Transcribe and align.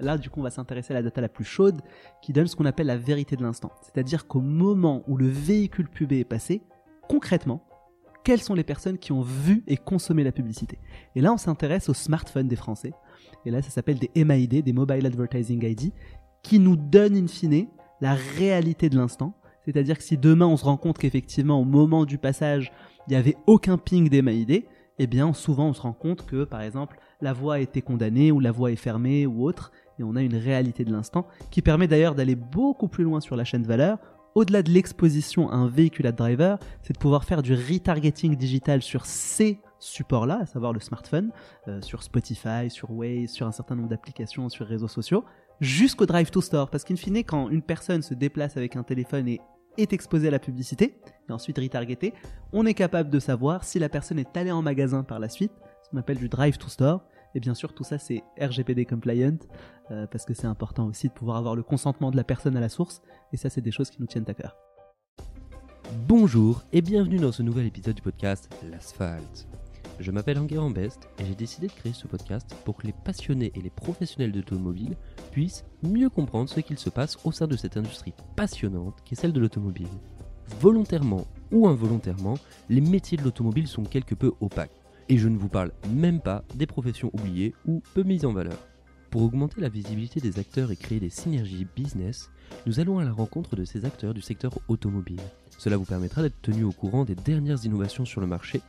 Là, 0.00 0.18
du 0.18 0.30
coup, 0.30 0.40
on 0.40 0.42
va 0.42 0.50
s'intéresser 0.50 0.92
à 0.92 0.94
la 0.94 1.02
data 1.02 1.20
la 1.20 1.28
plus 1.28 1.44
chaude 1.44 1.80
qui 2.22 2.32
donne 2.32 2.46
ce 2.46 2.56
qu'on 2.56 2.64
appelle 2.64 2.86
la 2.86 2.96
vérité 2.96 3.36
de 3.36 3.42
l'instant. 3.42 3.70
C'est-à-dire 3.82 4.26
qu'au 4.26 4.40
moment 4.40 5.02
où 5.06 5.16
le 5.16 5.28
véhicule 5.28 5.88
pubé 5.88 6.20
est 6.20 6.24
passé, 6.24 6.62
concrètement, 7.08 7.62
quelles 8.24 8.40
sont 8.40 8.54
les 8.54 8.64
personnes 8.64 8.98
qui 8.98 9.12
ont 9.12 9.22
vu 9.22 9.64
et 9.66 9.76
consommé 9.76 10.24
la 10.24 10.32
publicité? 10.32 10.78
Et 11.14 11.20
là, 11.20 11.32
on 11.32 11.36
s'intéresse 11.36 11.88
aux 11.88 11.94
smartphones 11.94 12.48
des 12.48 12.56
Français. 12.56 12.92
Et 13.44 13.50
là, 13.50 13.62
ça 13.62 13.70
s'appelle 13.70 13.98
des 13.98 14.24
MAID, 14.24 14.62
des 14.62 14.72
Mobile 14.72 15.06
Advertising 15.06 15.64
ID, 15.64 15.92
qui 16.42 16.58
nous 16.58 16.76
donnent 16.76 17.16
in 17.16 17.26
fine 17.26 17.66
la 18.00 18.14
réalité 18.14 18.88
de 18.88 18.96
l'instant. 18.96 19.34
C'est-à-dire 19.64 19.98
que 19.98 20.04
si 20.04 20.16
demain 20.16 20.46
on 20.46 20.56
se 20.56 20.64
rend 20.64 20.76
compte 20.76 20.98
qu'effectivement, 20.98 21.60
au 21.60 21.64
moment 21.64 22.04
du 22.04 22.18
passage, 22.18 22.72
il 23.06 23.10
n'y 23.10 23.16
avait 23.16 23.36
aucun 23.46 23.78
ping 23.78 24.08
des 24.08 24.22
MAID, 24.22 24.64
eh 24.98 25.06
bien, 25.06 25.32
souvent 25.32 25.68
on 25.68 25.72
se 25.72 25.80
rend 25.80 25.92
compte 25.92 26.26
que, 26.26 26.44
par 26.44 26.60
exemple, 26.60 26.98
la 27.20 27.32
voie 27.32 27.54
a 27.54 27.58
été 27.58 27.80
condamnée 27.80 28.32
ou 28.32 28.40
la 28.40 28.52
voie 28.52 28.70
est 28.70 28.76
fermée 28.76 29.26
ou 29.26 29.44
autre, 29.44 29.72
et 30.00 30.02
on 30.02 30.16
a 30.16 30.22
une 30.22 30.36
réalité 30.36 30.84
de 30.84 30.92
l'instant 30.92 31.26
qui 31.50 31.62
permet 31.62 31.86
d'ailleurs 31.86 32.14
d'aller 32.14 32.34
beaucoup 32.34 32.88
plus 32.88 33.04
loin 33.04 33.20
sur 33.20 33.36
la 33.36 33.44
chaîne 33.44 33.62
de 33.62 33.68
valeur. 33.68 33.98
Au-delà 34.34 34.62
de 34.62 34.70
l'exposition 34.70 35.50
à 35.50 35.56
un 35.56 35.68
véhicule 35.68 36.06
à 36.06 36.12
driver, 36.12 36.58
c'est 36.82 36.92
de 36.94 36.98
pouvoir 36.98 37.24
faire 37.24 37.42
du 37.42 37.52
retargeting 37.52 38.36
digital 38.36 38.80
sur 38.80 39.04
ces 39.04 39.60
supports-là, 39.80 40.40
à 40.42 40.46
savoir 40.46 40.72
le 40.72 40.80
smartphone, 40.80 41.30
euh, 41.68 41.80
sur 41.82 42.02
Spotify, 42.02 42.70
sur 42.70 42.90
Waze, 42.90 43.30
sur 43.30 43.46
un 43.46 43.52
certain 43.52 43.74
nombre 43.74 43.88
d'applications, 43.88 44.48
sur 44.48 44.66
réseaux 44.66 44.88
sociaux, 44.88 45.24
jusqu'au 45.60 46.06
drive 46.06 46.30
to 46.30 46.40
store. 46.40 46.70
Parce 46.70 46.84
qu'in 46.84 46.96
fine, 46.96 47.18
quand 47.24 47.48
une 47.48 47.62
personne 47.62 48.02
se 48.02 48.14
déplace 48.14 48.56
avec 48.56 48.76
un 48.76 48.82
téléphone 48.82 49.26
et 49.28 49.40
est 49.78 49.92
exposée 49.92 50.28
à 50.28 50.30
la 50.30 50.38
publicité, 50.38 50.96
et 51.28 51.32
ensuite 51.32 51.58
retargetée, 51.58 52.14
on 52.52 52.66
est 52.66 52.74
capable 52.74 53.10
de 53.10 53.18
savoir 53.18 53.64
si 53.64 53.78
la 53.78 53.88
personne 53.88 54.18
est 54.18 54.36
allée 54.36 54.52
en 54.52 54.62
magasin 54.62 55.02
par 55.02 55.18
la 55.18 55.28
suite, 55.28 55.52
ce 55.82 55.90
qu'on 55.90 55.96
appelle 55.96 56.18
du 56.18 56.28
drive 56.28 56.56
to 56.56 56.68
store, 56.68 57.02
et 57.34 57.40
bien 57.40 57.54
sûr, 57.54 57.72
tout 57.72 57.84
ça, 57.84 57.98
c'est 57.98 58.22
RGPD 58.40 58.84
compliant, 58.84 59.38
euh, 59.90 60.06
parce 60.06 60.24
que 60.24 60.34
c'est 60.34 60.46
important 60.46 60.86
aussi 60.86 61.08
de 61.08 61.12
pouvoir 61.12 61.36
avoir 61.36 61.56
le 61.56 61.62
consentement 61.62 62.10
de 62.10 62.16
la 62.16 62.24
personne 62.24 62.56
à 62.56 62.60
la 62.60 62.68
source, 62.68 63.02
et 63.32 63.36
ça, 63.36 63.50
c'est 63.50 63.60
des 63.60 63.70
choses 63.70 63.90
qui 63.90 64.00
nous 64.00 64.06
tiennent 64.06 64.28
à 64.28 64.34
cœur. 64.34 64.56
Bonjour 66.06 66.62
et 66.72 66.82
bienvenue 66.82 67.18
dans 67.18 67.32
ce 67.32 67.42
nouvel 67.42 67.66
épisode 67.66 67.96
du 67.96 68.02
podcast 68.02 68.48
L'Asphalte. 68.70 69.48
Je 69.98 70.12
m'appelle 70.12 70.38
Enguerrand 70.38 70.70
Best 70.70 71.08
et 71.18 71.26
j'ai 71.26 71.34
décidé 71.34 71.66
de 71.66 71.72
créer 71.72 71.92
ce 71.92 72.06
podcast 72.06 72.54
pour 72.64 72.76
que 72.76 72.86
les 72.86 72.92
passionnés 72.92 73.52
et 73.54 73.60
les 73.60 73.70
professionnels 73.70 74.32
d'automobile 74.32 74.96
puissent 75.30 75.64
mieux 75.82 76.08
comprendre 76.08 76.48
ce 76.48 76.60
qu'il 76.60 76.78
se 76.78 76.88
passe 76.88 77.18
au 77.24 77.32
sein 77.32 77.46
de 77.46 77.56
cette 77.56 77.76
industrie 77.76 78.14
passionnante 78.34 79.02
qui 79.04 79.14
est 79.14 79.20
celle 79.20 79.34
de 79.34 79.40
l'automobile. 79.40 79.88
Volontairement 80.60 81.26
ou 81.52 81.68
involontairement, 81.68 82.38
les 82.70 82.80
métiers 82.80 83.18
de 83.18 83.24
l'automobile 83.24 83.68
sont 83.68 83.82
quelque 83.82 84.14
peu 84.14 84.32
opaques. 84.40 84.79
Et 85.10 85.18
je 85.18 85.28
ne 85.28 85.36
vous 85.36 85.48
parle 85.48 85.72
même 85.88 86.20
pas 86.20 86.44
des 86.54 86.66
professions 86.66 87.10
oubliées 87.12 87.52
ou 87.66 87.82
peu 87.94 88.04
mises 88.04 88.24
en 88.24 88.32
valeur. 88.32 88.56
Pour 89.10 89.22
augmenter 89.22 89.60
la 89.60 89.68
visibilité 89.68 90.20
des 90.20 90.38
acteurs 90.38 90.70
et 90.70 90.76
créer 90.76 91.00
des 91.00 91.10
synergies 91.10 91.66
business, 91.74 92.30
nous 92.64 92.78
allons 92.78 93.00
à 93.00 93.04
la 93.04 93.10
rencontre 93.10 93.56
de 93.56 93.64
ces 93.64 93.84
acteurs 93.84 94.14
du 94.14 94.20
secteur 94.20 94.52
automobile. 94.68 95.20
Cela 95.58 95.76
vous 95.76 95.84
permettra 95.84 96.22
d'être 96.22 96.40
tenu 96.40 96.62
au 96.62 96.70
courant 96.70 97.04
des 97.04 97.16
dernières 97.16 97.64
innovations 97.64 98.04
sur 98.04 98.20
le 98.20 98.28
marché. 98.28 98.62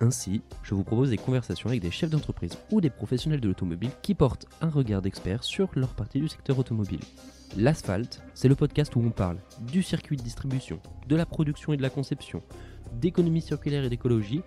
Ainsi, 0.00 0.40
je 0.62 0.74
vous 0.74 0.82
propose 0.82 1.10
des 1.10 1.18
conversations 1.18 1.68
avec 1.68 1.82
des 1.82 1.90
chefs 1.90 2.08
d'entreprise 2.08 2.56
ou 2.72 2.80
des 2.80 2.88
professionnels 2.88 3.42
de 3.42 3.48
l'automobile 3.48 3.90
qui 4.00 4.14
portent 4.14 4.46
un 4.62 4.70
regard 4.70 5.02
d'expert 5.02 5.44
sur 5.44 5.68
leur 5.74 5.94
partie 5.94 6.20
du 6.20 6.28
secteur 6.28 6.58
automobile. 6.58 7.00
L'asphalte, 7.54 8.22
c'est 8.32 8.48
le 8.48 8.54
podcast 8.54 8.96
où 8.96 9.00
on 9.00 9.10
parle 9.10 9.38
du 9.70 9.82
circuit 9.82 10.16
de 10.16 10.22
distribution, 10.22 10.80
de 11.06 11.16
la 11.16 11.26
production 11.26 11.74
et 11.74 11.76
de 11.76 11.82
la 11.82 11.90
conception, 11.90 12.42
d'économie 12.94 13.40
circulaire 13.40 13.84
et 13.84 13.88
d'écologie, 13.88 14.42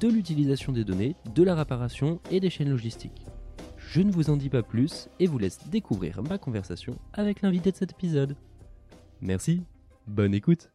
de 0.00 0.08
l'utilisation 0.08 0.72
des 0.72 0.84
données, 0.84 1.16
de 1.34 1.42
la 1.42 1.54
réparation 1.54 2.20
et 2.30 2.40
des 2.40 2.50
chaînes 2.50 2.70
logistiques. 2.70 3.26
Je 3.76 4.00
ne 4.00 4.12
vous 4.12 4.30
en 4.30 4.36
dis 4.36 4.48
pas 4.48 4.62
plus 4.62 5.08
et 5.20 5.26
vous 5.26 5.38
laisse 5.38 5.68
découvrir 5.68 6.22
ma 6.22 6.38
conversation 6.38 6.98
avec 7.12 7.42
l'invité 7.42 7.70
de 7.70 7.76
cet 7.76 7.92
épisode. 7.92 8.36
Merci, 9.20 9.62
bonne 10.06 10.34
écoute. 10.34 10.70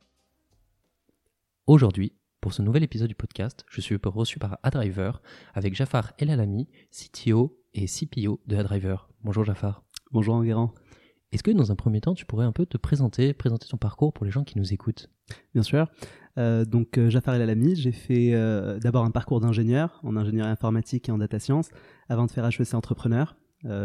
Aujourd'hui, 1.67 2.13
pour 2.41 2.53
ce 2.53 2.61
nouvel 2.61 2.83
épisode 2.83 3.09
du 3.09 3.15
podcast, 3.15 3.65
je 3.69 3.81
suis 3.81 3.97
reçu 4.01 4.39
par 4.39 4.59
Adriver 4.63 5.11
avec 5.53 5.75
Jafar 5.75 6.13
Elalami, 6.17 6.69
CTO 6.91 7.59
et 7.73 7.85
CPO 7.85 8.41
de 8.47 8.55
Adriver. 8.55 8.95
Bonjour 9.23 9.43
Jafar. 9.43 9.83
Bonjour 10.11 10.35
Enguerrand. 10.35 10.73
Est-ce 11.31 11.43
que 11.43 11.51
dans 11.51 11.71
un 11.71 11.75
premier 11.75 12.01
temps, 12.01 12.15
tu 12.15 12.25
pourrais 12.25 12.45
un 12.45 12.51
peu 12.51 12.65
te 12.65 12.77
présenter, 12.77 13.33
présenter 13.33 13.67
ton 13.67 13.77
parcours 13.77 14.13
pour 14.13 14.25
les 14.25 14.31
gens 14.31 14.43
qui 14.43 14.57
nous 14.57 14.73
écoutent? 14.73 15.09
Bien 15.53 15.61
sûr. 15.61 15.87
Euh, 16.39 16.63
donc 16.63 16.97
euh, 16.97 17.09
Jafar 17.09 17.35
El 17.35 17.41
Alami, 17.41 17.75
j'ai 17.75 17.91
fait 17.91 18.33
euh, 18.33 18.79
d'abord 18.79 19.03
un 19.03 19.11
parcours 19.11 19.41
d'ingénieur 19.41 19.99
en 20.03 20.15
ingénierie 20.15 20.49
informatique 20.49 21.09
et 21.09 21.11
en 21.11 21.17
data 21.17 21.37
science 21.37 21.69
avant 22.07 22.25
de 22.25 22.31
faire 22.31 22.45
HEC 22.45 22.73
entrepreneur. 22.73 23.35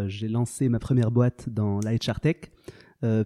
j'ai 0.06 0.28
lancé 0.28 0.68
ma 0.68 0.78
première 0.78 1.10
boîte 1.10 1.48
dans 1.48 1.80
la 1.80 1.92
HR 1.94 2.20
Tech, 2.20 2.36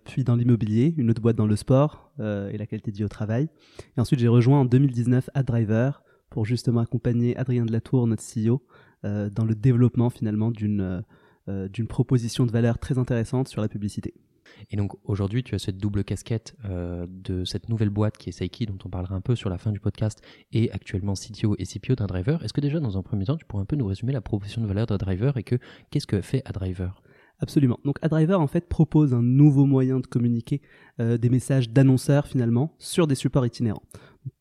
puis 0.05 0.25
dans 0.25 0.35
l'immobilier, 0.35 0.95
une 0.97 1.11
autre 1.11 1.21
boîte 1.21 1.37
dans 1.37 1.47
le 1.47 1.57
sport 1.57 2.11
et 2.19 2.57
la 2.57 2.67
qualité 2.67 2.91
de 2.91 2.97
vie 2.97 3.05
au 3.05 3.09
travail. 3.09 3.49
Et 3.97 4.01
ensuite 4.01 4.19
j'ai 4.19 4.29
rejoint 4.29 4.61
en 4.61 4.65
2019 4.65 5.29
AdDriver 5.35 5.91
pour 6.31 6.47
justement 6.47 6.81
accompagner 6.81 7.37
Adrien 7.37 7.67
Delatour, 7.67 8.07
notre 8.07 8.23
CEO, 8.23 8.63
dans 9.03 9.45
le 9.45 9.55
développement 9.55 10.09
finalement 10.11 10.51
d'une 10.51 11.05
d'une 11.47 11.87
proposition 11.87 12.45
de 12.47 12.51
valeur 12.51 12.79
très 12.79 12.99
intéressante 12.99 13.49
sur 13.49 13.61
la 13.61 13.69
publicité. 13.69 14.15
Et 14.71 14.77
donc 14.77 14.93
aujourd'hui, 15.05 15.43
tu 15.43 15.55
as 15.55 15.59
cette 15.59 15.79
double 15.79 16.05
casquette 16.05 16.55
euh, 16.65 17.07
de 17.09 17.45
cette 17.45 17.69
nouvelle 17.69 17.91
boîte 17.91 18.17
qui 18.19 18.29
est 18.29 18.33
Saiki, 18.33 18.67
dont 18.67 18.79
on 18.85 18.89
parlera 18.89 19.15
un 19.15 19.21
peu 19.21 19.35
sur 19.35 19.51
la 19.51 19.59
fin 19.59 19.73
du 19.73 19.81
podcast, 19.81 20.23
et 20.53 20.71
actuellement 20.73 21.15
CTO 21.15 21.57
et 21.59 21.65
CPO 21.65 21.95
d'un 21.95 22.07
driver. 22.07 22.43
Est-ce 22.45 22.53
que 22.53 22.61
déjà, 22.61 22.81
dans 22.81 22.99
un 22.99 23.03
premier 23.03 23.25
temps, 23.25 23.37
tu 23.37 23.45
pourrais 23.45 23.63
un 23.63 23.67
peu 23.67 23.77
nous 23.77 23.87
résumer 23.87 24.13
la 24.13 24.21
proposition 24.21 24.63
de 24.63 24.67
valeur 24.67 24.87
d'un 24.87 24.97
driver 24.97 25.37
et 25.37 25.43
que 25.43 25.57
qu'est-ce 25.91 26.07
que 26.07 26.21
fait 26.21 26.43
AdDriver 26.45 26.91
Absolument. 27.41 27.79
Donc 27.85 27.99
AdDriver 28.03 28.35
en 28.35 28.49
fait 28.49 28.69
propose 28.69 29.15
un 29.15 29.23
nouveau 29.23 29.65
moyen 29.65 30.01
de 30.01 30.07
communiquer 30.07 30.61
euh, 31.01 31.19
des 31.19 31.31
messages 31.31 31.71
d'annonceurs 31.71 32.27
finalement 32.27 32.75
sur 32.79 33.07
des 33.07 33.15
supports 33.15 33.47
itinérants. 33.47 33.83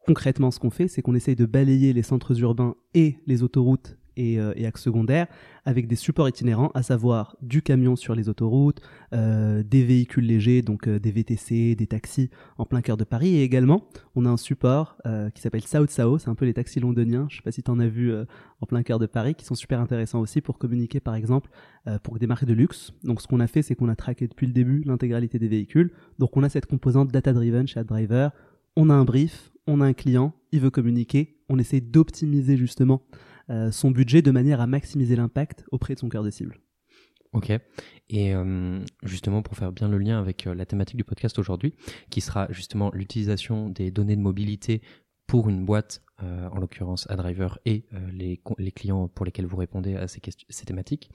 Concrètement, 0.06 0.52
ce 0.52 0.60
qu'on 0.60 0.72
fait, 0.72 0.88
c'est 0.88 1.02
qu'on 1.02 1.16
essaye 1.16 1.36
de 1.36 1.46
balayer 1.46 1.94
les 1.94 2.02
centres 2.02 2.40
urbains 2.42 2.76
et 2.94 3.18
les 3.28 3.44
autoroutes 3.44 3.98
euh, 4.18 4.54
et, 4.56 4.66
axes 4.66 4.84
secondaires 4.84 5.28
avec 5.66 5.88
des 5.88 5.96
supports 5.96 6.30
itinérants, 6.30 6.72
à 6.74 6.82
savoir 6.82 7.36
du 7.42 7.62
camion 7.62 7.96
sur 7.96 8.16
les 8.16 8.30
autoroutes, 8.30 8.82
euh, 9.14 9.64
des 9.64 9.84
véhicules 9.84 10.26
légers, 10.26 10.62
donc 10.62 10.88
euh, 10.88 11.00
des 11.00 11.12
VTC, 11.12 11.76
des 11.76 11.88
taxis 11.88 12.30
en 12.58 12.66
plein 12.66 12.82
cœur 12.82 12.96
de 12.98 13.04
Paris. 13.04 13.36
Et 13.36 13.44
également, 13.44 13.84
on 14.16 14.26
a 14.26 14.30
un 14.30 14.38
support 14.38 14.98
qui 15.34 15.42
s'appelle 15.42 15.66
South 15.66 15.90
Sao, 15.90 16.18
c'est 16.18 16.30
un 16.30 16.36
peu 16.36 16.46
les 16.46 16.54
taxis 16.54 16.80
londoniens, 16.80 17.28
je 17.30 17.38
sais 17.38 17.42
pas 17.42 17.52
si 17.52 17.64
tu 17.64 17.72
en 17.72 17.80
as 17.80 17.88
vu 17.88 18.14
en 18.14 18.66
plein 18.66 18.84
cœur 18.84 19.00
de 19.00 19.06
Paris, 19.06 19.36
qui 19.36 19.46
sont 19.46 19.56
super 19.56 19.80
intéressants 19.80 20.20
aussi 20.20 20.42
pour 20.42 20.58
communiquer 20.58 21.00
par 21.00 21.16
exemple 21.16 21.50
pour 22.04 22.20
des 22.20 22.28
marques 22.28 22.46
de 22.46 22.54
luxe. 22.54 22.92
Donc 23.04 23.22
ce 23.22 23.28
qu'on 23.28 23.40
a 23.40 23.48
fait, 23.48 23.62
c'est 23.62 23.76
qu'on 23.76 23.90
a 23.90 23.96
traqué 23.96 24.28
depuis 24.28 24.48
le 24.48 24.54
début 24.54 24.84
l'intégralité 24.86 25.40
des 25.40 25.48
véhicules. 25.48 25.92
Donc 26.20 26.36
on 26.36 26.44
a 26.44 26.50
cette 26.50 26.66
composante 26.66 27.12
data-driven 27.12 27.68
chez 27.68 27.80
AdDriver, 27.80 28.30
on 28.76 28.90
a 28.90 28.94
un 28.94 29.06
brief, 29.06 29.52
on 29.68 29.82
a 29.82 29.86
un 29.86 29.94
client, 29.94 30.34
il 30.52 30.62
veut 30.62 30.70
communiquer, 30.70 31.38
on 31.50 31.60
essaie 31.60 31.82
d'optimiser 31.82 32.58
justement 32.58 33.02
euh, 33.14 33.18
son 33.72 33.92
budget 33.92 34.22
de 34.22 34.32
manière 34.32 34.62
à 34.62 34.68
maximiser 34.68 35.16
l'impact 35.16 35.66
auprès 35.72 35.94
de 35.94 36.00
son 36.00 36.10
cœur 36.10 36.24
de 36.24 36.30
cible. 36.30 36.60
Ok. 37.34 37.52
Et 38.10 38.34
euh, 38.34 38.80
justement, 39.04 39.42
pour 39.42 39.56
faire 39.56 39.72
bien 39.72 39.90
le 39.90 39.98
lien 39.98 40.20
avec 40.20 40.48
euh, 40.48 40.56
la 40.56 40.66
thématique 40.66 40.98
du 40.98 41.04
podcast 41.04 41.38
aujourd'hui, 41.40 41.74
qui 42.10 42.22
sera 42.22 42.48
justement 42.52 42.92
l'utilisation 42.94 43.70
des 43.70 43.92
données 43.92 44.16
de 44.16 44.22
mobilité 44.22 44.82
pour 45.28 45.50
une 45.50 45.66
boîte, 45.66 46.04
en 46.20 46.58
l'occurrence 46.58 47.06
AdDriver, 47.12 47.50
et 47.66 47.86
les, 48.12 48.42
clients 48.72 49.08
pour 49.08 49.24
lesquels 49.24 49.46
vous 49.46 49.58
répondez 49.58 49.96
à 49.96 50.08
ces, 50.08 50.20
ces 50.50 50.66
thématiques. 50.66 51.12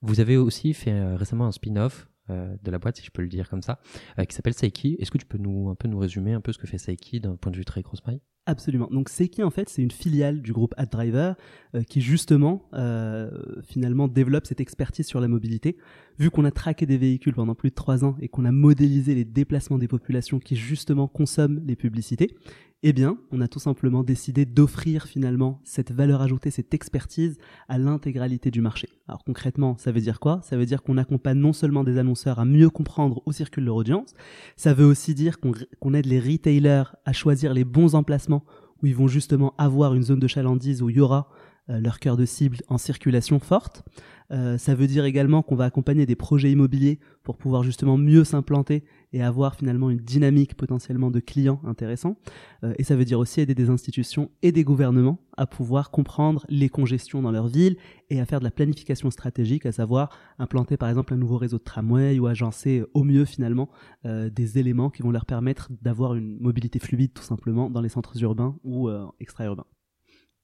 Vous 0.00 0.18
avez 0.18 0.38
aussi 0.38 0.72
fait 0.72 1.14
récemment 1.14 1.46
un 1.46 1.52
spin-off 1.52 2.08
de 2.30 2.70
la 2.70 2.78
boîte, 2.78 2.96
si 2.96 3.04
je 3.04 3.10
peux 3.10 3.20
le 3.20 3.28
dire 3.28 3.50
comme 3.50 3.60
ça, 3.60 3.80
qui 4.26 4.34
s'appelle 4.34 4.54
Saiki. 4.54 4.96
Est-ce 4.98 5.10
que 5.10 5.18
tu 5.18 5.26
peux 5.26 5.36
nous 5.36 5.68
un 5.68 5.74
peu 5.74 5.88
nous 5.88 5.98
résumer 5.98 6.32
un 6.32 6.40
peu 6.40 6.52
ce 6.52 6.58
que 6.58 6.66
fait 6.66 6.78
Saiki 6.78 7.20
d'un 7.20 7.36
point 7.36 7.52
de 7.52 7.56
vue 7.58 7.66
très 7.66 7.82
cross-maille 7.82 8.22
Absolument. 8.46 8.88
Donc 8.90 9.08
Seiki 9.08 9.42
en 9.42 9.50
fait? 9.50 9.70
C'est 9.70 9.80
une 9.80 9.90
filiale 9.90 10.42
du 10.42 10.52
groupe 10.52 10.74
AdDriver 10.76 11.32
euh, 11.74 11.82
qui 11.82 12.02
justement 12.02 12.68
euh, 12.74 13.30
finalement 13.62 14.06
développe 14.06 14.46
cette 14.46 14.60
expertise 14.60 15.06
sur 15.06 15.18
la 15.20 15.28
mobilité. 15.28 15.78
Vu 16.18 16.30
qu'on 16.30 16.44
a 16.44 16.50
traqué 16.50 16.84
des 16.84 16.98
véhicules 16.98 17.32
pendant 17.32 17.54
plus 17.54 17.70
de 17.70 17.74
trois 17.74 18.04
ans 18.04 18.16
et 18.20 18.28
qu'on 18.28 18.44
a 18.44 18.52
modélisé 18.52 19.14
les 19.14 19.24
déplacements 19.24 19.78
des 19.78 19.88
populations 19.88 20.40
qui 20.40 20.56
justement 20.56 21.08
consomment 21.08 21.62
les 21.64 21.74
publicités, 21.74 22.36
eh 22.86 22.92
bien, 22.92 23.16
on 23.32 23.40
a 23.40 23.48
tout 23.48 23.58
simplement 23.58 24.02
décidé 24.02 24.44
d'offrir 24.44 25.06
finalement 25.06 25.58
cette 25.64 25.90
valeur 25.90 26.20
ajoutée, 26.20 26.50
cette 26.50 26.74
expertise 26.74 27.38
à 27.66 27.78
l'intégralité 27.78 28.50
du 28.50 28.60
marché. 28.60 28.90
Alors 29.08 29.24
concrètement, 29.24 29.78
ça 29.78 29.90
veut 29.90 30.02
dire 30.02 30.20
quoi? 30.20 30.40
Ça 30.42 30.58
veut 30.58 30.66
dire 30.66 30.82
qu'on 30.82 30.98
accompagne 30.98 31.38
non 31.38 31.54
seulement 31.54 31.82
des 31.82 31.96
annonceurs 31.96 32.38
à 32.38 32.44
mieux 32.44 32.68
comprendre 32.68 33.22
où 33.24 33.32
circule 33.32 33.64
leur 33.64 33.76
audience, 33.76 34.12
ça 34.56 34.74
veut 34.74 34.84
aussi 34.84 35.14
dire 35.14 35.38
qu'on 35.40 35.94
aide 35.94 36.04
les 36.04 36.20
retailers 36.20 36.94
à 37.06 37.14
choisir 37.14 37.54
les 37.54 37.64
bons 37.64 37.94
emplacements 37.94 38.44
où 38.82 38.86
ils 38.86 38.94
vont 38.94 39.08
justement 39.08 39.54
avoir 39.56 39.94
une 39.94 40.02
zone 40.02 40.20
de 40.20 40.28
chalandise 40.28 40.82
où 40.82 40.90
il 40.90 40.96
y 40.96 41.00
aura 41.00 41.30
leur 41.68 41.98
cœur 41.98 42.16
de 42.16 42.26
cible 42.26 42.58
en 42.68 42.78
circulation 42.78 43.38
forte. 43.38 43.84
Euh, 44.30 44.58
ça 44.58 44.74
veut 44.74 44.86
dire 44.86 45.04
également 45.04 45.42
qu'on 45.42 45.54
va 45.54 45.64
accompagner 45.64 46.06
des 46.06 46.16
projets 46.16 46.50
immobiliers 46.50 46.98
pour 47.22 47.36
pouvoir 47.36 47.62
justement 47.62 47.96
mieux 47.96 48.24
s'implanter 48.24 48.84
et 49.12 49.22
avoir 49.22 49.54
finalement 49.54 49.90
une 49.90 49.98
dynamique 49.98 50.56
potentiellement 50.56 51.10
de 51.10 51.20
clients 51.20 51.60
intéressants. 51.64 52.16
Euh, 52.64 52.74
et 52.78 52.84
ça 52.84 52.96
veut 52.96 53.04
dire 53.04 53.18
aussi 53.18 53.40
aider 53.40 53.54
des 53.54 53.70
institutions 53.70 54.30
et 54.42 54.50
des 54.50 54.64
gouvernements 54.64 55.18
à 55.36 55.46
pouvoir 55.46 55.90
comprendre 55.90 56.46
les 56.48 56.68
congestions 56.68 57.22
dans 57.22 57.32
leur 57.32 57.48
ville 57.48 57.76
et 58.08 58.20
à 58.20 58.24
faire 58.24 58.38
de 58.38 58.44
la 58.44 58.50
planification 58.50 59.10
stratégique, 59.10 59.66
à 59.66 59.72
savoir 59.72 60.10
implanter 60.38 60.76
par 60.76 60.88
exemple 60.88 61.12
un 61.12 61.16
nouveau 61.16 61.36
réseau 61.36 61.58
de 61.58 61.64
tramway 61.64 62.18
ou 62.18 62.26
agencer 62.26 62.84
au 62.94 63.02
mieux 63.02 63.24
finalement 63.24 63.68
des 64.04 64.58
éléments 64.58 64.90
qui 64.90 65.02
vont 65.02 65.10
leur 65.10 65.26
permettre 65.26 65.70
d'avoir 65.82 66.14
une 66.14 66.38
mobilité 66.38 66.78
fluide 66.78 67.12
tout 67.12 67.22
simplement 67.22 67.68
dans 67.68 67.80
les 67.80 67.88
centres 67.88 68.22
urbains 68.22 68.56
ou 68.62 68.88
extra-urbains. 69.18 69.66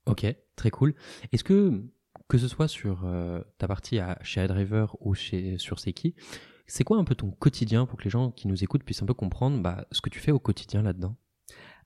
Ok, 0.05 0.25
très 0.55 0.71
cool. 0.71 0.95
Est-ce 1.31 1.43
que, 1.43 1.83
que 2.27 2.37
ce 2.37 2.47
soit 2.47 2.67
sur 2.67 3.05
euh, 3.05 3.41
ta 3.57 3.67
partie 3.67 3.99
à, 3.99 4.17
chez 4.23 4.43
iDriver 4.43 4.87
ou 4.99 5.13
chez, 5.13 5.57
sur 5.57 5.79
Seki, 5.79 6.15
c'est 6.65 6.83
quoi 6.83 6.97
un 6.97 7.03
peu 7.03 7.15
ton 7.15 7.31
quotidien 7.31 7.85
pour 7.85 7.99
que 7.99 8.05
les 8.05 8.09
gens 8.09 8.31
qui 8.31 8.47
nous 8.47 8.63
écoutent 8.63 8.83
puissent 8.83 9.03
un 9.03 9.05
peu 9.05 9.13
comprendre 9.13 9.61
bah, 9.61 9.85
ce 9.91 10.01
que 10.01 10.09
tu 10.09 10.19
fais 10.19 10.31
au 10.31 10.39
quotidien 10.39 10.81
là-dedans? 10.81 11.15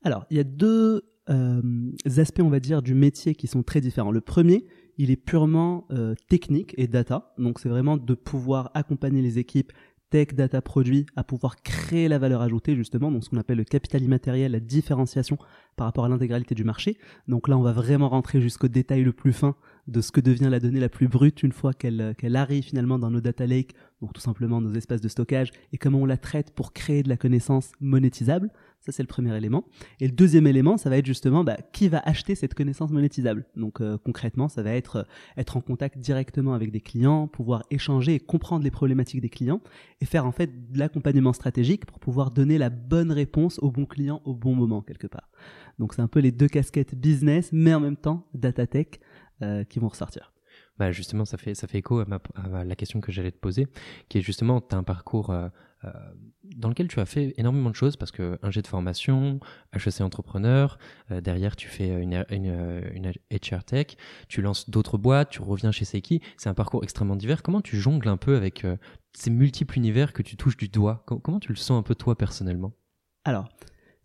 Alors, 0.04 0.26
il 0.30 0.38
y 0.38 0.40
a 0.40 0.44
deux 0.44 1.02
euh, 1.30 1.92
aspects, 2.18 2.42
on 2.42 2.50
va 2.50 2.60
dire, 2.60 2.82
du 2.82 2.94
métier 2.94 3.34
qui 3.34 3.48
sont 3.48 3.64
très 3.64 3.82
différents. 3.82 4.12
Le 4.12 4.22
premier, 4.22 4.68
il 4.98 5.10
est 5.10 5.16
purement 5.16 5.88
euh, 5.92 6.14
technique 6.30 6.74
et 6.78 6.88
data. 6.88 7.34
Donc, 7.38 7.60
c'est 7.60 7.70
vraiment 7.70 7.98
de 7.98 8.14
pouvoir 8.14 8.72
accompagner 8.76 9.22
les 9.22 9.40
équipes 9.40 9.74
tech, 10.10 10.34
data, 10.34 10.62
produit 10.62 11.06
à 11.16 11.24
pouvoir 11.24 11.58
créer 11.62 12.08
la 12.08 12.20
valeur 12.20 12.42
ajoutée 12.42 12.76
justement, 12.76 13.12
donc 13.12 13.24
ce 13.24 13.30
qu'on 13.30 13.38
appelle 13.38 13.58
le 13.58 13.64
capital 13.64 14.02
immatériel, 14.02 14.52
la 14.52 14.60
différenciation 14.60 15.38
par 15.76 15.88
rapport 15.88 16.06
à 16.06 16.10
l'intégralité 16.10 16.56
du 16.56 16.64
marché. 16.64 16.98
Donc 17.28 17.48
là, 17.48 17.58
on 17.58 17.62
va 17.62 17.72
vraiment 17.72 18.10
rentrer 18.10 18.42
jusqu'au 18.42 18.68
détail 18.68 19.04
le 19.04 19.14
plus 19.14 19.34
fin 19.34 19.56
de 19.88 20.02
ce 20.02 20.12
que 20.12 20.22
devient 20.22 20.48
la 20.50 20.60
donnée 20.60 20.80
la 20.80 20.90
plus 20.90 21.08
brute 21.08 21.44
une 21.44 21.52
fois 21.52 21.74
qu'elle 21.74 22.16
qu'elle 22.18 22.36
arrive 22.36 22.64
finalement 22.64 22.98
dans 22.98 23.12
nos 23.12 23.22
data 23.22 23.46
lakes, 23.46 23.76
donc 24.02 24.14
tout 24.14 24.22
simplement 24.22 24.62
nos 24.62 24.74
espaces 24.74 25.02
de 25.02 25.08
stockage, 25.08 25.52
et 25.74 25.78
comment 25.78 26.00
on 26.00 26.06
la 26.06 26.18
traite 26.18 26.52
pour 26.52 26.74
créer 26.74 27.04
de 27.04 27.10
la 27.10 27.18
connaissance 27.18 27.72
monétisable. 27.80 28.52
Ça, 28.86 28.92
c'est 28.92 29.02
le 29.02 29.08
premier 29.08 29.36
élément. 29.36 29.66
Et 30.00 30.08
le 30.08 30.14
deuxième 30.14 30.46
élément, 30.46 30.78
ça 30.78 30.92
va 30.92 30.98
être 30.98 31.08
justement 31.08 31.44
bah, 31.44 31.58
qui 31.74 31.88
va 31.88 32.00
acheter 32.06 32.36
cette 32.36 32.54
connaissance 32.54 32.92
monétisable. 32.92 33.46
Donc 33.56 33.82
euh, 33.82 33.98
concrètement, 33.98 34.48
ça 34.48 34.62
va 34.62 34.76
être 34.76 34.98
euh, 34.98 35.04
être 35.38 35.58
en 35.58 35.62
contact 35.62 35.98
directement 35.98 36.54
avec 36.54 36.72
des 36.72 36.82
clients, 36.82 37.28
pouvoir 37.28 37.64
échanger 37.72 38.14
et 38.14 38.20
comprendre 38.20 38.64
les 38.64 38.70
problématiques 38.70 39.22
des 39.22 39.30
clients 39.30 39.60
et 40.02 40.06
faire 40.06 40.28
en 40.28 40.32
fait 40.32 40.72
de 40.72 40.78
l'accompagnement 40.78 41.34
stratégique 41.34 41.88
pour 41.88 42.00
pouvoir 42.00 42.30
donner 42.30 42.60
la 42.60 42.70
bonne 42.70 43.12
réponse 43.12 43.58
au 43.58 43.72
bon 43.72 43.88
client 43.88 44.22
au 44.24 44.36
bon 44.36 44.54
moment 44.54 44.84
quelque 44.84 45.08
part. 45.08 45.32
Donc 45.80 45.96
c'est 45.96 46.04
un 46.04 46.08
peu 46.08 46.20
les 46.20 46.32
deux 46.32 46.48
casquettes 46.48 46.94
business, 46.94 47.50
mais 47.52 47.74
en 47.74 47.80
même 47.80 47.98
temps 47.98 48.28
data 48.36 48.68
tech 48.68 48.88
euh, 49.42 49.64
qui 49.64 49.80
vont 49.80 49.88
ressortir. 49.88 50.35
Bah 50.78 50.92
justement, 50.92 51.24
ça 51.26 51.38
fait, 51.38 51.54
écho 51.74 52.00
à, 52.00 52.64
la 52.66 52.76
question 52.76 53.00
que 53.00 53.12
j'allais 53.12 53.32
te 53.32 53.40
poser, 53.40 53.68
qui 54.10 54.18
est 54.18 54.22
justement, 54.22 54.60
tu 54.60 54.76
as 54.76 54.78
un 54.78 54.84
parcours 54.84 55.34
euh, 55.86 55.90
dans 56.44 56.70
lequel 56.70 56.88
tu 56.88 57.00
as 57.00 57.06
fait 57.06 57.34
énormément 57.38 57.70
de 57.70 57.76
choses 57.76 57.96
parce 57.96 58.12
que 58.12 58.38
un 58.42 58.52
jet 58.52 58.62
de 58.62 58.68
formation, 58.68 59.40
HEC 59.74 60.02
entrepreneur, 60.02 60.78
euh, 61.12 61.20
derrière 61.20 61.56
tu 61.56 61.68
fais 61.68 62.02
une, 62.02 62.26
une, 62.30 63.12
HR 63.32 63.64
tech, 63.64 63.98
tu 64.28 64.42
lances 64.42 64.70
d'autres 64.70 64.98
boîtes, 64.98 65.30
tu 65.30 65.42
reviens 65.42 65.72
chez 65.72 65.86
Seiki. 65.86 66.22
C'est 66.38 66.50
un 66.50 66.54
parcours 66.54 66.84
extrêmement 66.84 67.16
divers. 67.16 67.42
Comment 67.42 67.62
tu 67.62 67.78
jongles 67.78 68.08
un 68.08 68.18
peu 68.18 68.36
avec 68.36 68.64
euh, 68.64 68.78
ces 69.14 69.32
multiples 69.32 69.78
univers 69.78 70.14
que 70.14 70.22
tu 70.22 70.38
touches 70.38 70.58
du 70.58 70.68
doigt? 70.68 71.04
Comment 71.06 71.40
tu 71.40 71.50
le 71.50 71.58
sens 71.58 71.80
un 71.80 71.84
peu 71.84 71.96
toi 71.96 72.18
personnellement? 72.18 72.74
Alors, 73.24 73.50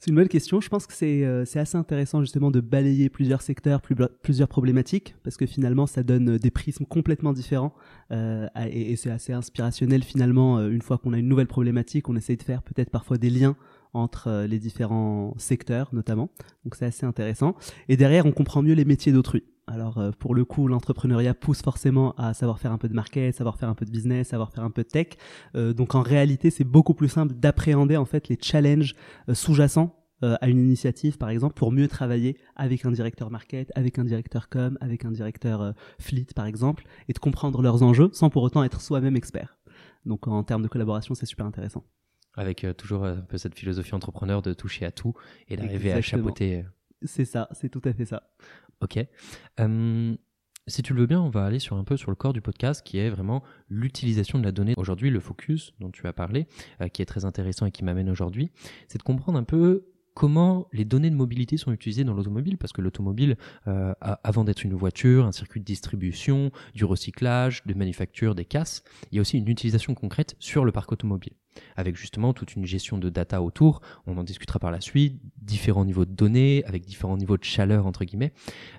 c'est 0.00 0.08
une 0.08 0.16
bonne 0.16 0.28
question. 0.28 0.62
Je 0.62 0.70
pense 0.70 0.86
que 0.86 1.04
euh, 1.04 1.44
c'est 1.44 1.58
assez 1.58 1.76
intéressant 1.76 2.22
justement 2.22 2.50
de 2.50 2.60
balayer 2.60 3.10
plusieurs 3.10 3.42
secteurs, 3.42 3.82
plusieurs 4.22 4.48
problématiques, 4.48 5.14
parce 5.22 5.36
que 5.36 5.44
finalement 5.44 5.86
ça 5.86 6.02
donne 6.02 6.38
des 6.38 6.50
prismes 6.50 6.86
complètement 6.86 7.34
différents 7.34 7.74
euh, 8.10 8.48
et, 8.70 8.96
c'est 8.96 9.10
assez 9.10 9.34
inspirationnel 9.34 10.02
finalement. 10.02 10.56
Euh, 10.56 10.70
une 10.70 10.80
fois 10.80 10.96
qu'on 10.96 11.12
a 11.12 11.18
une 11.18 11.28
nouvelle 11.28 11.48
problématique, 11.48 12.08
on 12.08 12.16
essaye 12.16 12.38
de 12.38 12.42
faire 12.42 12.62
peut-être 12.62 12.88
parfois 12.88 13.18
des 13.18 13.28
liens 13.28 13.56
entre 13.92 14.46
les 14.48 14.58
différents 14.58 15.34
secteurs 15.36 15.90
notamment. 15.92 16.30
Donc 16.64 16.76
c'est 16.76 16.86
assez 16.86 17.04
intéressant. 17.04 17.54
Et 17.90 17.98
derrière, 17.98 18.24
on 18.24 18.32
comprend 18.32 18.62
mieux 18.62 18.74
les 18.74 18.86
métiers 18.86 19.12
d'autrui. 19.12 19.44
Alors 19.70 20.02
pour 20.18 20.34
le 20.34 20.44
coup, 20.44 20.66
l'entrepreneuriat 20.66 21.32
pousse 21.32 21.62
forcément 21.62 22.12
à 22.16 22.34
savoir 22.34 22.58
faire 22.58 22.72
un 22.72 22.78
peu 22.78 22.88
de 22.88 22.94
market, 22.94 23.36
savoir 23.36 23.56
faire 23.56 23.68
un 23.68 23.74
peu 23.74 23.84
de 23.84 23.90
business, 23.90 24.28
savoir 24.28 24.50
faire 24.50 24.64
un 24.64 24.70
peu 24.70 24.82
de 24.82 24.88
tech. 24.88 25.10
donc 25.54 25.94
en 25.94 26.02
réalité, 26.02 26.50
c'est 26.50 26.64
beaucoup 26.64 26.92
plus 26.92 27.08
simple 27.08 27.34
d'appréhender 27.34 27.96
en 27.96 28.04
fait 28.04 28.28
les 28.28 28.36
challenges 28.40 28.96
sous-jacents 29.32 29.96
à 30.22 30.48
une 30.48 30.58
initiative, 30.58 31.16
par 31.18 31.30
exemple, 31.30 31.54
pour 31.54 31.72
mieux 31.72 31.88
travailler 31.88 32.36
avec 32.56 32.84
un 32.84 32.90
directeur 32.90 33.30
market, 33.30 33.70
avec 33.74 33.98
un 33.98 34.04
directeur 34.04 34.48
com, 34.48 34.76
avec 34.80 35.04
un 35.04 35.12
directeur 35.12 35.72
fleet, 35.98 36.26
par 36.34 36.46
exemple, 36.46 36.84
et 37.08 37.12
de 37.12 37.18
comprendre 37.18 37.62
leurs 37.62 37.82
enjeux 37.82 38.10
sans 38.12 38.28
pour 38.28 38.42
autant 38.42 38.64
être 38.64 38.80
soi-même 38.80 39.16
expert. 39.16 39.56
Donc 40.04 40.26
en 40.26 40.42
termes 40.42 40.62
de 40.62 40.68
collaboration, 40.68 41.14
c'est 41.14 41.26
super 41.26 41.46
intéressant. 41.46 41.84
Avec 42.34 42.66
toujours 42.76 43.04
un 43.04 43.16
peu 43.16 43.38
cette 43.38 43.54
philosophie 43.54 43.94
entrepreneur 43.94 44.42
de 44.42 44.52
toucher 44.52 44.84
à 44.84 44.92
tout 44.92 45.14
et 45.48 45.56
d'arriver 45.56 45.92
à 45.92 46.02
chapeauter. 46.02 46.64
C'est 47.02 47.24
ça, 47.24 47.48
c'est 47.52 47.70
tout 47.70 47.82
à 47.84 47.92
fait 47.92 48.04
ça. 48.04 48.22
Ok. 48.80 48.98
Si 50.70 50.82
tu 50.82 50.94
le 50.94 51.00
veux 51.00 51.06
bien, 51.06 51.20
on 51.20 51.30
va 51.30 51.44
aller 51.46 51.58
sur 51.58 51.76
un 51.76 51.84
peu 51.84 51.96
sur 51.96 52.10
le 52.10 52.14
corps 52.14 52.32
du 52.32 52.40
podcast 52.40 52.86
qui 52.86 52.98
est 52.98 53.10
vraiment 53.10 53.42
l'utilisation 53.68 54.38
de 54.38 54.44
la 54.44 54.52
donnée. 54.52 54.74
Aujourd'hui, 54.76 55.10
le 55.10 55.18
focus 55.18 55.72
dont 55.80 55.90
tu 55.90 56.06
as 56.06 56.12
parlé, 56.12 56.46
euh, 56.80 56.86
qui 56.86 57.02
est 57.02 57.06
très 57.06 57.24
intéressant 57.24 57.66
et 57.66 57.72
qui 57.72 57.82
m'amène 57.82 58.08
aujourd'hui, 58.08 58.50
c'est 58.86 58.98
de 58.98 59.02
comprendre 59.02 59.36
un 59.36 59.42
peu 59.42 59.86
comment 60.14 60.68
les 60.72 60.84
données 60.84 61.10
de 61.10 61.16
mobilité 61.16 61.56
sont 61.56 61.72
utilisées 61.72 62.04
dans 62.04 62.14
l'automobile, 62.14 62.56
parce 62.58 62.72
que 62.72 62.82
l'automobile, 62.82 63.36
euh, 63.66 63.94
avant 64.00 64.44
d'être 64.44 64.64
une 64.64 64.74
voiture, 64.74 65.24
un 65.24 65.32
circuit 65.32 65.60
de 65.60 65.64
distribution, 65.64 66.50
du 66.74 66.84
recyclage, 66.84 67.64
de 67.66 67.74
manufacture, 67.74 68.34
des 68.34 68.44
casses, 68.44 68.84
il 69.10 69.16
y 69.16 69.18
a 69.18 69.22
aussi 69.22 69.38
une 69.38 69.48
utilisation 69.48 69.94
concrète 69.94 70.36
sur 70.38 70.64
le 70.64 70.72
parc 70.72 70.92
automobile 70.92 71.32
avec 71.76 71.96
justement 71.96 72.32
toute 72.32 72.54
une 72.54 72.64
gestion 72.64 72.98
de 72.98 73.08
data 73.08 73.42
autour. 73.42 73.80
On 74.06 74.16
en 74.16 74.24
discutera 74.24 74.58
par 74.58 74.70
la 74.70 74.80
suite, 74.80 75.20
différents 75.40 75.84
niveaux 75.84 76.04
de 76.04 76.12
données, 76.12 76.64
avec 76.66 76.84
différents 76.84 77.16
niveaux 77.16 77.36
de 77.36 77.44
chaleur, 77.44 77.86
entre 77.86 78.04
guillemets. 78.04 78.32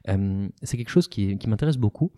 Euh, 0.09 0.47
c'est 0.63 0.77
quelque 0.77 0.89
chose 0.89 1.07
qui, 1.07 1.37
m'intéresse 1.47 1.77
beaucoup. 1.77 2.11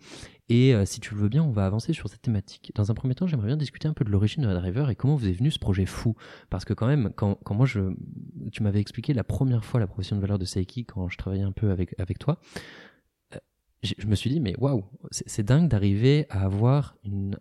Et 0.48 0.74
euh, 0.74 0.84
si 0.84 1.00
tu 1.00 1.14
le 1.14 1.20
veux 1.20 1.28
bien, 1.28 1.42
on 1.42 1.50
va 1.50 1.66
avancer 1.66 1.92
sur 1.92 2.08
cette 2.08 2.22
thématique. 2.22 2.72
Dans 2.74 2.90
un 2.90 2.94
premier 2.94 3.14
temps, 3.14 3.26
j'aimerais 3.26 3.48
bien 3.48 3.56
discuter 3.56 3.88
un 3.88 3.94
peu 3.94 4.04
de 4.04 4.10
l'origine 4.10 4.42
de 4.42 4.48
la 4.48 4.54
driver 4.54 4.90
et 4.90 4.94
comment 4.94 5.16
vous 5.16 5.26
est 5.26 5.32
venu 5.32 5.50
ce 5.50 5.58
projet 5.58 5.86
fou. 5.86 6.14
Parce 6.50 6.64
que 6.64 6.74
quand 6.74 6.86
même, 6.86 7.10
quand, 7.16 7.38
moi, 7.50 7.66
je, 7.66 7.80
tu 8.52 8.62
m'avais 8.62 8.80
expliqué 8.80 9.14
la 9.14 9.24
première 9.24 9.64
fois 9.64 9.80
la 9.80 9.86
profession 9.86 10.16
de 10.16 10.20
valeur 10.20 10.38
de 10.38 10.44
Seiki 10.44 10.84
quand 10.84 11.08
je 11.08 11.16
travaillais 11.16 11.44
un 11.44 11.52
peu 11.52 11.70
avec, 11.70 11.94
avec 11.98 12.18
toi, 12.18 12.38
euh, 13.34 13.38
je 13.82 14.06
me 14.06 14.14
suis 14.14 14.30
dit, 14.30 14.40
mais 14.40 14.54
waouh, 14.58 14.84
c'est 15.10 15.42
dingue 15.42 15.68
d'arriver 15.68 16.26
à 16.28 16.44
avoir 16.44 16.96
une, 17.04 17.36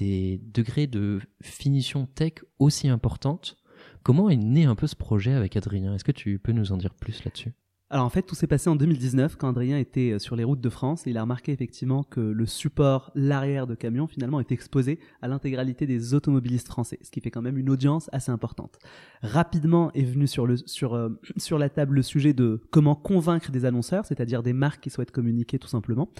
des 0.00 0.40
degrés 0.42 0.86
de 0.86 1.20
finition 1.42 2.06
tech 2.06 2.32
aussi 2.58 2.88
importantes. 2.88 3.56
Comment 4.02 4.30
est 4.30 4.36
né 4.36 4.64
un 4.64 4.74
peu 4.74 4.86
ce 4.86 4.96
projet 4.96 5.32
avec 5.32 5.56
Adrien? 5.56 5.94
Est-ce 5.94 6.04
que 6.04 6.12
tu 6.12 6.38
peux 6.38 6.52
nous 6.52 6.72
en 6.72 6.78
dire 6.78 6.94
plus 6.94 7.22
là-dessus? 7.24 7.52
Alors 7.92 8.06
en 8.06 8.10
fait, 8.10 8.22
tout 8.22 8.36
s'est 8.36 8.46
passé 8.46 8.70
en 8.70 8.76
2019 8.76 9.34
quand 9.34 9.48
Adrien 9.48 9.76
était 9.76 10.12
euh, 10.12 10.18
sur 10.20 10.36
les 10.36 10.44
routes 10.44 10.60
de 10.60 10.68
France 10.68 11.08
et 11.08 11.10
il 11.10 11.18
a 11.18 11.22
remarqué 11.22 11.50
effectivement 11.50 12.04
que 12.04 12.20
le 12.20 12.46
support, 12.46 13.10
l'arrière 13.16 13.66
de 13.66 13.74
camion 13.74 14.06
finalement 14.06 14.38
est 14.38 14.52
exposé 14.52 15.00
à 15.22 15.26
l'intégralité 15.26 15.86
des 15.86 16.14
automobilistes 16.14 16.68
français, 16.68 17.00
ce 17.02 17.10
qui 17.10 17.20
fait 17.20 17.32
quand 17.32 17.42
même 17.42 17.58
une 17.58 17.68
audience 17.68 18.08
assez 18.12 18.30
importante. 18.30 18.78
Rapidement 19.22 19.90
est 19.92 20.04
venu 20.04 20.28
sur, 20.28 20.46
le, 20.46 20.56
sur, 20.56 20.94
euh, 20.94 21.08
sur 21.36 21.58
la 21.58 21.68
table 21.68 21.96
le 21.96 22.02
sujet 22.02 22.32
de 22.32 22.60
comment 22.70 22.94
convaincre 22.94 23.50
des 23.50 23.64
annonceurs, 23.64 24.06
c'est-à-dire 24.06 24.44
des 24.44 24.52
marques 24.52 24.84
qui 24.84 24.90
souhaitent 24.90 25.10
communiquer 25.10 25.58
tout 25.58 25.66
simplement, 25.66 26.10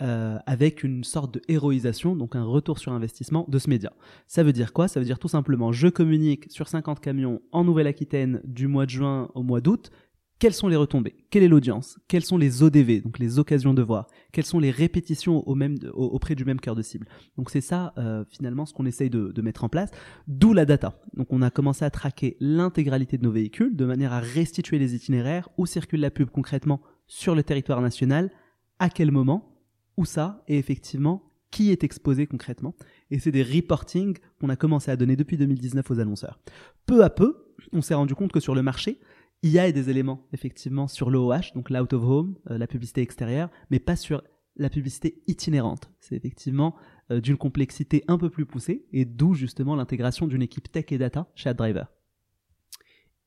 euh, 0.00 0.38
avec 0.46 0.82
une 0.82 1.04
sorte 1.04 1.34
de 1.34 1.42
héroïsation, 1.46 2.16
donc 2.16 2.36
un 2.36 2.44
retour 2.44 2.78
sur 2.78 2.92
investissement 2.92 3.44
de 3.48 3.58
ce 3.58 3.68
média. 3.68 3.92
Ça 4.28 4.42
veut 4.42 4.54
dire 4.54 4.72
quoi? 4.72 4.88
Ça 4.88 4.98
veut 4.98 5.06
dire 5.06 5.18
tout 5.18 5.28
simplement 5.28 5.72
je 5.72 5.88
communique 5.88 6.46
sur 6.48 6.68
50 6.68 7.00
camions 7.00 7.42
en 7.52 7.64
Nouvelle-Aquitaine 7.64 8.40
du 8.44 8.66
mois 8.66 8.86
de 8.86 8.90
juin 8.90 9.28
au 9.34 9.42
mois 9.42 9.60
d'août, 9.60 9.90
quelles 10.38 10.54
sont 10.54 10.68
les 10.68 10.76
retombées? 10.76 11.16
Quelle 11.30 11.42
est 11.42 11.48
l'audience? 11.48 11.98
Quelles 12.06 12.24
sont 12.24 12.38
les 12.38 12.62
ODV, 12.62 13.00
donc 13.00 13.18
les 13.18 13.38
occasions 13.38 13.74
de 13.74 13.82
voir? 13.82 14.06
Quelles 14.32 14.44
sont 14.44 14.60
les 14.60 14.70
répétitions 14.70 15.42
auprès 15.48 16.34
du 16.34 16.44
même 16.44 16.60
cœur 16.60 16.76
de 16.76 16.82
cible? 16.82 17.08
Donc 17.36 17.50
c'est 17.50 17.60
ça 17.60 17.92
euh, 17.98 18.24
finalement 18.28 18.64
ce 18.64 18.72
qu'on 18.72 18.86
essaye 18.86 19.10
de, 19.10 19.42
mettre 19.42 19.64
en 19.64 19.68
place, 19.68 19.90
d'où 20.28 20.52
la 20.52 20.64
data. 20.64 21.00
Donc 21.14 21.32
on 21.32 21.42
a 21.42 21.50
commencé 21.50 21.84
à 21.84 21.90
traquer 21.90 22.36
l'intégralité 22.40 23.18
de 23.18 23.24
nos 23.24 23.32
véhicules 23.32 23.74
de 23.74 23.84
manière 23.84 24.12
à 24.12 24.20
restituer 24.20 24.78
les 24.78 24.94
itinéraires, 24.94 25.48
où 25.58 25.66
circule 25.66 26.00
la 26.00 26.10
pub 26.10 26.30
concrètement 26.30 26.80
sur 27.06 27.34
le 27.34 27.42
territoire 27.42 27.80
national, 27.80 28.30
à 28.78 28.90
quel 28.90 29.10
moment, 29.10 29.56
où 29.96 30.04
ça, 30.04 30.44
et 30.46 30.58
effectivement 30.58 31.24
qui 31.50 31.70
est 31.70 31.82
exposé 31.82 32.26
concrètement. 32.26 32.74
Et 33.10 33.18
c'est 33.18 33.32
des 33.32 33.42
reportings 33.42 34.18
qu'on 34.38 34.50
a 34.50 34.56
commencé 34.56 34.90
à 34.90 34.96
donner 34.96 35.16
depuis 35.16 35.36
2019 35.38 35.90
aux 35.90 35.98
annonceurs. 35.98 36.38
Peu 36.86 37.02
à 37.02 37.10
peu, 37.10 37.54
on 37.72 37.80
s'est 37.80 37.94
rendu 37.94 38.14
compte 38.14 38.32
que 38.32 38.40
sur 38.40 38.54
le 38.54 38.62
marché, 38.62 39.00
il 39.42 39.50
y 39.50 39.58
a 39.58 39.70
des 39.70 39.90
éléments 39.90 40.26
effectivement 40.32 40.88
sur 40.88 41.10
l'OOH, 41.10 41.52
donc 41.54 41.70
l'out 41.70 41.92
of 41.92 42.02
home, 42.02 42.38
euh, 42.50 42.58
la 42.58 42.66
publicité 42.66 43.02
extérieure, 43.02 43.50
mais 43.70 43.78
pas 43.78 43.96
sur 43.96 44.22
la 44.56 44.70
publicité 44.70 45.22
itinérante. 45.26 45.90
C'est 46.00 46.16
effectivement 46.16 46.74
euh, 47.10 47.20
d'une 47.20 47.36
complexité 47.36 48.02
un 48.08 48.18
peu 48.18 48.30
plus 48.30 48.46
poussée 48.46 48.86
et 48.92 49.04
d'où 49.04 49.34
justement 49.34 49.76
l'intégration 49.76 50.26
d'une 50.26 50.42
équipe 50.42 50.70
tech 50.70 50.86
et 50.90 50.98
data 50.98 51.30
chez 51.34 51.48
AdDriver. 51.48 51.84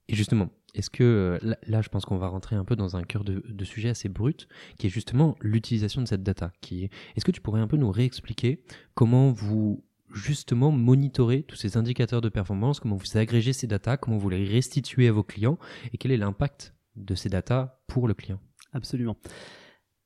Et 0.10 0.16
justement, 0.16 0.50
est-ce 0.74 0.90
que 0.90 1.04
euh, 1.42 1.56
là, 1.68 1.82
je 1.82 1.90
pense 1.90 2.06
qu'on 2.06 2.18
va 2.18 2.28
rentrer 2.28 2.56
un 2.56 2.66
peu 2.66 2.76
dans 2.76 2.98
un 2.98 3.04
cœur 3.04 3.24
de, 3.24 3.64
sujet 3.64 3.90
assez 3.90 4.10
brut, 4.10 4.48
qui 4.78 4.88
est 4.88 4.90
justement 4.90 5.36
l'utilisation 5.40 6.02
de 6.02 6.08
cette 6.08 6.24
data. 6.24 6.52
Qui 6.62 6.86
est... 6.86 6.90
Est-ce 7.16 7.24
que 7.24 7.32
tu 7.32 7.40
pourrais 7.42 7.62
un 7.62 7.68
peu 7.68 7.78
nous 7.78 7.92
réexpliquer 7.92 8.64
comment 8.94 9.32
vous 9.32 9.84
justement 10.14 10.72
monitorez 10.72 11.44
tous 11.44 11.56
ces 11.56 11.78
indicateurs 11.78 12.22
de 12.22 12.30
performance, 12.30 12.80
comment 12.80 12.96
vous 12.96 13.18
agrégez 13.18 13.54
ces 13.54 13.68
data, 13.68 13.98
comment 13.98 14.18
vous 14.18 14.30
les 14.30 14.46
restituez 14.46 15.08
à 15.08 15.12
vos 15.12 15.24
clients, 15.24 15.58
et 15.94 15.98
quel 15.98 16.12
est 16.12 16.18
l'impact 16.18 16.74
de 16.96 17.16
ces 17.16 17.30
data 17.30 17.82
pour 17.88 18.08
le 18.08 18.14
client 18.14 18.40
Absolument. 18.74 19.18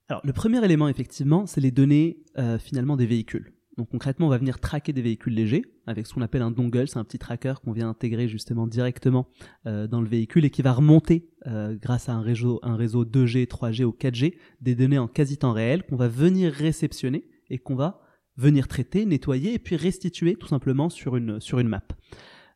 Alors 0.07 0.21
le 0.23 0.33
premier 0.33 0.63
élément 0.63 0.87
effectivement, 0.87 1.45
c'est 1.45 1.61
les 1.61 1.71
données 1.71 2.17
euh, 2.37 2.57
finalement 2.59 2.95
des 2.95 3.05
véhicules. 3.05 3.53
Donc 3.77 3.89
concrètement, 3.89 4.27
on 4.27 4.29
va 4.29 4.37
venir 4.37 4.59
traquer 4.59 4.93
des 4.93 5.01
véhicules 5.01 5.33
légers 5.33 5.65
avec 5.85 6.07
ce 6.07 6.13
qu'on 6.13 6.21
appelle 6.21 6.41
un 6.41 6.51
dongle, 6.51 6.87
c'est 6.87 6.97
un 6.97 7.03
petit 7.03 7.19
tracker 7.19 7.55
qu'on 7.63 7.73
vient 7.73 7.89
intégrer 7.89 8.27
justement 8.27 8.67
directement 8.67 9.27
euh, 9.65 9.87
dans 9.87 10.01
le 10.01 10.07
véhicule 10.07 10.45
et 10.45 10.49
qui 10.49 10.61
va 10.61 10.71
remonter 10.71 11.29
euh, 11.47 11.75
grâce 11.75 12.07
à 12.07 12.13
un 12.13 12.21
réseau, 12.21 12.59
un 12.63 12.75
réseau 12.75 13.03
2G, 13.03 13.47
3G 13.47 13.83
ou 13.83 13.91
4G 13.91 14.35
des 14.61 14.75
données 14.75 14.97
en 14.97 15.07
quasi 15.07 15.37
temps 15.37 15.51
réel 15.51 15.83
qu'on 15.83 15.97
va 15.97 16.07
venir 16.07 16.53
réceptionner 16.53 17.27
et 17.49 17.57
qu'on 17.57 17.75
va 17.75 18.04
venir 18.37 18.67
traiter, 18.67 19.05
nettoyer 19.05 19.53
et 19.53 19.59
puis 19.59 19.75
restituer 19.75 20.35
tout 20.35 20.47
simplement 20.47 20.89
sur 20.89 21.15
une, 21.15 21.39
sur 21.39 21.59
une 21.59 21.67
map. 21.67 21.83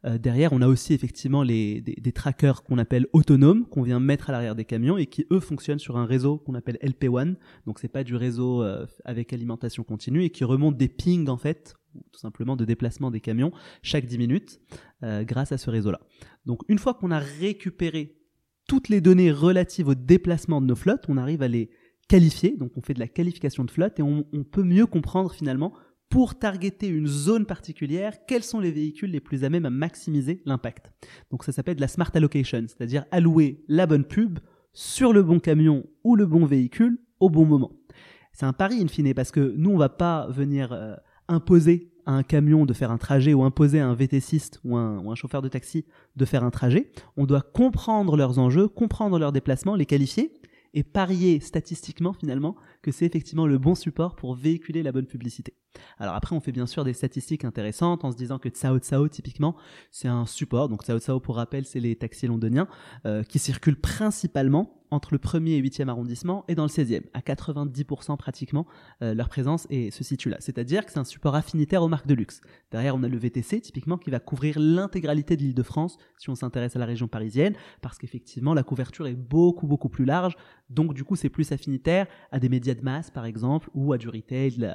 Euh, 0.05 0.17
derrière, 0.17 0.53
on 0.53 0.61
a 0.61 0.67
aussi 0.67 0.93
effectivement 0.93 1.43
les, 1.43 1.81
des, 1.81 2.11
trackers 2.11 2.63
qu'on 2.63 2.77
appelle 2.77 3.07
autonomes, 3.11 3.65
qu'on 3.65 3.81
vient 3.81 3.99
mettre 3.99 4.29
à 4.29 4.31
l'arrière 4.31 4.55
des 4.55 4.63
camions 4.63 4.97
et 4.97 5.07
qui 5.07 5.25
eux 5.31 5.41
fonctionnent 5.41 5.79
sur 5.79 5.97
un 5.97 6.05
réseau 6.05 6.37
qu'on 6.37 6.55
appelle 6.55 6.77
LP1. 6.81 7.35
Donc 7.65 7.79
c'est 7.79 7.89
pas 7.89 8.03
du 8.03 8.15
réseau 8.15 8.63
euh, 8.63 8.85
avec 9.03 9.33
alimentation 9.33 9.83
continue 9.83 10.23
et 10.23 10.29
qui 10.29 10.45
remonte 10.45 10.77
des 10.77 10.87
pings 10.87 11.27
en 11.27 11.37
fait, 11.37 11.75
tout 12.13 12.19
simplement 12.19 12.55
de 12.55 12.63
déplacement 12.63 13.11
des 13.11 13.19
camions 13.19 13.51
chaque 13.81 14.05
10 14.05 14.17
minutes 14.17 14.61
euh, 15.03 15.23
grâce 15.23 15.51
à 15.51 15.57
ce 15.57 15.69
réseau-là. 15.69 15.99
Donc 16.45 16.61
une 16.69 16.79
fois 16.79 16.93
qu'on 16.93 17.11
a 17.11 17.19
récupéré 17.19 18.15
toutes 18.67 18.87
les 18.87 19.01
données 19.01 19.31
relatives 19.31 19.89
au 19.89 19.95
déplacement 19.95 20.61
de 20.61 20.67
nos 20.67 20.75
flottes, 20.75 21.05
on 21.09 21.17
arrive 21.17 21.41
à 21.41 21.47
les 21.47 21.71
qualifier. 22.09 22.57
Donc 22.57 22.71
on 22.75 22.81
fait 22.81 22.93
de 22.93 22.99
la 22.99 23.07
qualification 23.07 23.63
de 23.63 23.71
flotte 23.71 23.99
et 23.99 24.03
on 24.03 24.25
peut 24.51 24.63
mieux 24.63 24.85
comprendre 24.85 25.33
finalement 25.33 25.73
pour 26.09 26.39
targeter 26.39 26.87
une 26.87 27.07
zone 27.07 27.45
particulière, 27.45 28.25
quels 28.27 28.43
sont 28.43 28.59
les 28.59 28.71
véhicules 28.71 29.11
les 29.11 29.19
plus 29.19 29.43
à 29.43 29.49
même 29.49 29.65
à 29.65 29.69
maximiser 29.69 30.41
l'impact. 30.45 30.91
Donc 31.31 31.43
ça 31.43 31.51
s'appelle 31.51 31.75
de 31.75 31.81
la 31.81 31.87
smart 31.87 32.09
allocation, 32.15 32.65
c'est-à-dire 32.67 33.05
allouer 33.11 33.63
la 33.67 33.85
bonne 33.85 34.03
pub 34.03 34.39
sur 34.73 35.13
le 35.13 35.21
bon 35.21 35.39
camion 35.39 35.85
ou 36.03 36.15
le 36.15 36.25
bon 36.25 36.45
véhicule 36.45 36.99
au 37.19 37.29
bon 37.29 37.45
moment. 37.45 37.71
C'est 38.33 38.45
un 38.45 38.53
pari 38.53 38.81
in 38.81 38.87
fine 38.87 39.13
parce 39.13 39.31
que 39.31 39.53
nous 39.55 39.69
on 39.69 39.77
va 39.77 39.89
pas 39.89 40.27
venir 40.29 40.71
euh, 40.71 40.95
imposer 41.27 41.91
à 42.07 42.13
un 42.13 42.23
camion 42.23 42.65
de 42.65 42.73
faire 42.73 42.89
un 42.89 42.97
trajet 42.97 43.35
ou 43.35 43.43
imposer 43.43 43.79
à 43.79 43.87
un 43.87 43.93
VTCiste 43.93 44.61
ou 44.63 44.77
ou 44.77 45.11
un 45.11 45.15
chauffeur 45.15 45.43
de 45.43 45.47
taxi 45.47 45.85
de 46.15 46.25
faire 46.25 46.43
un 46.43 46.49
trajet. 46.49 46.91
On 47.17 47.25
doit 47.25 47.41
comprendre 47.41 48.17
leurs 48.17 48.39
enjeux, 48.39 48.67
comprendre 48.67 49.19
leurs 49.19 49.31
déplacements, 49.31 49.75
les 49.75 49.85
qualifier 49.85 50.38
et 50.73 50.83
parier 50.83 51.39
statistiquement 51.39 52.13
finalement 52.13 52.55
que 52.81 52.91
c'est 52.91 53.05
effectivement 53.05 53.45
le 53.45 53.57
bon 53.57 53.75
support 53.75 54.15
pour 54.15 54.35
véhiculer 54.35 54.83
la 54.83 54.91
bonne 54.91 55.05
publicité. 55.05 55.53
Alors 55.97 56.15
après, 56.15 56.35
on 56.35 56.39
fait 56.39 56.51
bien 56.51 56.67
sûr 56.67 56.83
des 56.83 56.93
statistiques 56.93 57.45
intéressantes 57.45 58.03
en 58.03 58.11
se 58.11 58.17
disant 58.17 58.39
que 58.39 58.49
Tsao 58.49 58.79
Tsao, 58.79 59.07
typiquement, 59.07 59.55
c'est 59.91 60.07
un 60.07 60.25
support. 60.25 60.69
Donc 60.69 60.83
Tsao 60.83 60.99
Tsao, 60.99 61.19
pour 61.19 61.35
rappel, 61.35 61.65
c'est 61.65 61.79
les 61.79 61.95
taxis 61.95 62.27
londoniens 62.27 62.67
euh, 63.05 63.23
qui 63.23 63.39
circulent 63.39 63.79
principalement 63.79 64.79
entre 64.91 65.13
le 65.13 65.19
1er 65.19 65.51
et 65.51 65.61
8e 65.61 65.87
arrondissement 65.87 66.45
et 66.47 66.55
dans 66.55 66.63
le 66.63 66.69
16e. 66.69 67.03
À 67.13 67.19
90% 67.19 68.17
pratiquement, 68.17 68.65
euh, 69.01 69.13
leur 69.13 69.29
présence 69.29 69.67
et 69.69 69.91
se 69.91 70.03
situe 70.03 70.29
là. 70.29 70.37
C'est-à-dire 70.39 70.85
que 70.85 70.91
c'est 70.91 70.99
un 70.99 71.03
support 71.03 71.35
affinitaire 71.35 71.83
aux 71.83 71.87
marques 71.87 72.07
de 72.07 72.15
luxe. 72.15 72.41
Derrière, 72.71 72.95
on 72.95 73.03
a 73.03 73.07
le 73.07 73.17
VTC, 73.17 73.61
typiquement, 73.61 73.97
qui 73.97 74.09
va 74.09 74.19
couvrir 74.19 74.57
l'intégralité 74.59 75.37
de 75.37 75.43
l'île 75.43 75.53
de 75.53 75.63
France 75.63 75.97
si 76.17 76.29
on 76.29 76.35
s'intéresse 76.35 76.75
à 76.75 76.79
la 76.79 76.85
région 76.85 77.07
parisienne, 77.07 77.55
parce 77.81 77.97
qu'effectivement, 77.97 78.53
la 78.53 78.63
couverture 78.63 79.07
est 79.07 79.15
beaucoup, 79.15 79.67
beaucoup 79.67 79.89
plus 79.89 80.05
large. 80.05 80.35
Donc, 80.69 80.93
du 80.93 81.03
coup, 81.03 81.15
c'est 81.15 81.29
plus 81.29 81.51
affinitaire 81.51 82.07
à 82.31 82.39
des 82.39 82.49
médias 82.49 82.68
de 82.75 82.81
masse, 82.81 83.11
par 83.11 83.25
exemple, 83.25 83.69
ou 83.73 83.93
à 83.93 83.97
du 83.97 84.09
retail, 84.09 84.51
de 84.51 84.69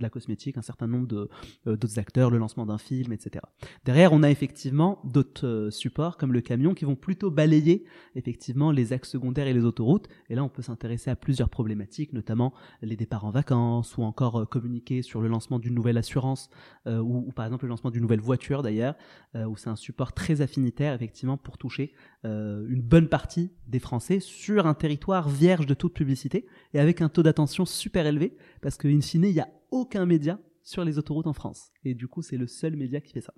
la, 0.00 0.10
cosmétique, 0.10 0.56
un 0.56 0.62
certain 0.62 0.86
nombre 0.86 1.06
de, 1.06 1.28
euh, 1.66 1.76
d'autres 1.76 1.98
acteurs, 1.98 2.30
le 2.30 2.38
lancement 2.38 2.66
d'un 2.66 2.78
film, 2.78 3.12
etc. 3.12 3.44
Derrière, 3.84 4.12
on 4.12 4.22
a 4.22 4.30
effectivement 4.30 5.00
d'autres 5.04 5.46
euh, 5.46 5.70
supports, 5.70 6.16
comme 6.16 6.32
le 6.32 6.40
camion, 6.40 6.74
qui 6.74 6.84
vont 6.84 6.96
plutôt 6.96 7.30
balayer, 7.30 7.84
effectivement, 8.14 8.70
les 8.70 8.92
axes 8.92 9.10
secondaires 9.10 9.46
et 9.46 9.54
les 9.54 9.64
autoroutes. 9.64 10.08
Et 10.28 10.34
là, 10.34 10.44
on 10.44 10.48
peut 10.48 10.62
s'intéresser 10.62 11.10
à 11.10 11.16
plusieurs 11.16 11.48
problématiques, 11.48 12.12
notamment 12.12 12.52
les 12.82 12.96
départs 12.96 13.24
en 13.24 13.30
vacances 13.30 13.96
ou 13.96 14.02
encore 14.02 14.40
euh, 14.40 14.44
communiquer 14.44 15.02
sur 15.02 15.20
le 15.20 15.28
lancement 15.28 15.58
d'une 15.58 15.74
nouvelle 15.74 15.98
assurance 15.98 16.50
euh, 16.86 16.98
ou, 16.98 17.32
par 17.32 17.46
exemple 17.46 17.64
le 17.64 17.70
lancement 17.70 17.90
d'une 17.90 18.02
nouvelle 18.02 18.20
voiture 18.20 18.62
d'ailleurs, 18.62 18.94
où 19.34 19.56
c'est 19.56 19.70
un 19.70 19.76
support 19.76 20.12
très 20.12 20.42
affinitaire 20.42 20.92
effectivement 20.92 21.36
pour 21.36 21.56
toucher 21.56 21.94
une 22.24 22.82
bonne 22.82 23.08
partie 23.08 23.52
des 23.66 23.78
Français 23.78 24.20
sur 24.20 24.66
un 24.66 24.74
territoire 24.74 25.28
vierge 25.28 25.66
de 25.66 25.74
toute 25.74 25.94
publicité 25.94 26.46
et 26.74 26.80
avec 26.80 27.00
un 27.00 27.08
taux 27.08 27.21
d'attention 27.22 27.64
super 27.64 28.06
élevé 28.06 28.36
parce 28.60 28.76
qu'in 28.76 29.00
fine, 29.00 29.24
il 29.24 29.34
n'y 29.34 29.40
a 29.40 29.48
aucun 29.70 30.06
média 30.06 30.38
sur 30.62 30.84
les 30.84 30.98
autoroutes 30.98 31.26
en 31.26 31.32
France. 31.32 31.72
Et 31.84 31.94
du 31.94 32.08
coup, 32.08 32.22
c'est 32.22 32.36
le 32.36 32.46
seul 32.46 32.76
média 32.76 33.00
qui 33.00 33.12
fait 33.12 33.20
ça. 33.20 33.34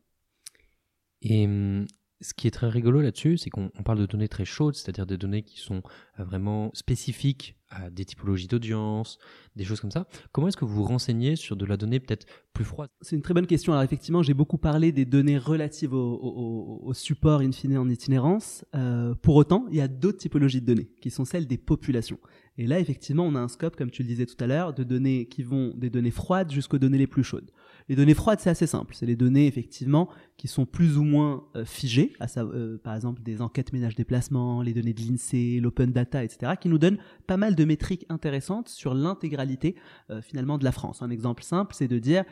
Et 1.23 1.47
hum, 1.47 1.87
ce 2.21 2.33
qui 2.33 2.47
est 2.47 2.51
très 2.51 2.69
rigolo 2.69 3.01
là-dessus, 3.01 3.37
c'est 3.39 3.51
qu'on 3.51 3.69
parle 3.85 3.99
de 3.99 4.07
données 4.07 4.29
très 4.29 4.45
chaudes, 4.45 4.75
c'est-à-dire 4.75 5.07
des 5.07 5.19
données 5.19 5.43
qui 5.43 5.61
sont 5.61 5.83
euh, 6.19 6.25
vraiment 6.25 6.71
spécifiques 6.75 7.57
à 7.69 7.91
des 7.91 8.05
typologies 8.05 8.47
d'audience, 8.47 9.19
des 9.57 9.65
choses 9.65 9.81
comme 9.81 9.91
ça. 9.91 10.07
Comment 10.33 10.49
est-ce 10.49 10.57
que 10.57 10.65
vous 10.65 10.75
vous 10.75 10.85
renseignez 10.85 11.35
sur 11.35 11.57
de 11.57 11.65
la 11.65 11.77
donnée 11.77 11.99
peut-être 11.99 12.27
plus 12.53 12.65
froide? 12.65 12.89
C'est 13.01 13.17
une 13.17 13.23
très 13.23 13.35
bonne 13.35 13.47
question. 13.47 13.73
Alors 13.73 13.83
effectivement, 13.83 14.23
j'ai 14.23 14.35
beaucoup 14.35 14.59
parlé 14.59 14.93
des 14.93 15.05
données 15.05 15.39
relatives 15.39 15.93
au, 15.93 16.93
support 16.95 17.41
in 17.41 17.53
fine 17.53 17.77
en 17.77 17.89
itinérance. 17.89 18.65
Euh, 18.75 19.15
pour 19.15 19.35
autant, 19.35 19.67
il 19.71 19.77
y 19.77 19.81
a 19.81 19.89
d'autres 19.89 20.19
typologies 20.19 20.61
de 20.61 20.67
données 20.67 20.91
qui 21.01 21.11
sont 21.11 21.25
celles 21.25 21.47
des 21.47 21.59
populations. 21.59 22.19
Et 22.57 22.67
là, 22.67 22.79
effectivement, 22.79 23.25
on 23.25 23.35
a 23.35 23.41
un 23.41 23.49
scope, 23.49 23.75
comme 23.77 23.91
tu 23.91 24.03
le 24.03 24.09
disais 24.09 24.27
tout 24.27 24.43
à 24.43 24.47
l'heure, 24.47 24.73
de 24.73 24.85
données 24.85 25.27
qui 25.27 25.43
vont 25.43 25.75
des 25.75 25.91
données 25.91 26.13
froides 26.13 26.53
jusqu'aux 26.53 26.79
données 26.79 26.99
les 26.99 27.09
plus 27.09 27.25
chaudes. 27.25 27.51
Les 27.89 27.97
données 27.97 28.15
froides, 28.15 28.41
c'est 28.41 28.51
assez 28.51 28.67
simple. 28.67 28.95
C'est 28.95 29.05
les 29.05 29.17
données, 29.17 29.47
effectivement, 29.47 30.09
qui 30.39 30.49
sont 30.49 30.65
plus 30.65 30.97
ou 30.97 31.05
moins 31.05 31.45
euh, 31.55 31.65
figées, 31.65 32.13
euh, 32.39 32.79
par 32.79 32.95
exemple 32.95 33.23
des 33.23 33.43
enquêtes 33.43 33.73
ménage-déplacement, 33.73 34.63
les 34.63 34.73
données 34.73 34.95
de 34.95 35.01
l'INSEE, 35.03 35.61
l'open 35.61 35.93
data, 35.93 36.25
etc., 36.25 36.53
qui 36.59 36.69
nous 36.69 36.79
donnent 36.79 36.99
pas 37.27 37.37
mal 37.37 37.55
de 37.55 37.65
métriques 37.65 38.07
intéressantes 38.09 38.69
sur 38.69 38.95
l'intégralité, 38.95 39.77
euh, 40.11 40.23
finalement, 40.23 40.57
de 40.57 40.65
la 40.65 40.73
France. 40.73 41.03
Un 41.03 41.11
exemple 41.11 41.43
simple, 41.43 41.75
c'est 41.75 41.89
de 41.89 41.99
dire, 41.99 42.25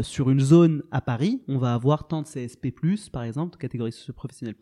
sur 0.00 0.30
une 0.30 0.40
zone 0.40 0.82
à 0.90 1.02
Paris, 1.02 1.42
on 1.46 1.58
va 1.58 1.74
avoir 1.74 2.08
tant 2.08 2.22
de 2.22 2.26
CSP+, 2.26 2.72
par 3.12 3.22
exemple, 3.22 3.58
catégorie 3.58 3.92
socio-professionnelle 3.92 4.54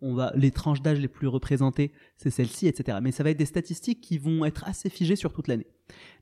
on 0.00 0.14
va, 0.14 0.32
les 0.34 0.50
tranches 0.50 0.82
d'âge 0.82 0.98
les 0.98 1.08
plus 1.08 1.28
représentées, 1.28 1.92
c'est 2.16 2.30
celle-ci, 2.30 2.66
etc. 2.66 2.98
Mais 3.00 3.12
ça 3.12 3.22
va 3.22 3.30
être 3.30 3.38
des 3.38 3.46
statistiques 3.46 4.00
qui 4.00 4.18
vont 4.18 4.44
être 4.44 4.64
assez 4.66 4.90
figées 4.90 5.16
sur 5.16 5.32
toute 5.32 5.46
l'année. 5.46 5.66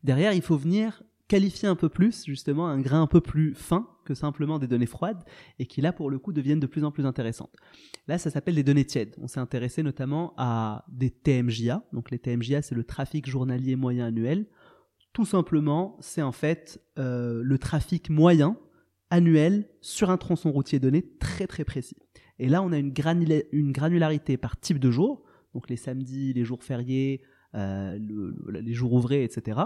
Derrière, 0.05 0.35
il 0.35 0.43
faut 0.43 0.57
venir 0.57 1.02
qualifier 1.32 1.66
un 1.66 1.76
peu 1.76 1.88
plus, 1.88 2.26
justement, 2.26 2.68
un 2.68 2.78
grain 2.78 3.00
un 3.00 3.06
peu 3.06 3.22
plus 3.22 3.54
fin 3.54 3.88
que 4.04 4.12
simplement 4.12 4.58
des 4.58 4.66
données 4.66 4.84
froides 4.84 5.24
et 5.58 5.64
qui 5.64 5.80
là, 5.80 5.90
pour 5.90 6.10
le 6.10 6.18
coup, 6.18 6.30
deviennent 6.30 6.60
de 6.60 6.66
plus 6.66 6.84
en 6.84 6.90
plus 6.90 7.06
intéressantes. 7.06 7.56
Là, 8.06 8.18
ça 8.18 8.28
s'appelle 8.28 8.54
des 8.54 8.62
données 8.62 8.84
tièdes. 8.84 9.14
On 9.18 9.28
s'est 9.28 9.40
intéressé 9.40 9.82
notamment 9.82 10.34
à 10.36 10.84
des 10.90 11.08
TMJA. 11.08 11.84
Donc 11.94 12.10
les 12.10 12.18
TMJA, 12.18 12.60
c'est 12.60 12.74
le 12.74 12.84
trafic 12.84 13.26
journalier 13.26 13.76
moyen 13.76 14.08
annuel. 14.08 14.44
Tout 15.14 15.24
simplement, 15.24 15.96
c'est 16.00 16.20
en 16.20 16.32
fait 16.32 16.82
euh, 16.98 17.40
le 17.42 17.56
trafic 17.56 18.10
moyen 18.10 18.58
annuel 19.08 19.70
sur 19.80 20.10
un 20.10 20.18
tronçon 20.18 20.52
routier 20.52 20.80
donné 20.80 21.02
très 21.18 21.46
très 21.46 21.64
précis. 21.64 21.96
Et 22.40 22.50
là, 22.50 22.62
on 22.62 22.72
a 22.72 22.76
une, 22.76 22.92
une 23.52 23.72
granularité 23.72 24.36
par 24.36 24.60
type 24.60 24.78
de 24.78 24.90
jour, 24.90 25.24
donc 25.54 25.70
les 25.70 25.76
samedis, 25.76 26.34
les 26.34 26.44
jours 26.44 26.62
fériés, 26.62 27.22
euh, 27.54 27.98
les 28.50 28.74
jours 28.74 28.92
ouvrés, 28.92 29.24
etc., 29.24 29.60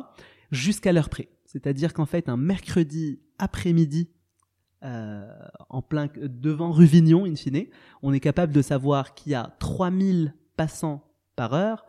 jusqu'à 0.52 0.92
l'heure 0.92 1.08
près. 1.08 1.28
C'est-à-dire 1.46 1.94
qu'en 1.94 2.06
fait, 2.06 2.28
un 2.28 2.36
mercredi 2.36 3.20
après-midi, 3.38 4.10
euh, 4.84 5.26
plein 5.88 6.08
devant 6.16 6.70
Ruvignon, 6.70 7.24
in 7.24 7.34
fine, 7.34 7.66
on 8.02 8.12
est 8.12 8.20
capable 8.20 8.52
de 8.52 8.62
savoir 8.62 9.14
qu'il 9.14 9.32
y 9.32 9.34
a 9.34 9.56
3000 9.58 10.34
passants 10.56 11.02
par 11.34 11.54
heure, 11.54 11.86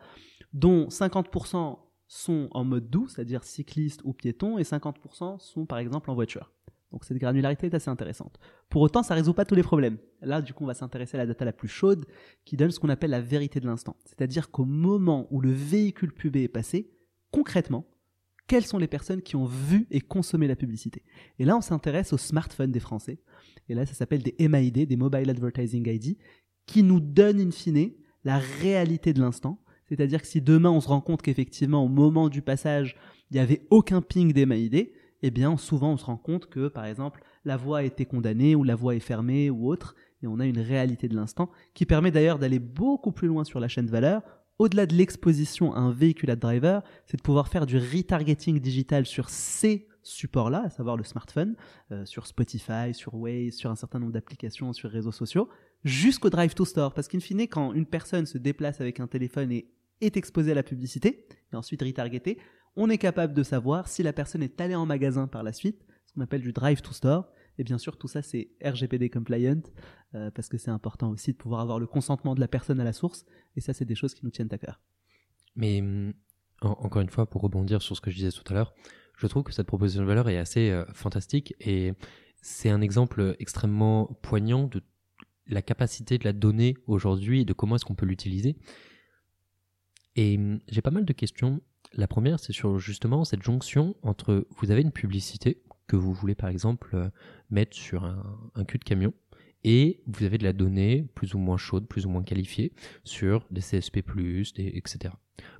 dont 0.53 0.87
50% 0.87 1.79
sont 2.07 2.47
en 2.51 2.63
mode 2.63 2.89
doux, 2.89 3.07
c'est-à-dire 3.07 3.43
cyclistes 3.43 4.01
ou 4.03 4.13
piétons, 4.13 4.57
et 4.57 4.63
50% 4.63 5.39
sont 5.39 5.65
par 5.65 5.79
exemple 5.79 6.09
en 6.09 6.15
voiture. 6.15 6.51
Donc 6.91 7.03
cette 7.03 7.17
granularité 7.17 7.67
est 7.67 7.75
assez 7.75 7.89
intéressante. 7.89 8.39
Pour 8.69 8.81
autant, 8.81 9.03
ça 9.03 9.13
ne 9.13 9.19
résout 9.19 9.33
pas 9.33 9.43
tous 9.43 9.55
les 9.55 9.63
problèmes. 9.63 9.97
Là, 10.21 10.41
du 10.41 10.53
coup, 10.53 10.63
on 10.63 10.67
va 10.67 10.73
s'intéresser 10.73 11.17
à 11.17 11.19
la 11.19 11.25
data 11.25 11.43
la 11.43 11.51
plus 11.51 11.67
chaude, 11.67 12.05
qui 12.45 12.55
donne 12.55 12.71
ce 12.71 12.79
qu'on 12.79 12.89
appelle 12.89 13.11
la 13.11 13.19
vérité 13.19 13.59
de 13.59 13.65
l'instant. 13.65 13.97
C'est-à-dire 14.05 14.51
qu'au 14.51 14.63
moment 14.63 15.27
où 15.31 15.41
le 15.41 15.51
véhicule 15.51 16.13
pubé 16.13 16.43
est 16.43 16.47
passé, 16.47 16.89
concrètement, 17.31 17.85
quelles 18.47 18.65
sont 18.65 18.77
les 18.77 18.87
personnes 18.87 19.21
qui 19.21 19.35
ont 19.35 19.45
vu 19.45 19.87
et 19.91 20.01
consommé 20.01 20.47
la 20.47 20.55
publicité. 20.55 21.03
Et 21.37 21.45
là, 21.45 21.57
on 21.57 21.61
s'intéresse 21.61 22.13
aux 22.13 22.17
smartphones 22.17 22.71
des 22.71 22.79
Français. 22.79 23.19
Et 23.69 23.75
là, 23.75 23.85
ça 23.85 23.93
s'appelle 23.93 24.23
des 24.23 24.47
MAID, 24.47 24.87
des 24.87 24.95
Mobile 24.95 25.29
Advertising 25.29 25.87
ID, 25.87 26.17
qui 26.65 26.83
nous 26.83 26.99
donnent 26.99 27.41
in 27.41 27.51
fine 27.51 27.91
la 28.23 28.39
réalité 28.39 29.13
de 29.13 29.19
l'instant. 29.19 29.61
C'est-à-dire 29.87 30.21
que 30.21 30.27
si 30.27 30.41
demain 30.41 30.69
on 30.69 30.81
se 30.81 30.87
rend 30.87 31.01
compte 31.01 31.21
qu'effectivement, 31.21 31.83
au 31.83 31.87
moment 31.87 32.29
du 32.29 32.41
passage, 32.41 32.95
il 33.31 33.35
n'y 33.35 33.39
avait 33.39 33.65
aucun 33.69 34.01
ping 34.01 34.33
des 34.33 34.45
MAID, 34.45 34.91
eh 35.23 35.31
bien, 35.31 35.57
souvent 35.57 35.93
on 35.93 35.97
se 35.97 36.05
rend 36.05 36.17
compte 36.17 36.47
que, 36.47 36.67
par 36.67 36.85
exemple, 36.85 37.23
la 37.45 37.57
voie 37.57 37.79
a 37.79 37.83
été 37.83 38.05
condamnée 38.05 38.55
ou 38.55 38.63
la 38.63 38.75
voie 38.75 38.95
est 38.95 38.99
fermée 38.99 39.49
ou 39.49 39.67
autre. 39.67 39.95
et 40.21 40.27
on 40.27 40.39
a 40.39 40.45
une 40.45 40.59
réalité 40.59 41.07
de 41.07 41.15
l'instant 41.15 41.49
qui 41.73 41.85
permet 41.85 42.11
d'ailleurs 42.11 42.39
d'aller 42.39 42.59
beaucoup 42.59 43.11
plus 43.11 43.27
loin 43.27 43.43
sur 43.43 43.59
la 43.59 43.67
chaîne 43.67 43.85
de 43.85 43.91
valeur. 43.91 44.21
Au-delà 44.59 44.87
de 44.87 44.95
l'exposition 44.95 45.73
à 45.73 45.79
un 45.79 45.91
véhicule 45.91 46.31
ad 46.31 46.39
driver, 46.39 46.81
c'est 47.05 47.17
de 47.17 47.21
pouvoir 47.21 47.47
faire 47.47 47.67
du 47.67 47.77
retargeting 47.77 48.59
digital 48.59 49.05
sur 49.05 49.29
ces 49.29 49.87
supports-là, 50.01 50.63
à 50.65 50.69
savoir 50.69 50.97
le 50.97 51.03
smartphone, 51.03 51.55
euh, 51.91 52.05
sur 52.05 52.25
Spotify, 52.25 52.93
sur 52.93 53.13
Waze, 53.13 53.53
sur 53.53 53.69
un 53.69 53.75
certain 53.75 53.99
nombre 53.99 54.13
d'applications, 54.13 54.73
sur 54.73 54.89
réseaux 54.89 55.11
sociaux, 55.11 55.47
jusqu'au 55.83 56.31
drive 56.31 56.55
to 56.55 56.65
store. 56.65 56.93
Parce 56.93 57.07
qu'in 57.07 57.19
fine, 57.19 57.41
quand 57.41 57.73
une 57.73 57.85
personne 57.85 58.25
se 58.25 58.39
déplace 58.39 58.81
avec 58.81 58.99
un 58.99 59.07
téléphone 59.07 59.51
et 59.51 59.69
est 60.01 60.17
exposée 60.17 60.51
à 60.51 60.55
la 60.55 60.63
publicité, 60.63 61.27
et 61.53 61.55
ensuite 61.55 61.83
retargetée, 61.83 62.39
on 62.75 62.89
est 62.89 62.97
capable 62.97 63.33
de 63.33 63.43
savoir 63.43 63.87
si 63.87 64.01
la 64.01 64.13
personne 64.13 64.41
est 64.41 64.59
allée 64.61 64.75
en 64.75 64.85
magasin 64.85 65.27
par 65.27 65.43
la 65.43 65.53
suite, 65.53 65.85
ce 66.05 66.13
qu'on 66.13 66.21
appelle 66.21 66.41
du 66.41 66.53
drive 66.53 66.81
to 66.81 66.93
store. 66.93 67.27
Et 67.57 67.63
bien 67.63 67.77
sûr, 67.77 67.97
tout 67.97 68.07
ça, 68.07 68.21
c'est 68.21 68.49
RGPD 68.63 69.09
compliant, 69.09 69.61
euh, 70.13 70.29
parce 70.31 70.47
que 70.47 70.57
c'est 70.57 70.71
important 70.71 71.09
aussi 71.09 71.31
de 71.31 71.37
pouvoir 71.37 71.61
avoir 71.61 71.79
le 71.79 71.87
consentement 71.87 72.35
de 72.35 72.39
la 72.39 72.47
personne 72.47 72.79
à 72.79 72.83
la 72.83 72.93
source. 72.93 73.25
Et 73.55 73.61
ça, 73.61 73.73
c'est 73.73 73.85
des 73.85 73.95
choses 73.95 74.13
qui 74.13 74.23
nous 74.23 74.31
tiennent 74.31 74.49
à 74.51 74.57
cœur. 74.57 74.79
Mais 75.55 75.81
hum, 75.81 76.13
encore 76.61 77.01
une 77.01 77.09
fois, 77.09 77.29
pour 77.29 77.41
rebondir 77.41 77.81
sur 77.81 77.95
ce 77.95 78.01
que 78.01 78.11
je 78.11 78.17
disais 78.17 78.31
tout 78.31 78.43
à 78.51 78.53
l'heure, 78.53 78.73
je 79.17 79.25
trouve 79.27 79.43
que 79.43 79.51
cette 79.51 79.67
proposition 79.67 80.03
de 80.03 80.07
valeur 80.07 80.29
est 80.29 80.37
assez 80.37 80.69
euh, 80.69 80.85
fantastique 80.93 81.55
et 81.59 81.93
c'est 82.41 82.69
un 82.69 82.81
exemple 82.81 83.35
extrêmement 83.39 84.05
poignant 84.21 84.67
de 84.67 84.83
la 85.47 85.63
capacité 85.63 86.17
de 86.19 86.25
la 86.25 86.33
donnée 86.33 86.75
aujourd'hui 86.85 87.41
et 87.41 87.45
de 87.45 87.53
comment 87.53 87.75
est-ce 87.75 87.85
qu'on 87.85 87.95
peut 87.95 88.05
l'utiliser. 88.05 88.55
Et 90.15 90.37
hum, 90.37 90.59
j'ai 90.67 90.81
pas 90.81 90.91
mal 90.91 91.05
de 91.05 91.13
questions. 91.13 91.61
La 91.93 92.07
première, 92.07 92.39
c'est 92.39 92.53
sur 92.53 92.77
justement 92.77 93.23
cette 93.23 93.41
jonction 93.41 93.95
entre 94.03 94.45
vous 94.57 94.69
avez 94.69 94.81
une 94.81 94.91
publicité 94.91 95.63
que 95.87 95.95
vous 95.95 96.13
voulez 96.13 96.35
par 96.35 96.49
exemple 96.49 96.89
euh, 96.93 97.09
mettre 97.49 97.75
sur 97.75 98.03
un, 98.03 98.63
cul 98.65 98.77
de 98.77 98.83
camion 98.83 99.13
et 99.63 100.01
vous 100.05 100.23
avez 100.23 100.37
de 100.37 100.43
la 100.43 100.53
donnée 100.53 101.07
plus 101.15 101.33
ou 101.33 101.39
moins 101.39 101.57
chaude, 101.57 101.87
plus 101.87 102.05
ou 102.05 102.09
moins 102.09 102.23
qualifiée 102.23 102.73
sur 103.03 103.45
des 103.49 103.61
CSP+, 103.61 104.03
etc. 104.57 105.13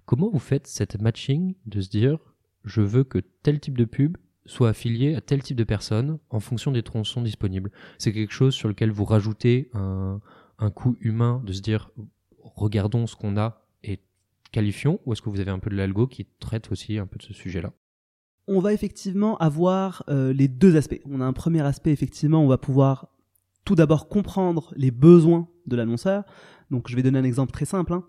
Comment 0.05 0.29
vous 0.29 0.39
faites 0.39 0.67
cette 0.67 1.01
matching 1.01 1.55
de 1.65 1.81
se 1.81 1.89
dire 1.89 2.19
je 2.63 2.81
veux 2.81 3.03
que 3.03 3.19
tel 3.43 3.59
type 3.59 3.77
de 3.77 3.85
pub 3.85 4.17
soit 4.45 4.69
affilié 4.69 5.15
à 5.15 5.21
tel 5.21 5.41
type 5.41 5.57
de 5.57 5.63
personnes 5.63 6.19
en 6.29 6.39
fonction 6.39 6.71
des 6.71 6.83
tronçons 6.83 7.21
disponibles? 7.21 7.71
C'est 7.97 8.13
quelque 8.13 8.33
chose 8.33 8.53
sur 8.53 8.67
lequel 8.67 8.91
vous 8.91 9.05
rajoutez 9.05 9.69
un, 9.73 10.21
un 10.59 10.71
coût 10.71 10.95
humain 10.99 11.41
de 11.45 11.53
se 11.53 11.61
dire 11.61 11.91
regardons 12.39 13.07
ce 13.07 13.15
qu'on 13.15 13.37
a 13.37 13.65
et 13.83 13.99
qualifions 14.51 14.99
ou 15.05 15.13
est-ce 15.13 15.21
que 15.21 15.29
vous 15.29 15.39
avez 15.39 15.51
un 15.51 15.59
peu 15.59 15.69
de 15.69 15.75
l'algo 15.75 16.07
qui 16.07 16.25
traite 16.39 16.71
aussi 16.71 16.97
un 16.97 17.07
peu 17.07 17.17
de 17.17 17.23
ce 17.23 17.33
sujet-là? 17.33 17.73
On 18.47 18.59
va 18.59 18.73
effectivement 18.73 19.37
avoir 19.37 20.03
euh, 20.09 20.33
les 20.33 20.47
deux 20.47 20.77
aspects. 20.77 21.01
On 21.09 21.21
a 21.21 21.25
un 21.25 21.33
premier 21.33 21.61
aspect, 21.61 21.91
effectivement, 21.91 22.43
on 22.43 22.47
va 22.47 22.57
pouvoir 22.57 23.07
tout 23.65 23.75
d'abord 23.75 24.07
comprendre 24.07 24.73
les 24.77 24.91
besoins 24.91 25.47
de 25.65 25.75
l'annonceur. 25.75 26.23
Donc 26.71 26.89
je 26.89 26.95
vais 26.95 27.03
donner 27.03 27.19
un 27.19 27.23
exemple 27.23 27.51
très 27.51 27.65
simple. 27.65 27.93
Hein. 27.93 28.03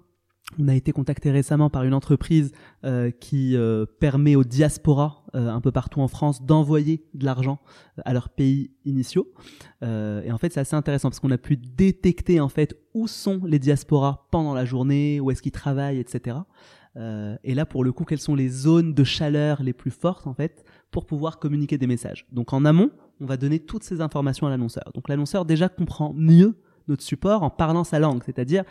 On 0.59 0.69
a 0.69 0.75
été 0.75 0.93
contacté 0.93 1.31
récemment 1.31 1.69
par 1.69 1.83
une 1.83 1.93
entreprise 1.93 2.53
euh, 2.85 3.11
qui 3.11 3.55
euh, 3.55 3.85
permet 3.85 4.35
aux 4.35 4.45
diasporas 4.45 5.25
un 5.35 5.61
peu 5.61 5.71
partout 5.71 6.01
en 6.01 6.09
France 6.09 6.43
d'envoyer 6.43 7.05
de 7.13 7.27
l'argent 7.27 7.59
à 8.07 8.15
leurs 8.15 8.31
pays 8.31 8.71
initiaux. 8.87 9.31
et 9.83 10.33
en 10.33 10.39
fait, 10.39 10.55
c'est 10.55 10.61
assez 10.61 10.75
intéressant 10.75 11.11
parce 11.11 11.21
qu'on 11.21 11.31
a 11.31 11.37
pu 11.37 11.59
détecter 11.59 12.41
en 12.41 12.49
fait 12.49 12.75
où 12.95 13.07
sont 13.07 13.43
les 13.45 13.59
diasporas 13.59 14.27
pendant 14.31 14.55
la 14.55 14.65
journée, 14.65 15.21
où 15.21 15.31
est-ce 15.31 15.43
qu'ils 15.43 15.53
travaillent, 15.53 15.99
etc. 15.99 16.39
Euh, 16.99 17.37
et 17.45 17.55
là, 17.55 17.65
pour 17.65 17.85
le 17.85 17.93
coup, 17.93 18.05
quelles 18.05 18.21
sont 18.21 18.35
les 18.35 18.49
zones 18.49 18.93
de 18.93 19.05
chaleur 19.05 19.63
les 19.63 19.73
plus 19.73 19.91
fortes, 19.91 20.27
en 20.27 20.35
fait, 20.35 20.65
pour 20.91 21.07
pouvoir 21.07 21.39
communiquer 21.39 21.79
des 21.79 21.87
messages? 21.87 22.27
Donc 22.33 22.53
en 22.53 22.65
amont, 22.65 22.91
on 23.21 23.27
va 23.27 23.37
donner 23.37 23.61
toutes 23.61 23.85
ces 23.85 24.01
informations 24.01 24.47
à 24.47 24.51
l'annonceur. 24.51 24.91
Donc 24.95 25.09
l'annonceur 25.09 25.45
déjà 25.45 25.69
comprend 25.69 26.13
mieux 26.15 26.57
notre 26.89 27.03
support 27.03 27.43
en 27.43 27.51
parlant 27.51 27.85
sa 27.85 27.99
langue, 27.99 28.23
c'est-à-dire 28.25 28.65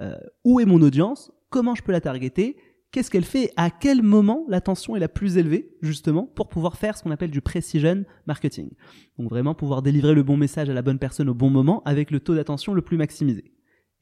euh, 0.00 0.16
où 0.44 0.60
est 0.60 0.64
mon 0.64 0.80
audience, 0.80 1.32
comment 1.50 1.74
je 1.74 1.82
peux 1.82 1.92
la 1.92 2.00
targeter, 2.00 2.56
qu'est-ce 2.90 3.10
qu'elle 3.10 3.24
fait, 3.24 3.52
à 3.56 3.70
quel 3.70 4.02
moment 4.02 4.44
l'attention 4.48 4.96
est 4.96 5.00
la 5.00 5.08
plus 5.08 5.36
élevée, 5.36 5.76
justement, 5.82 6.24
pour 6.24 6.48
pouvoir 6.48 6.76
faire 6.76 6.96
ce 6.96 7.02
qu'on 7.02 7.10
appelle 7.10 7.30
du 7.30 7.40
precision 7.40 8.04
marketing? 8.26 8.70
Donc 9.18 9.28
vraiment 9.28 9.54
pouvoir 9.54 9.82
délivrer 9.82 10.14
le 10.14 10.22
bon 10.22 10.36
message 10.36 10.70
à 10.70 10.74
la 10.74 10.82
bonne 10.82 10.98
personne 10.98 11.28
au 11.28 11.34
bon 11.34 11.50
moment 11.50 11.82
avec 11.84 12.10
le 12.10 12.20
taux 12.20 12.34
d'attention 12.34 12.72
le 12.72 12.82
plus 12.82 12.96
maximisé. 12.96 13.52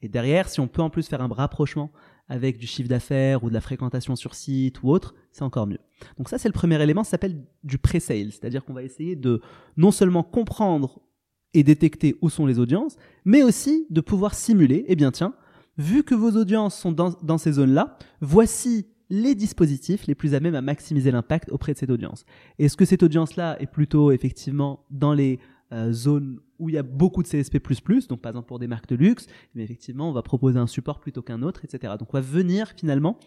Et 0.01 0.09
derrière, 0.09 0.49
si 0.49 0.59
on 0.59 0.67
peut 0.67 0.81
en 0.81 0.89
plus 0.89 1.07
faire 1.07 1.21
un 1.21 1.27
rapprochement 1.27 1.91
avec 2.27 2.57
du 2.57 2.67
chiffre 2.67 2.89
d'affaires 2.89 3.43
ou 3.43 3.49
de 3.49 3.53
la 3.53 3.61
fréquentation 3.61 4.15
sur 4.15 4.33
site 4.33 4.81
ou 4.81 4.89
autre, 4.89 5.13
c'est 5.31 5.43
encore 5.43 5.67
mieux. 5.67 5.79
Donc 6.17 6.29
ça, 6.29 6.37
c'est 6.37 6.47
le 6.47 6.53
premier 6.53 6.81
élément, 6.81 7.03
ça 7.03 7.11
s'appelle 7.11 7.43
du 7.63 7.77
pre-sale, 7.77 8.31
c'est-à-dire 8.31 8.63
qu'on 8.63 8.73
va 8.73 8.83
essayer 8.83 9.15
de 9.15 9.41
non 9.77 9.91
seulement 9.91 10.23
comprendre 10.23 11.01
et 11.53 11.63
détecter 11.63 12.15
où 12.21 12.29
sont 12.29 12.45
les 12.45 12.59
audiences, 12.59 12.95
mais 13.25 13.43
aussi 13.43 13.85
de 13.89 14.01
pouvoir 14.01 14.33
simuler, 14.33 14.85
eh 14.87 14.95
bien 14.95 15.11
tiens, 15.11 15.35
vu 15.77 16.03
que 16.03 16.15
vos 16.15 16.31
audiences 16.31 16.77
sont 16.77 16.91
dans, 16.91 17.11
dans 17.21 17.37
ces 17.37 17.53
zones-là, 17.53 17.97
voici 18.21 18.87
les 19.09 19.35
dispositifs 19.35 20.07
les 20.07 20.15
plus 20.15 20.33
à 20.33 20.39
même 20.39 20.55
à 20.55 20.61
maximiser 20.61 21.11
l'impact 21.11 21.51
auprès 21.51 21.73
de 21.73 21.77
cette 21.77 21.91
audience. 21.91 22.25
Est-ce 22.57 22.77
que 22.77 22.85
cette 22.85 23.03
audience-là 23.03 23.61
est 23.61 23.67
plutôt 23.67 24.11
effectivement 24.11 24.85
dans 24.89 25.13
les 25.13 25.39
euh, 25.73 25.91
zone 25.91 26.39
où 26.59 26.69
il 26.69 26.75
y 26.75 26.77
a 26.77 26.83
beaucoup 26.83 27.23
de 27.23 27.27
CSP++, 27.27 27.59
donc 28.07 28.21
par 28.21 28.29
exemple 28.29 28.47
pour 28.47 28.59
des 28.59 28.67
marques 28.67 28.87
de 28.87 28.95
luxe, 28.95 29.27
mais 29.55 29.63
effectivement, 29.63 30.09
on 30.09 30.13
va 30.13 30.21
proposer 30.21 30.59
un 30.59 30.67
support 30.67 30.99
plutôt 30.99 31.21
qu'un 31.21 31.41
autre, 31.41 31.65
etc. 31.65 31.93
Donc 31.99 32.13
on 32.13 32.17
va 32.17 32.21
venir 32.21 32.73
finalement 32.77 33.17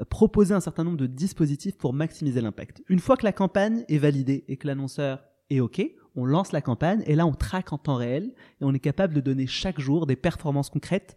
euh, 0.00 0.04
proposer 0.04 0.54
un 0.54 0.60
certain 0.60 0.84
nombre 0.84 0.96
de 0.96 1.06
dispositifs 1.06 1.76
pour 1.76 1.92
maximiser 1.92 2.40
l'impact. 2.40 2.82
Une 2.88 3.00
fois 3.00 3.16
que 3.16 3.24
la 3.24 3.32
campagne 3.32 3.84
est 3.88 3.98
validée 3.98 4.44
et 4.48 4.56
que 4.56 4.66
l'annonceur 4.66 5.24
est 5.50 5.60
OK, 5.60 5.82
on 6.14 6.24
lance 6.24 6.52
la 6.52 6.60
campagne 6.60 7.02
et 7.06 7.14
là 7.14 7.26
on 7.26 7.32
traque 7.32 7.72
en 7.72 7.78
temps 7.78 7.96
réel 7.96 8.32
et 8.60 8.64
on 8.64 8.72
est 8.72 8.80
capable 8.80 9.14
de 9.14 9.20
donner 9.20 9.46
chaque 9.46 9.80
jour 9.80 10.06
des 10.06 10.16
performances 10.16 10.70
concrètes 10.70 11.16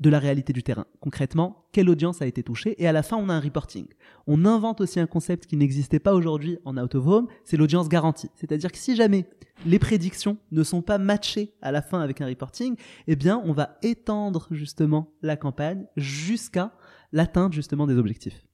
de 0.00 0.10
la 0.10 0.18
réalité 0.18 0.52
du 0.52 0.62
terrain. 0.62 0.86
Concrètement, 1.00 1.66
quelle 1.72 1.88
audience 1.88 2.20
a 2.20 2.26
été 2.26 2.42
touchée 2.42 2.74
Et 2.78 2.86
à 2.86 2.92
la 2.92 3.02
fin, 3.02 3.16
on 3.16 3.28
a 3.28 3.34
un 3.34 3.40
reporting. 3.40 3.86
On 4.26 4.44
invente 4.44 4.80
aussi 4.80 5.00
un 5.00 5.06
concept 5.06 5.46
qui 5.46 5.56
n'existait 5.56 5.98
pas 5.98 6.14
aujourd'hui 6.14 6.58
en 6.64 6.76
out 6.76 6.94
of 6.94 7.06
home, 7.06 7.28
c'est 7.44 7.56
l'audience 7.56 7.88
garantie. 7.88 8.30
C'est-à-dire 8.34 8.70
que 8.70 8.78
si 8.78 8.94
jamais 8.94 9.26
les 9.64 9.78
prédictions 9.78 10.36
ne 10.52 10.62
sont 10.62 10.82
pas 10.82 10.98
matchées 10.98 11.54
à 11.62 11.72
la 11.72 11.80
fin 11.80 12.00
avec 12.00 12.20
un 12.20 12.26
reporting, 12.26 12.76
eh 13.06 13.16
bien, 13.16 13.40
on 13.44 13.52
va 13.52 13.78
étendre 13.82 14.48
justement 14.50 15.14
la 15.22 15.36
campagne 15.36 15.86
jusqu'à 15.96 16.72
l'atteinte 17.12 17.52
justement 17.52 17.86
des 17.86 17.96
objectifs. 17.96 18.46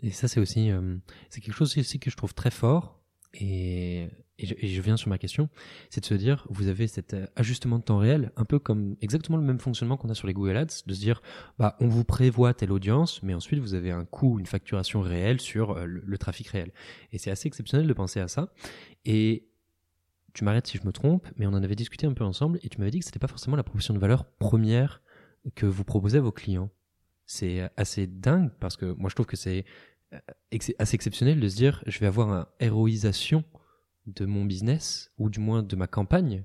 Et 0.00 0.10
ça, 0.10 0.26
c'est 0.26 0.40
aussi, 0.40 0.70
euh, 0.70 0.96
c'est 1.30 1.40
quelque 1.40 1.54
chose 1.54 1.78
aussi 1.78 2.00
que 2.00 2.10
je 2.10 2.16
trouve 2.16 2.34
très 2.34 2.50
fort. 2.50 3.01
Et 3.34 4.08
et 4.42 4.66
je, 4.66 4.82
viens 4.82 4.96
sur 4.96 5.08
ma 5.08 5.18
question, 5.18 5.48
c'est 5.88 6.00
de 6.00 6.06
se 6.06 6.14
dire, 6.14 6.46
vous 6.50 6.66
avez 6.66 6.88
cet 6.88 7.14
euh, 7.14 7.26
ajustement 7.36 7.78
de 7.78 7.84
temps 7.84 7.98
réel, 7.98 8.32
un 8.36 8.44
peu 8.44 8.58
comme 8.58 8.96
exactement 9.00 9.38
le 9.38 9.44
même 9.44 9.60
fonctionnement 9.60 9.96
qu'on 9.96 10.08
a 10.08 10.14
sur 10.14 10.26
les 10.26 10.32
Google 10.32 10.56
Ads, 10.56 10.82
de 10.86 10.94
se 10.94 11.00
dire, 11.00 11.22
bah, 11.58 11.76
on 11.80 11.86
vous 11.86 12.04
prévoit 12.04 12.52
telle 12.52 12.72
audience, 12.72 13.22
mais 13.22 13.34
ensuite 13.34 13.60
vous 13.60 13.74
avez 13.74 13.92
un 13.92 14.04
coût, 14.04 14.40
une 14.40 14.46
facturation 14.46 15.00
réelle 15.00 15.40
sur 15.40 15.72
euh, 15.72 15.86
le, 15.86 16.18
trafic 16.18 16.48
réel. 16.48 16.72
Et 17.12 17.18
c'est 17.18 17.30
assez 17.30 17.46
exceptionnel 17.46 17.86
de 17.86 17.92
penser 17.92 18.18
à 18.18 18.26
ça. 18.26 18.52
Et 19.04 19.48
tu 20.32 20.44
m'arrêtes 20.44 20.66
si 20.66 20.78
je 20.78 20.86
me 20.86 20.92
trompe, 20.92 21.28
mais 21.36 21.46
on 21.46 21.50
en 21.50 21.62
avait 21.62 21.76
discuté 21.76 22.06
un 22.06 22.14
peu 22.14 22.24
ensemble, 22.24 22.58
et 22.62 22.68
tu 22.68 22.78
m'avais 22.78 22.90
dit 22.90 22.98
que 22.98 23.04
c'était 23.04 23.20
pas 23.20 23.28
forcément 23.28 23.56
la 23.56 23.62
proposition 23.62 23.94
de 23.94 24.00
valeur 24.00 24.24
première 24.24 25.02
que 25.54 25.66
vous 25.66 25.84
proposez 25.84 26.18
à 26.18 26.20
vos 26.20 26.32
clients. 26.32 26.70
C'est 27.26 27.70
assez 27.76 28.06
dingue 28.06 28.50
parce 28.58 28.76
que 28.76 28.86
moi 28.86 29.08
je 29.08 29.14
trouve 29.14 29.26
que 29.26 29.36
c'est 29.36 29.60
euh, 29.60 29.64
assez 30.78 30.94
exceptionnel 30.94 31.40
de 31.40 31.48
se 31.48 31.56
dire, 31.56 31.82
je 31.86 31.98
vais 31.98 32.06
avoir 32.06 32.28
une 32.28 32.46
héroïsation 32.60 33.44
de 34.06 34.26
mon 34.26 34.44
business, 34.44 35.12
ou 35.18 35.30
du 35.30 35.40
moins 35.40 35.62
de 35.62 35.76
ma 35.76 35.86
campagne, 35.86 36.44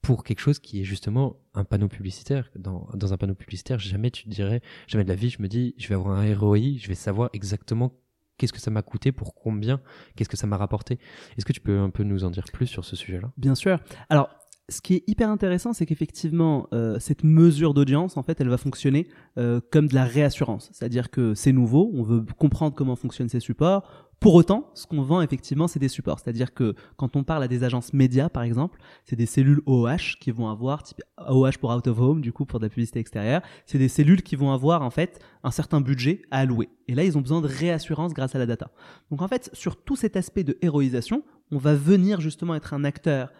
pour 0.00 0.24
quelque 0.24 0.40
chose 0.40 0.58
qui 0.58 0.80
est 0.80 0.84
justement 0.84 1.40
un 1.54 1.64
panneau 1.64 1.88
publicitaire. 1.88 2.50
Dans, 2.56 2.88
dans 2.94 3.12
un 3.12 3.16
panneau 3.16 3.34
publicitaire, 3.34 3.78
jamais 3.78 4.10
tu 4.10 4.24
te 4.24 4.28
dirais, 4.28 4.60
jamais 4.86 5.04
de 5.04 5.08
la 5.08 5.14
vie, 5.14 5.30
je 5.30 5.40
me 5.40 5.48
dis, 5.48 5.74
je 5.78 5.88
vais 5.88 5.94
avoir 5.94 6.18
un 6.18 6.34
ROI, 6.34 6.76
je 6.78 6.88
vais 6.88 6.94
savoir 6.94 7.30
exactement 7.32 7.92
qu'est-ce 8.36 8.52
que 8.52 8.60
ça 8.60 8.70
m'a 8.70 8.82
coûté, 8.82 9.12
pour 9.12 9.34
combien, 9.34 9.80
qu'est-ce 10.16 10.28
que 10.28 10.36
ça 10.36 10.46
m'a 10.46 10.56
rapporté. 10.56 10.98
Est-ce 11.36 11.46
que 11.46 11.52
tu 11.52 11.60
peux 11.60 11.78
un 11.78 11.90
peu 11.90 12.02
nous 12.02 12.24
en 12.24 12.30
dire 12.30 12.44
plus 12.52 12.66
sur 12.66 12.84
ce 12.84 12.96
sujet-là? 12.96 13.32
Bien 13.36 13.54
sûr. 13.54 13.78
Alors, 14.08 14.28
ce 14.70 14.80
qui 14.80 14.94
est 14.94 15.04
hyper 15.06 15.28
intéressant, 15.28 15.72
c'est 15.72 15.84
qu'effectivement, 15.84 16.68
euh, 16.72 16.98
cette 16.98 17.22
mesure 17.22 17.74
d'audience, 17.74 18.16
en 18.16 18.22
fait, 18.22 18.40
elle 18.40 18.48
va 18.48 18.56
fonctionner 18.56 19.08
euh, 19.38 19.60
comme 19.70 19.88
de 19.88 19.94
la 19.94 20.04
réassurance. 20.04 20.70
C'est-à-dire 20.72 21.10
que 21.10 21.34
c'est 21.34 21.52
nouveau, 21.52 21.90
on 21.94 22.02
veut 22.02 22.24
comprendre 22.38 22.74
comment 22.74 22.96
fonctionnent 22.96 23.28
ces 23.28 23.40
supports, 23.40 23.86
pour 24.20 24.36
autant, 24.36 24.70
ce 24.72 24.86
qu'on 24.86 25.02
vend 25.02 25.20
effectivement, 25.20 25.68
c'est 25.68 25.78
des 25.78 25.88
supports. 25.88 26.18
C'est-à-dire 26.18 26.54
que 26.54 26.74
quand 26.96 27.14
on 27.14 27.24
parle 27.24 27.42
à 27.42 27.48
des 27.48 27.62
agences 27.62 27.92
médias, 27.92 28.30
par 28.30 28.42
exemple, 28.42 28.78
c'est 29.04 29.16
des 29.16 29.26
cellules 29.26 29.60
OOH 29.66 30.16
qui 30.18 30.30
vont 30.30 30.48
avoir, 30.48 30.82
type 30.82 31.02
OOH 31.28 31.58
pour 31.60 31.76
out 31.76 31.86
of 31.86 32.00
home, 32.00 32.22
du 32.22 32.32
coup 32.32 32.46
pour 32.46 32.58
de 32.58 32.64
la 32.64 32.70
publicité 32.70 33.00
extérieure, 33.00 33.42
c'est 33.66 33.76
des 33.76 33.88
cellules 33.88 34.22
qui 34.22 34.34
vont 34.34 34.50
avoir 34.50 34.80
en 34.80 34.88
fait 34.88 35.20
un 35.42 35.50
certain 35.50 35.82
budget 35.82 36.22
à 36.30 36.38
allouer. 36.38 36.70
Et 36.88 36.94
là, 36.94 37.04
ils 37.04 37.18
ont 37.18 37.20
besoin 37.20 37.42
de 37.42 37.48
réassurance 37.48 38.14
grâce 38.14 38.34
à 38.34 38.38
la 38.38 38.46
data. 38.46 38.70
Donc 39.10 39.20
en 39.20 39.28
fait, 39.28 39.50
sur 39.52 39.76
tout 39.76 39.96
cet 39.96 40.16
aspect 40.16 40.42
de 40.42 40.56
héroïsation, 40.62 41.22
on 41.50 41.58
va 41.58 41.74
venir 41.74 42.22
justement 42.22 42.54
être 42.54 42.72
un 42.72 42.84
acteur 42.84 43.30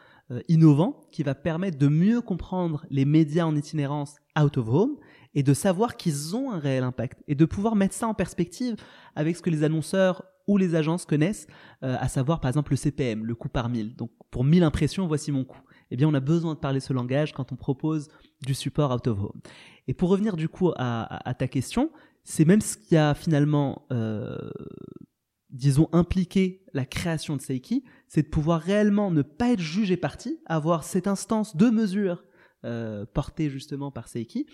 innovant 0.49 1.07
qui 1.13 1.23
va 1.23 1.35
permettre 1.35 1.79
de 1.79 1.89
mieux 1.89 2.21
comprendre 2.21 2.87
les 2.91 3.05
médias 3.05 3.45
en 3.45 3.55
itinérance 3.55 4.17
out 4.41 4.57
of 4.57 4.69
home 4.69 4.97
et 5.35 5.43
de 5.43 5.55
savoir 5.55 5.97
qu'ils 5.97 6.37
ont 6.37 6.51
un 6.51 6.59
réel 6.59 6.85
impact 6.85 7.23
et 7.29 7.35
de 7.35 7.45
pouvoir 7.45 7.77
mettre 7.77 7.95
ça 7.95 8.07
en 8.07 8.15
perspective 8.15 8.77
avec 9.17 9.37
ce 9.37 9.43
que 9.43 9.51
les 9.51 9.65
annonceurs 9.65 10.25
ou 10.47 10.57
les 10.57 10.75
agences 10.75 11.07
connaissent, 11.07 11.47
euh, 11.83 11.97
à 11.99 12.09
savoir 12.09 12.41
par 12.41 12.49
exemple 12.51 12.73
le 12.73 12.77
CPM, 12.77 13.25
le 13.25 13.35
coût 13.35 13.49
par 13.49 13.69
mille. 13.69 13.97
Donc 13.97 14.11
pour 14.31 14.45
1000 14.45 14.63
impressions, 14.63 15.07
voici 15.07 15.33
mon 15.33 15.45
coût. 15.45 15.61
eh 15.91 15.97
bien 15.97 16.09
on 16.09 16.15
a 16.15 16.21
besoin 16.21 16.55
de 16.55 16.59
parler 16.59 16.81
ce 16.81 16.93
langage 16.93 17.33
quand 17.33 17.53
on 17.53 17.57
propose 17.57 18.09
du 18.45 18.55
support 18.55 18.95
out 18.95 19.07
of 19.07 19.19
home. 19.19 19.41
Et 19.89 19.95
pour 19.95 20.11
revenir 20.11 20.37
du 20.37 20.49
coup 20.49 20.73
à, 20.77 21.35
ta 21.39 21.49
question, 21.49 21.91
c'est 22.25 22.45
même 22.45 22.61
ce 22.61 22.77
qui 22.77 22.97
a 22.97 23.15
finalement, 23.15 23.87
euh, 23.93 24.51
disons, 25.55 25.89
impliqué 25.93 26.63
la 26.75 26.85
création 26.85 27.37
de 27.37 27.41
Seiki, 27.41 27.85
c'est 28.09 28.23
de 28.23 28.29
pouvoir 28.29 28.61
réellement 28.61 29.11
ne 29.11 29.23
pas 29.23 29.53
être 29.53 29.61
jugé 29.61 29.97
parti, 29.97 30.39
avoir 30.45 30.85
cette 30.85 31.07
instance 31.07 31.57
de 31.57 31.71
mesure 31.71 32.25
euh, 32.65 33.07
portée 33.07 33.49
justement 33.49 33.91
par 33.91 34.09
Seiki, 34.09 34.47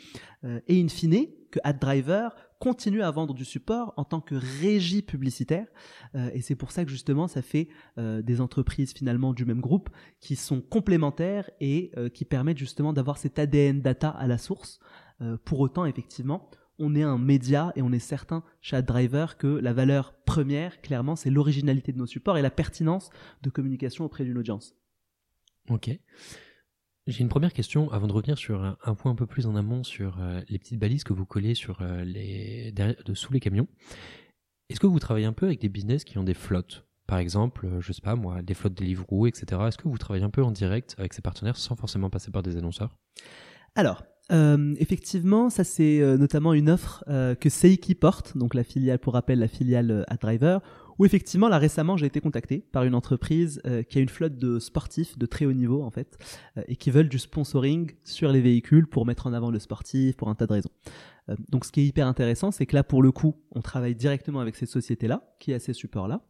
euh, 0.45 0.61
et 0.69 0.81
in 0.81 0.89
fine, 0.89 1.27
que 1.51 1.59
AdDriver 1.65 2.29
continue 2.61 3.03
à 3.03 3.11
vendre 3.11 3.35
du 3.35 3.45
support 3.45 3.95
en 3.97 4.05
tant 4.05 4.21
que 4.21 4.35
régie 4.35 5.03
publicitaire. 5.03 5.67
Euh, 6.15 6.31
et 6.35 6.43
c'est 6.43 6.55
pour 6.55 6.71
ça 6.71 6.85
que 6.85 6.91
justement, 6.91 7.27
ça 7.27 7.43
fait 7.43 7.69
euh, 7.99 8.23
des 8.23 8.41
entreprises 8.41 8.93
finalement 8.93 9.33
du 9.33 9.45
même 9.45 9.61
groupe 9.61 9.89
qui 10.21 10.37
sont 10.37 10.61
complémentaires 10.61 11.51
et 11.61 11.91
euh, 11.97 12.09
qui 12.09 12.25
permettent 12.25 12.59
justement 12.59 12.93
d'avoir 12.93 13.19
cet 13.19 13.39
ADN 13.39 13.81
data 13.81 14.11
à 14.11 14.27
la 14.27 14.39
source. 14.39 14.79
pour 15.45 15.61
autant, 15.61 15.85
effectivement, 15.85 16.49
on 16.81 16.95
est 16.97 17.03
un 17.03 17.19
média 17.19 17.73
et 17.77 17.83
on 17.83 17.93
est 17.93 18.01
certain 18.01 18.43
chez 18.61 18.77
AdDriver 18.77 19.27
que 19.39 19.47
la 19.47 19.73
valeur 19.73 20.15
première, 20.25 20.81
clairement, 20.81 21.15
c'est 21.15 21.31
l'originalité 21.31 21.93
de 21.93 21.99
nos 21.99 22.07
supports 22.07 22.39
et 22.39 22.43
la 22.43 22.51
pertinence 22.51 23.11
de 23.43 23.51
communication 23.51 24.05
auprès 24.05 24.25
d'une 24.25 24.39
audience. 24.39 24.75
Ok. 25.69 25.91
J'ai 27.07 27.21
une 27.23 27.29
première 27.29 27.53
question 27.53 27.91
avant 27.91 28.07
de 28.07 28.13
revenir 28.13 28.39
sur 28.39 28.63
un, 28.63 28.95
point 28.95 29.13
un 29.13 29.15
peu 29.15 29.27
plus 29.27 29.47
en 29.47 29.57
amont 29.57 29.85
sur 29.85 30.21
euh, 30.21 30.41
les 30.49 30.59
petites 30.59 30.79
balises 30.79 31.05
que 31.05 31.13
vous 31.13 31.27
collez 31.27 31.55
sur 31.55 31.81
euh, 31.83 32.05
les 32.05 32.73
de, 32.73 33.15
sous 33.15 33.33
les 33.33 33.41
camions. 33.41 33.69
Est-ce 34.69 34.81
que 34.81 34.87
vous 34.87 35.01
travaillez 35.01 35.27
un 35.27 35.33
peu 35.33 35.47
avec 35.47 35.61
des 35.61 35.69
business 35.69 36.05
qui 36.05 36.19
ont 36.19 36.25
des 36.25 36.35
flottes? 36.35 36.87
Par 37.07 37.19
exemple, 37.19 37.67
euh, 37.67 37.81
je 37.81 37.93
sais 37.93 38.03
pas 38.03 38.15
moi, 38.15 38.43
des 38.43 38.55
flottes 38.55 38.75
Deliveroo, 38.75 39.27
etc. 39.27 39.61
Est-ce 39.67 39.79
que 39.79 39.89
vous 39.89 39.99
travaillez 39.99 40.25
un 40.25 40.31
peu 40.31 40.45
en 40.45 40.53
direct 40.53 40.95
avec 40.99 41.13
ces 41.13 41.23
partenaires 41.23 41.57
sans 41.57 41.75
forcément 41.75 42.11
passer 42.11 42.31
par 42.31 42.43
des 42.43 42.57
annonceurs? 42.57 42.97
Alors, 43.75 44.05
effectivement, 44.31 45.51
ça 45.51 45.65
c'est 45.65 46.01
notamment 46.19 46.53
une 46.53 46.71
offre 46.71 47.05
que 47.41 47.49
Seiki 47.49 47.95
porte, 47.95 48.37
donc 48.37 48.55
la 48.55 48.65
filiale, 48.65 48.99
pour 48.99 49.15
rappel, 49.15 49.39
la 49.39 49.49
filiale 49.49 50.05
AdDriver, 50.09 50.59
où 51.01 51.07
effectivement, 51.07 51.49
là 51.49 51.57
récemment, 51.57 51.97
j'ai 51.97 52.05
été 52.05 52.21
contacté 52.21 52.63
par 52.73 52.85
une 52.85 52.95
entreprise 52.95 53.63
euh, 53.67 53.83
qui 53.83 53.97
a 53.97 54.03
une 54.03 54.11
flotte 54.11 54.37
de 54.37 54.59
sportifs 54.59 55.17
de 55.17 55.25
très 55.25 55.47
haut 55.47 55.55
niveau 55.55 55.83
en 55.83 55.91
fait, 55.91 56.19
euh, 56.59 56.63
et 56.69 56.77
qui 56.77 56.91
veulent 56.91 57.09
du 57.09 57.19
sponsoring 57.19 57.91
sur 58.05 58.31
les 58.31 58.43
véhicules 58.43 58.87
pour 58.87 59.07
mettre 59.07 59.27
en 59.27 59.33
avant 59.33 59.51
le 59.51 59.59
sportif, 59.59 60.15
pour 60.19 60.29
un 60.29 60.35
tas 60.35 60.47
de 60.47 60.53
raisons. 60.53 60.69
Euh, 61.31 61.37
donc 61.49 61.65
ce 61.65 61.73
qui 61.73 61.81
est 61.81 61.87
hyper 61.87 62.07
intéressant, 62.07 62.51
c'est 62.51 62.67
que 62.67 62.75
là, 62.75 62.85
pour 62.85 63.03
le 63.03 63.13
coup, 63.13 63.37
on 63.53 63.61
travaille 63.61 63.95
directement 63.95 64.41
avec 64.41 64.57
ces 64.57 64.67
sociétés-là, 64.67 65.35
qui 65.39 65.53
a 65.55 65.59
ces 65.59 65.73
supports-là, 65.73 66.23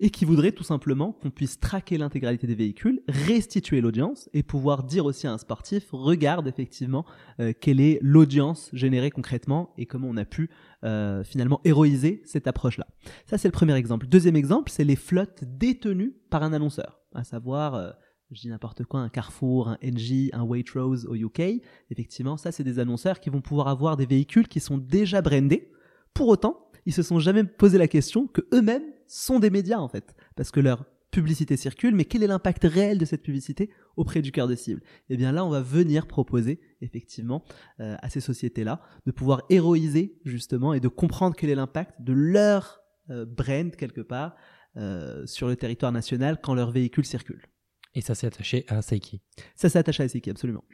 et 0.00 0.10
qui 0.10 0.24
voudraient 0.24 0.52
tout 0.52 0.64
simplement 0.64 1.12
qu'on 1.12 1.30
puisse 1.30 1.58
traquer 1.58 1.98
l'intégralité 1.98 2.46
des 2.46 2.54
véhicules, 2.54 3.02
restituer 3.08 3.80
l'audience, 3.80 4.28
et 4.32 4.42
pouvoir 4.42 4.84
dire 4.84 5.04
aussi 5.04 5.26
à 5.26 5.32
un 5.32 5.38
sportif, 5.38 5.88
regarde 5.92 6.46
effectivement 6.46 7.04
euh, 7.40 7.52
quelle 7.58 7.80
est 7.80 7.98
l'audience 8.02 8.70
générée 8.72 9.10
concrètement, 9.10 9.72
et 9.78 9.86
comment 9.86 10.08
on 10.08 10.16
a 10.16 10.24
pu 10.24 10.50
euh, 10.84 11.24
finalement 11.24 11.60
héroïser 11.64 12.22
cette 12.24 12.46
approche-là. 12.46 12.86
Ça, 13.26 13.38
c'est 13.38 13.48
le 13.48 13.52
premier 13.52 13.74
exemple. 13.74 14.06
Deuxième 14.06 14.36
exemple, 14.36 14.70
c'est 14.70 14.84
les 14.84 14.96
flottes 14.96 15.44
détenues 15.44 16.14
par 16.30 16.42
un 16.42 16.52
annonceur, 16.52 17.00
à 17.14 17.24
savoir 17.24 17.94
je 18.30 18.42
dis 18.42 18.48
n'importe 18.48 18.84
quoi, 18.84 19.00
un 19.00 19.08
Carrefour, 19.08 19.68
un 19.68 19.78
NG, 19.82 20.30
un 20.32 20.42
Waitrose 20.42 21.06
au 21.06 21.14
UK, 21.14 21.62
effectivement, 21.90 22.36
ça, 22.36 22.52
c'est 22.52 22.64
des 22.64 22.78
annonceurs 22.78 23.20
qui 23.20 23.30
vont 23.30 23.40
pouvoir 23.40 23.68
avoir 23.68 23.96
des 23.96 24.06
véhicules 24.06 24.48
qui 24.48 24.60
sont 24.60 24.78
déjà 24.78 25.22
brandés. 25.22 25.70
Pour 26.12 26.28
autant, 26.28 26.70
ils 26.84 26.92
se 26.92 27.02
sont 27.02 27.18
jamais 27.18 27.44
posé 27.44 27.78
la 27.78 27.88
question 27.88 28.26
que 28.26 28.42
eux-mêmes 28.52 28.84
sont 29.06 29.38
des 29.38 29.50
médias, 29.50 29.78
en 29.78 29.88
fait. 29.88 30.14
Parce 30.36 30.50
que 30.50 30.60
leur 30.60 30.84
publicité 31.10 31.56
circule, 31.56 31.94
mais 31.94 32.04
quel 32.04 32.22
est 32.22 32.26
l'impact 32.26 32.64
réel 32.64 32.98
de 32.98 33.04
cette 33.04 33.22
publicité 33.22 33.70
auprès 33.96 34.20
du 34.20 34.30
cœur 34.30 34.46
de 34.46 34.54
cible 34.54 34.82
Eh 35.08 35.16
bien 35.16 35.32
là, 35.32 35.44
on 35.44 35.48
va 35.48 35.62
venir 35.62 36.06
proposer, 36.06 36.60
effectivement, 36.82 37.44
euh, 37.80 37.96
à 38.02 38.10
ces 38.10 38.20
sociétés-là, 38.20 38.82
de 39.06 39.10
pouvoir 39.10 39.42
héroïser, 39.48 40.18
justement, 40.24 40.74
et 40.74 40.80
de 40.80 40.88
comprendre 40.88 41.34
quel 41.34 41.48
est 41.50 41.54
l'impact 41.54 42.02
de 42.02 42.12
leur 42.12 42.82
euh, 43.10 43.24
brand, 43.24 43.74
quelque 43.74 44.02
part, 44.02 44.36
euh, 44.76 45.26
sur 45.26 45.48
le 45.48 45.56
territoire 45.56 45.92
national 45.92 46.40
quand 46.42 46.54
leur 46.54 46.70
véhicule 46.70 47.06
circule. 47.06 47.42
Et 47.94 48.00
ça 48.00 48.14
s'est 48.14 48.26
attaché 48.26 48.64
à 48.68 48.82
Saiki 48.82 49.20
Ça 49.54 49.68
s'est 49.68 49.78
attaché 49.78 50.02
à 50.02 50.08
Saiki, 50.08 50.30
absolument. 50.30 50.64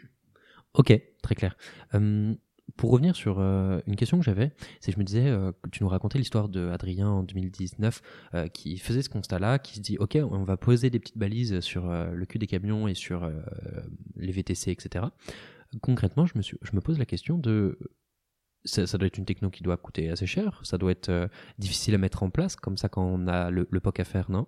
Ok, 0.74 0.92
très 1.22 1.34
clair. 1.34 1.56
Hum, 1.92 2.36
pour 2.76 2.90
revenir 2.90 3.14
sur 3.14 3.38
euh, 3.38 3.80
une 3.86 3.94
question 3.94 4.18
que 4.18 4.24
j'avais, 4.24 4.52
c'est 4.80 4.90
que 4.90 4.96
je 4.96 4.98
me 4.98 5.04
disais 5.04 5.28
euh, 5.28 5.52
que 5.62 5.70
tu 5.70 5.82
nous 5.82 5.88
racontais 5.88 6.18
l'histoire 6.18 6.48
de 6.48 6.68
Adrien 6.70 7.08
en 7.08 7.22
2019 7.22 8.02
euh, 8.34 8.48
qui 8.48 8.78
faisait 8.78 9.02
ce 9.02 9.10
constat-là, 9.10 9.58
qui 9.58 9.74
se 9.74 9.80
dit 9.80 9.96
ok, 9.98 10.18
on 10.28 10.44
va 10.44 10.56
poser 10.56 10.90
des 10.90 10.98
petites 10.98 11.18
balises 11.18 11.60
sur 11.60 11.86
le 11.86 12.26
cul 12.26 12.38
des 12.38 12.46
camions 12.46 12.88
et 12.88 12.94
sur 12.94 13.30
les 14.16 14.32
VTC, 14.32 14.70
etc. 14.70 15.06
Concrètement, 15.82 16.26
je 16.26 16.32
me, 16.36 16.42
suis, 16.42 16.58
je 16.62 16.74
me 16.74 16.80
pose 16.80 16.98
la 16.98 17.06
question 17.06 17.38
de 17.38 17.78
ça, 18.64 18.86
doit 18.96 19.06
être 19.06 19.18
une 19.18 19.26
techno 19.26 19.50
qui 19.50 19.62
doit 19.62 19.76
coûter 19.76 20.08
assez 20.08 20.26
cher, 20.26 20.60
ça 20.64 20.78
doit 20.78 20.92
être 20.92 21.28
difficile 21.58 21.94
à 21.94 21.98
mettre 21.98 22.22
en 22.22 22.30
place, 22.30 22.56
comme 22.56 22.78
ça 22.78 22.88
quand 22.88 23.04
on 23.04 23.26
a 23.26 23.50
le, 23.50 23.68
le 23.70 23.80
POC 23.80 24.00
à 24.00 24.04
faire, 24.04 24.30
non? 24.30 24.46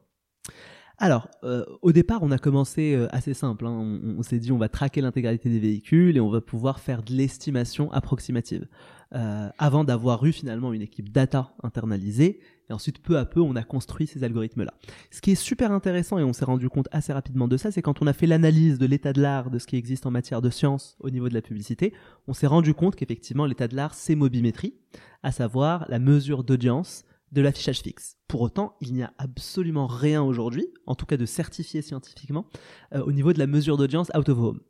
Alors, 0.98 1.28
euh, 1.44 1.64
au 1.82 1.92
départ, 1.92 2.22
on 2.22 2.30
a 2.30 2.38
commencé 2.38 2.94
euh, 2.94 3.06
assez 3.10 3.34
simple. 3.34 3.66
Hein. 3.66 4.00
On, 4.18 4.22
s'est 4.22 4.38
dit, 4.38 4.50
on 4.50 4.56
va 4.56 4.70
traquer 4.70 5.02
l'intégralité 5.02 5.50
des 5.50 5.58
véhicules 5.58 6.16
et 6.16 6.20
on 6.20 6.30
va 6.30 6.40
pouvoir 6.40 6.80
faire 6.80 7.02
de 7.02 7.12
l'estimation 7.12 7.92
approximative. 7.92 8.66
Euh, 9.14 9.48
avant 9.58 9.84
d'avoir 9.84 10.24
eu 10.26 10.32
finalement 10.32 10.72
une 10.72 10.82
équipe 10.82 11.12
data 11.12 11.52
internalisée. 11.62 12.40
Et 12.68 12.72
ensuite, 12.72 13.00
peu 13.00 13.18
à 13.18 13.24
peu, 13.24 13.40
on 13.40 13.54
a 13.54 13.62
construit 13.62 14.08
ces 14.08 14.24
algorithmes-là. 14.24 14.74
Ce 15.12 15.20
qui 15.20 15.30
est 15.30 15.36
super 15.36 15.70
intéressant, 15.70 16.18
et 16.18 16.24
on 16.24 16.32
s'est 16.32 16.44
rendu 16.44 16.68
compte 16.68 16.88
assez 16.90 17.12
rapidement 17.12 17.46
de 17.46 17.56
ça, 17.56 17.70
c'est 17.70 17.82
quand 17.82 18.02
on 18.02 18.08
a 18.08 18.12
fait 18.12 18.26
l'analyse 18.26 18.78
de 18.80 18.86
l'état 18.86 19.12
de 19.12 19.22
l'art, 19.22 19.50
de 19.50 19.60
ce 19.60 19.68
qui 19.68 19.76
existe 19.76 20.06
en 20.06 20.10
matière 20.10 20.42
de 20.42 20.50
science 20.50 20.96
au 20.98 21.10
niveau 21.10 21.28
de 21.28 21.34
la 21.34 21.42
publicité, 21.42 21.92
on 22.26 22.32
s'est 22.32 22.48
rendu 22.48 22.74
compte 22.74 22.96
qu'effectivement, 22.96 23.46
l'état 23.46 23.68
de 23.68 23.76
l'art, 23.76 23.94
c'est 23.94 24.16
mobimétrie, 24.16 24.74
à 25.22 25.30
savoir 25.30 25.86
la 25.88 26.00
mesure 26.00 26.42
d'audience 26.42 27.04
de 27.32 27.40
l'affichage 27.40 27.80
fixe. 27.80 28.16
Pour 28.28 28.40
autant, 28.40 28.76
il 28.80 28.94
n'y 28.94 29.02
a 29.02 29.12
absolument 29.18 29.86
rien 29.86 30.22
aujourd'hui, 30.22 30.68
en 30.86 30.94
tout 30.94 31.06
cas 31.06 31.16
de 31.16 31.26
certifié 31.26 31.82
scientifiquement, 31.82 32.46
euh, 32.94 33.02
au 33.04 33.12
niveau 33.12 33.32
de 33.32 33.38
la 33.38 33.46
mesure 33.46 33.76
d'audience 33.76 34.10
out 34.16 34.28
of 34.28 34.38
home. 34.38 34.60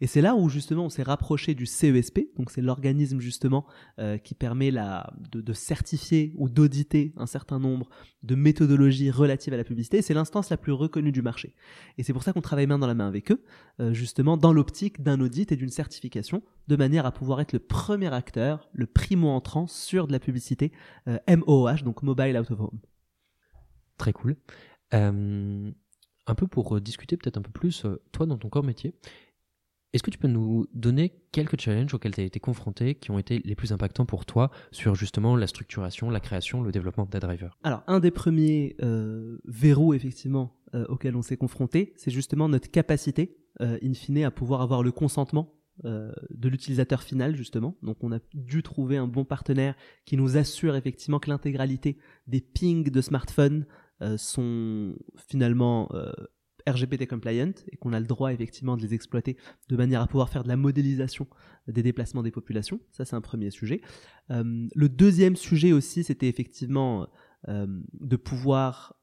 Et 0.00 0.06
c'est 0.06 0.20
là 0.20 0.34
où 0.34 0.48
justement 0.48 0.86
on 0.86 0.88
s'est 0.88 1.02
rapproché 1.02 1.54
du 1.54 1.66
CESP, 1.66 2.20
donc 2.36 2.50
c'est 2.50 2.60
l'organisme 2.60 3.20
justement 3.20 3.66
euh, 3.98 4.18
qui 4.18 4.34
permet 4.34 4.70
la, 4.70 5.12
de, 5.30 5.52
certifier 5.52 6.32
ou 6.36 6.48
d'auditer 6.48 7.12
un 7.16 7.26
certain 7.26 7.58
nombre 7.58 7.88
de 8.22 8.34
méthodologies 8.34 9.10
relatives 9.10 9.52
à 9.54 9.56
la 9.56 9.64
publicité. 9.64 10.02
C'est 10.02 10.14
l'instance 10.14 10.50
la 10.50 10.56
plus 10.56 10.72
reconnue 10.72 11.12
du 11.12 11.22
marché. 11.22 11.54
Et 11.98 12.02
c'est 12.02 12.12
pour 12.12 12.22
ça 12.22 12.32
qu'on 12.32 12.40
travaille 12.40 12.66
main 12.66 12.78
dans 12.78 12.86
la 12.86 12.94
main 12.94 13.06
avec 13.06 13.30
eux, 13.30 13.42
euh, 13.80 13.92
justement 13.92 14.36
dans 14.36 14.52
l'optique 14.52 15.02
d'un 15.02 15.20
audit 15.20 15.52
et 15.52 15.56
d'une 15.56 15.70
certification, 15.70 16.42
de 16.68 16.76
manière 16.76 17.06
à 17.06 17.12
pouvoir 17.12 17.40
être 17.40 17.52
le 17.52 17.58
premier 17.58 18.12
acteur, 18.12 18.68
le 18.72 18.86
primo 18.86 19.28
entrant 19.28 19.66
sur 19.66 20.06
de 20.06 20.12
la 20.12 20.18
publicité 20.18 20.72
euh, 21.08 21.18
MOH, 21.28 21.82
donc 21.84 22.02
Mobile 22.02 22.36
Out 22.38 22.50
of 22.50 22.60
Home. 22.60 22.80
Très 23.98 24.12
cool. 24.12 24.36
un 24.92 26.34
peu 26.36 26.46
pour 26.46 26.80
discuter 26.80 27.16
peut-être 27.16 27.36
un 27.36 27.42
peu 27.42 27.52
plus, 27.52 27.86
toi 28.12 28.26
dans 28.26 28.38
ton 28.38 28.48
corps 28.48 28.64
métier, 28.64 28.94
est-ce 29.94 30.02
que 30.02 30.10
tu 30.10 30.18
peux 30.18 30.28
nous 30.28 30.66
donner 30.74 31.12
quelques 31.30 31.58
challenges 31.58 31.94
auxquels 31.94 32.14
tu 32.14 32.20
as 32.20 32.24
été 32.24 32.40
confronté 32.40 32.96
qui 32.96 33.12
ont 33.12 33.18
été 33.18 33.40
les 33.44 33.54
plus 33.54 33.72
impactants 33.72 34.06
pour 34.06 34.26
toi 34.26 34.50
sur 34.72 34.96
justement 34.96 35.36
la 35.36 35.46
structuration, 35.46 36.10
la 36.10 36.18
création, 36.18 36.62
le 36.62 36.72
développement 36.72 37.06
d'AdDriver 37.06 37.50
Alors, 37.62 37.84
un 37.86 38.00
des 38.00 38.10
premiers 38.10 38.74
euh, 38.82 39.38
verrous 39.44 39.94
effectivement 39.94 40.58
euh, 40.74 40.84
auxquels 40.88 41.14
on 41.14 41.22
s'est 41.22 41.36
confronté, 41.36 41.92
c'est 41.96 42.10
justement 42.10 42.48
notre 42.48 42.68
capacité, 42.72 43.38
euh, 43.60 43.78
in 43.84 43.94
fine, 43.94 44.24
à 44.24 44.32
pouvoir 44.32 44.62
avoir 44.62 44.82
le 44.82 44.90
consentement 44.90 45.54
de 45.82 46.48
l'utilisateur 46.48 47.02
final 47.02 47.34
justement. 47.34 47.76
Donc 47.82 48.04
on 48.04 48.12
a 48.12 48.20
dû 48.32 48.62
trouver 48.62 48.96
un 48.96 49.08
bon 49.08 49.24
partenaire 49.24 49.74
qui 50.04 50.16
nous 50.16 50.36
assure 50.36 50.76
effectivement 50.76 51.18
que 51.18 51.28
l'intégralité 51.28 51.98
des 52.28 52.40
pings 52.40 52.88
de 52.88 53.00
smartphone 53.00 53.66
sont 54.16 54.94
finalement 55.16 55.88
RGPD 56.66 57.06
compliant 57.06 57.52
et 57.70 57.76
qu'on 57.76 57.92
a 57.92 58.00
le 58.00 58.06
droit 58.06 58.32
effectivement 58.32 58.76
de 58.76 58.82
les 58.82 58.94
exploiter 58.94 59.36
de 59.68 59.76
manière 59.76 60.00
à 60.00 60.06
pouvoir 60.06 60.28
faire 60.28 60.42
de 60.42 60.48
la 60.48 60.56
modélisation 60.56 61.26
des 61.68 61.82
déplacements 61.82 62.22
des 62.22 62.30
populations. 62.30 62.80
Ça, 62.90 63.04
c'est 63.04 63.16
un 63.16 63.20
premier 63.20 63.50
sujet. 63.50 63.80
Euh, 64.30 64.66
le 64.74 64.88
deuxième 64.88 65.36
sujet 65.36 65.72
aussi, 65.72 66.04
c'était 66.04 66.28
effectivement 66.28 67.08
euh, 67.48 67.66
de 68.00 68.16
pouvoir 68.16 68.94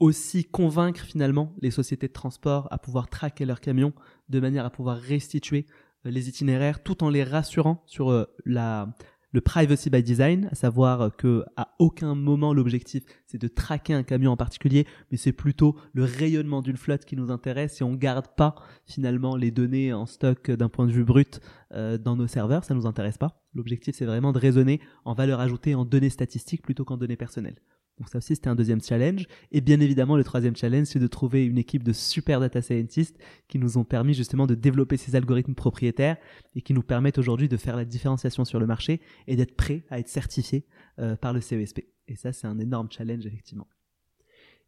aussi 0.00 0.44
convaincre 0.44 1.00
finalement 1.00 1.54
les 1.62 1.70
sociétés 1.70 2.08
de 2.08 2.12
transport 2.12 2.68
à 2.70 2.78
pouvoir 2.78 3.08
traquer 3.08 3.46
leurs 3.46 3.60
camions 3.60 3.94
de 4.28 4.40
manière 4.40 4.64
à 4.64 4.70
pouvoir 4.70 4.98
restituer 4.98 5.66
euh, 6.04 6.10
les 6.10 6.28
itinéraires 6.28 6.82
tout 6.82 7.02
en 7.04 7.08
les 7.08 7.24
rassurant 7.24 7.82
sur 7.86 8.26
la, 8.44 8.94
le 9.34 9.40
privacy 9.40 9.90
by 9.90 10.00
design, 10.00 10.48
à 10.52 10.54
savoir 10.54 11.14
que 11.16 11.44
à 11.56 11.74
aucun 11.80 12.14
moment 12.14 12.54
l'objectif 12.54 13.02
c'est 13.26 13.40
de 13.40 13.48
traquer 13.48 13.92
un 13.92 14.04
camion 14.04 14.30
en 14.30 14.36
particulier, 14.36 14.86
mais 15.10 15.16
c'est 15.16 15.32
plutôt 15.32 15.76
le 15.92 16.04
rayonnement 16.04 16.62
d'une 16.62 16.76
flotte 16.76 17.04
qui 17.04 17.16
nous 17.16 17.32
intéresse 17.32 17.80
et 17.80 17.84
on 17.84 17.94
garde 17.94 18.28
pas 18.36 18.54
finalement 18.86 19.34
les 19.34 19.50
données 19.50 19.92
en 19.92 20.06
stock 20.06 20.52
d'un 20.52 20.68
point 20.68 20.86
de 20.86 20.92
vue 20.92 21.02
brut 21.02 21.40
euh, 21.72 21.98
dans 21.98 22.14
nos 22.14 22.28
serveurs, 22.28 22.62
ça 22.62 22.74
nous 22.74 22.86
intéresse 22.86 23.18
pas. 23.18 23.42
L'objectif 23.54 23.96
c'est 23.96 24.06
vraiment 24.06 24.32
de 24.32 24.38
raisonner 24.38 24.80
en 25.04 25.14
valeur 25.14 25.40
ajoutée 25.40 25.74
en 25.74 25.84
données 25.84 26.10
statistiques 26.10 26.62
plutôt 26.62 26.84
qu'en 26.84 26.96
données 26.96 27.16
personnelles. 27.16 27.58
Donc 27.98 28.08
ça 28.08 28.18
aussi, 28.18 28.34
c'était 28.34 28.48
un 28.48 28.54
deuxième 28.56 28.80
challenge. 28.80 29.26
Et 29.52 29.60
bien 29.60 29.80
évidemment, 29.80 30.16
le 30.16 30.24
troisième 30.24 30.56
challenge, 30.56 30.86
c'est 30.86 30.98
de 30.98 31.06
trouver 31.06 31.44
une 31.44 31.58
équipe 31.58 31.84
de 31.84 31.92
super 31.92 32.40
data 32.40 32.60
scientists 32.60 33.16
qui 33.46 33.58
nous 33.58 33.78
ont 33.78 33.84
permis 33.84 34.14
justement 34.14 34.46
de 34.46 34.54
développer 34.54 34.96
ces 34.96 35.14
algorithmes 35.14 35.54
propriétaires 35.54 36.16
et 36.54 36.62
qui 36.62 36.74
nous 36.74 36.82
permettent 36.82 37.18
aujourd'hui 37.18 37.48
de 37.48 37.56
faire 37.56 37.76
la 37.76 37.84
différenciation 37.84 38.44
sur 38.44 38.58
le 38.58 38.66
marché 38.66 39.00
et 39.28 39.36
d'être 39.36 39.54
prêts 39.54 39.84
à 39.90 39.98
être 39.98 40.08
certifiés 40.08 40.66
euh, 40.98 41.16
par 41.16 41.32
le 41.32 41.40
CESP. 41.40 41.82
Et 42.08 42.16
ça, 42.16 42.32
c'est 42.32 42.46
un 42.46 42.58
énorme 42.58 42.88
challenge, 42.90 43.26
effectivement. 43.26 43.68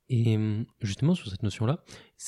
Et 0.09 0.37
hum, 0.37 0.67
justement, 0.81 1.15
sur 1.15 1.29
cette 1.29 1.43
notion-là, 1.43 1.83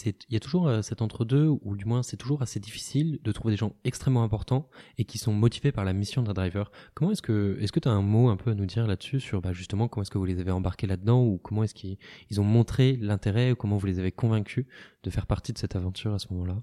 il 0.04 0.14
y 0.30 0.36
a 0.36 0.40
toujours 0.40 0.68
euh, 0.68 0.82
cet 0.82 1.00
entre-deux, 1.00 1.46
ou 1.46 1.76
du 1.76 1.84
moins 1.84 2.02
c'est 2.02 2.16
toujours 2.16 2.42
assez 2.42 2.58
difficile 2.58 3.20
de 3.22 3.32
trouver 3.32 3.52
des 3.52 3.56
gens 3.56 3.74
extrêmement 3.84 4.24
importants 4.24 4.68
et 4.98 5.04
qui 5.04 5.18
sont 5.18 5.32
motivés 5.32 5.70
par 5.72 5.84
la 5.84 5.92
mission 5.92 6.22
d'un 6.22 6.32
driver. 6.32 6.70
Comment 6.94 7.12
est-ce 7.12 7.22
que 7.22 7.56
est-ce 7.60 7.72
que 7.72 7.80
tu 7.80 7.88
as 7.88 7.92
un 7.92 8.02
mot 8.02 8.28
un 8.28 8.36
peu 8.36 8.50
à 8.50 8.54
nous 8.54 8.66
dire 8.66 8.86
là-dessus 8.86 9.20
sur 9.20 9.40
bah, 9.40 9.52
justement 9.52 9.88
comment 9.88 10.02
est-ce 10.02 10.10
que 10.10 10.18
vous 10.18 10.24
les 10.24 10.40
avez 10.40 10.50
embarqués 10.50 10.86
là-dedans 10.86 11.22
ou 11.24 11.38
comment 11.38 11.62
est-ce 11.62 11.74
qu'ils 11.74 11.98
ont 12.38 12.44
montré 12.44 12.96
l'intérêt 12.96 13.52
ou 13.52 13.56
comment 13.56 13.76
vous 13.76 13.86
les 13.86 14.00
avez 14.00 14.12
convaincus 14.12 14.66
de 15.04 15.10
faire 15.10 15.26
partie 15.26 15.52
de 15.52 15.58
cette 15.58 15.76
aventure 15.76 16.14
à 16.14 16.18
ce 16.18 16.32
moment-là? 16.32 16.62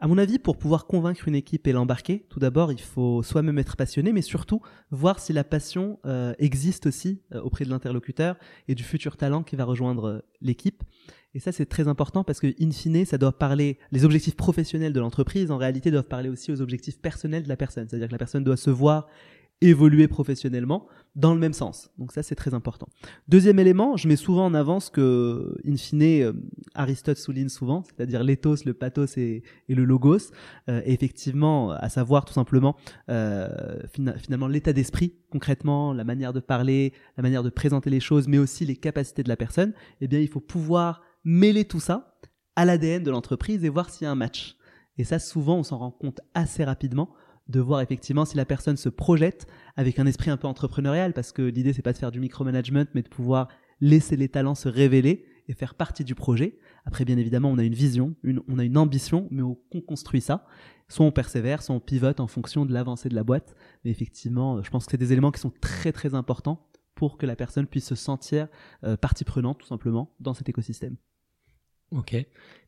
À 0.00 0.06
mon 0.06 0.16
avis, 0.16 0.38
pour 0.38 0.56
pouvoir 0.56 0.86
convaincre 0.86 1.26
une 1.26 1.34
équipe 1.34 1.66
et 1.66 1.72
l'embarquer, 1.72 2.24
tout 2.28 2.38
d'abord, 2.38 2.70
il 2.70 2.80
faut 2.80 3.22
soi-même 3.24 3.58
être 3.58 3.76
passionné, 3.76 4.12
mais 4.12 4.22
surtout 4.22 4.60
voir 4.92 5.18
si 5.18 5.32
la 5.32 5.42
passion 5.42 5.98
euh, 6.06 6.34
existe 6.38 6.86
aussi 6.86 7.20
euh, 7.34 7.40
auprès 7.40 7.64
de 7.64 7.70
l'interlocuteur 7.70 8.36
et 8.68 8.76
du 8.76 8.84
futur 8.84 9.16
talent 9.16 9.42
qui 9.42 9.56
va 9.56 9.64
rejoindre 9.64 10.04
euh, 10.04 10.18
l'équipe. 10.40 10.84
Et 11.34 11.40
ça, 11.40 11.50
c'est 11.50 11.66
très 11.66 11.88
important 11.88 12.22
parce 12.22 12.38
que, 12.38 12.46
in 12.62 12.70
fine, 12.70 13.04
ça 13.04 13.18
doit 13.18 13.36
parler, 13.36 13.78
les 13.90 14.04
objectifs 14.04 14.36
professionnels 14.36 14.92
de 14.92 15.00
l'entreprise, 15.00 15.50
en 15.50 15.56
réalité, 15.56 15.90
doivent 15.90 16.04
parler 16.04 16.28
aussi 16.28 16.52
aux 16.52 16.60
objectifs 16.60 17.00
personnels 17.00 17.42
de 17.42 17.48
la 17.48 17.56
personne. 17.56 17.88
C'est-à-dire 17.88 18.06
que 18.06 18.12
la 18.12 18.18
personne 18.18 18.44
doit 18.44 18.56
se 18.56 18.70
voir 18.70 19.08
évoluer 19.60 20.06
professionnellement 20.06 20.86
dans 21.18 21.34
le 21.34 21.40
même 21.40 21.52
sens. 21.52 21.90
Donc 21.98 22.12
ça, 22.12 22.22
c'est 22.22 22.36
très 22.36 22.54
important. 22.54 22.88
Deuxième 23.26 23.58
élément, 23.58 23.96
je 23.96 24.06
mets 24.06 24.16
souvent 24.16 24.46
en 24.46 24.54
avant 24.54 24.78
ce 24.78 24.88
que, 24.88 25.58
in 25.66 25.76
fine, 25.76 26.02
euh, 26.02 26.32
Aristote 26.74 27.18
souligne 27.18 27.48
souvent, 27.48 27.82
c'est-à-dire 27.82 28.22
l'éthos, 28.22 28.64
le 28.64 28.72
pathos 28.72 29.18
et, 29.18 29.42
le 29.68 29.84
logos. 29.84 30.30
Euh, 30.68 30.80
effectivement, 30.84 31.72
à 31.72 31.88
savoir 31.88 32.24
tout 32.24 32.32
simplement, 32.32 32.76
euh, 33.10 33.48
finalement, 33.88 34.46
l'état 34.46 34.72
d'esprit, 34.72 35.16
concrètement, 35.30 35.92
la 35.92 36.04
manière 36.04 36.32
de 36.32 36.38
parler, 36.38 36.92
la 37.16 37.24
manière 37.24 37.42
de 37.42 37.50
présenter 37.50 37.90
les 37.90 38.00
choses, 38.00 38.28
mais 38.28 38.38
aussi 38.38 38.64
les 38.64 38.76
capacités 38.76 39.24
de 39.24 39.28
la 39.28 39.36
personne. 39.36 39.72
Eh 40.00 40.06
bien, 40.06 40.20
il 40.20 40.28
faut 40.28 40.40
pouvoir 40.40 41.02
mêler 41.24 41.64
tout 41.64 41.80
ça 41.80 42.16
à 42.54 42.64
l'ADN 42.64 43.02
de 43.02 43.10
l'entreprise 43.10 43.64
et 43.64 43.68
voir 43.68 43.90
s'il 43.90 44.04
y 44.04 44.08
a 44.08 44.12
un 44.12 44.14
match. 44.14 44.56
Et 44.98 45.04
ça, 45.04 45.18
souvent, 45.18 45.56
on 45.56 45.62
s'en 45.64 45.78
rend 45.78 45.90
compte 45.90 46.20
assez 46.34 46.62
rapidement 46.62 47.10
de 47.48 47.60
voir 47.60 47.80
effectivement 47.80 48.24
si 48.24 48.36
la 48.36 48.44
personne 48.44 48.76
se 48.76 48.88
projette 48.88 49.46
avec 49.76 49.98
un 49.98 50.06
esprit 50.06 50.30
un 50.30 50.36
peu 50.36 50.46
entrepreneurial, 50.46 51.12
parce 51.12 51.32
que 51.32 51.42
l'idée 51.42 51.72
c'est 51.72 51.82
pas 51.82 51.92
de 51.92 51.98
faire 51.98 52.12
du 52.12 52.20
micromanagement, 52.20 52.86
mais 52.94 53.02
de 53.02 53.08
pouvoir 53.08 53.48
laisser 53.80 54.16
les 54.16 54.28
talents 54.28 54.54
se 54.54 54.68
révéler 54.68 55.24
et 55.48 55.54
faire 55.54 55.74
partie 55.74 56.04
du 56.04 56.14
projet. 56.14 56.58
Après, 56.84 57.04
bien 57.04 57.16
évidemment, 57.16 57.50
on 57.50 57.58
a 57.58 57.64
une 57.64 57.74
vision, 57.74 58.14
on 58.48 58.58
a 58.58 58.64
une 58.64 58.76
ambition, 58.76 59.28
mais 59.30 59.42
on 59.42 59.56
construit 59.80 60.20
ça. 60.20 60.46
Soit 60.88 61.06
on 61.06 61.12
persévère, 61.12 61.62
soit 61.62 61.74
on 61.74 61.80
pivote 61.80 62.20
en 62.20 62.26
fonction 62.26 62.66
de 62.66 62.72
l'avancée 62.72 63.08
de 63.08 63.14
la 63.14 63.24
boîte. 63.24 63.54
Mais 63.84 63.90
effectivement, 63.90 64.62
je 64.62 64.70
pense 64.70 64.86
que 64.86 64.90
c'est 64.90 64.98
des 64.98 65.12
éléments 65.12 65.30
qui 65.30 65.40
sont 65.40 65.52
très 65.60 65.92
très 65.92 66.14
importants 66.14 66.68
pour 66.94 67.16
que 67.16 67.26
la 67.26 67.36
personne 67.36 67.66
puisse 67.66 67.86
se 67.86 67.94
sentir 67.94 68.48
euh, 68.84 68.96
partie 68.96 69.24
prenante, 69.24 69.58
tout 69.58 69.66
simplement, 69.66 70.14
dans 70.20 70.34
cet 70.34 70.48
écosystème. 70.48 70.96
Ok, 71.90 72.16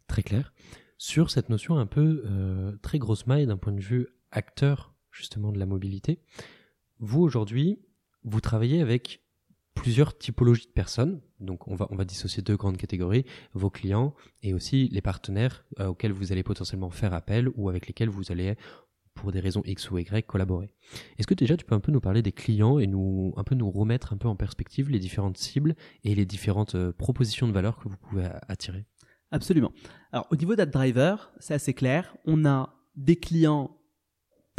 très 0.07 0.23
clair. 0.23 0.53
Sur 0.99 1.31
cette 1.31 1.49
notion 1.49 1.79
un 1.79 1.87
peu 1.87 2.23
euh, 2.27 2.77
très 2.83 2.99
grosse 2.99 3.27
maille 3.27 3.47
d'un 3.47 3.57
point 3.57 3.73
de 3.73 3.81
vue 3.81 4.07
acteur 4.33 4.95
justement 5.11 5.53
de 5.53 5.59
la 5.59 5.66
mobilité, 5.66 6.21
vous 6.99 7.23
aujourd'hui, 7.23 7.79
vous 8.25 8.40
travaillez 8.40 8.81
avec 8.81 9.23
plusieurs 9.75 10.16
typologies 10.16 10.66
de 10.66 10.73
personnes. 10.73 11.21
Donc 11.38 11.66
on 11.69 11.75
va, 11.75 11.87
on 11.90 11.97
va 11.97 12.05
dissocier 12.05 12.43
deux 12.43 12.57
grandes 12.57 12.77
catégories, 12.77 13.25
vos 13.55 13.71
clients 13.71 14.14
et 14.43 14.53
aussi 14.53 14.88
les 14.88 15.01
partenaires 15.01 15.64
euh, 15.79 15.87
auxquels 15.87 16.12
vous 16.12 16.33
allez 16.33 16.43
potentiellement 16.43 16.90
faire 16.90 17.14
appel 17.14 17.49
ou 17.55 17.69
avec 17.69 17.87
lesquels 17.87 18.11
vous 18.11 18.31
allez, 18.31 18.57
pour 19.14 19.33
des 19.33 19.40
raisons 19.40 19.62
X 19.64 19.90
ou 19.90 19.99
Y, 19.99 20.27
collaborer. 20.27 20.71
Est-ce 21.19 21.27
que 21.27 21.35
déjà 21.35 21.57
tu 21.57 21.64
peux 21.64 21.75
un 21.75 21.81
peu 21.81 21.93
nous 21.93 22.01
parler 22.01 22.23
des 22.23 22.33
clients 22.33 22.79
et 22.79 22.87
nous, 22.87 23.33
un 23.37 23.45
peu 23.45 23.55
nous 23.55 23.71
remettre 23.71 24.12
un 24.12 24.16
peu 24.16 24.29
en 24.29 24.37
perspective 24.37 24.90
les 24.90 24.99
différentes 24.99 25.38
cibles 25.38 25.75
et 26.05 26.14
les 26.14 26.27
différentes 26.27 26.75
euh, 26.75 26.93
propositions 26.93 27.49
de 27.49 27.53
valeur 27.53 27.79
que 27.79 27.88
vous 27.88 27.97
pouvez 27.97 28.29
attirer? 28.49 28.85
Absolument. 29.31 29.73
Alors 30.12 30.27
au 30.31 30.37
niveau 30.37 30.57
d'AdDriver, 30.57 31.16
c'est 31.38 31.55
assez 31.55 31.73
clair. 31.73 32.16
On 32.27 32.45
a 32.45 32.75
des 32.97 33.16
clients 33.16 33.80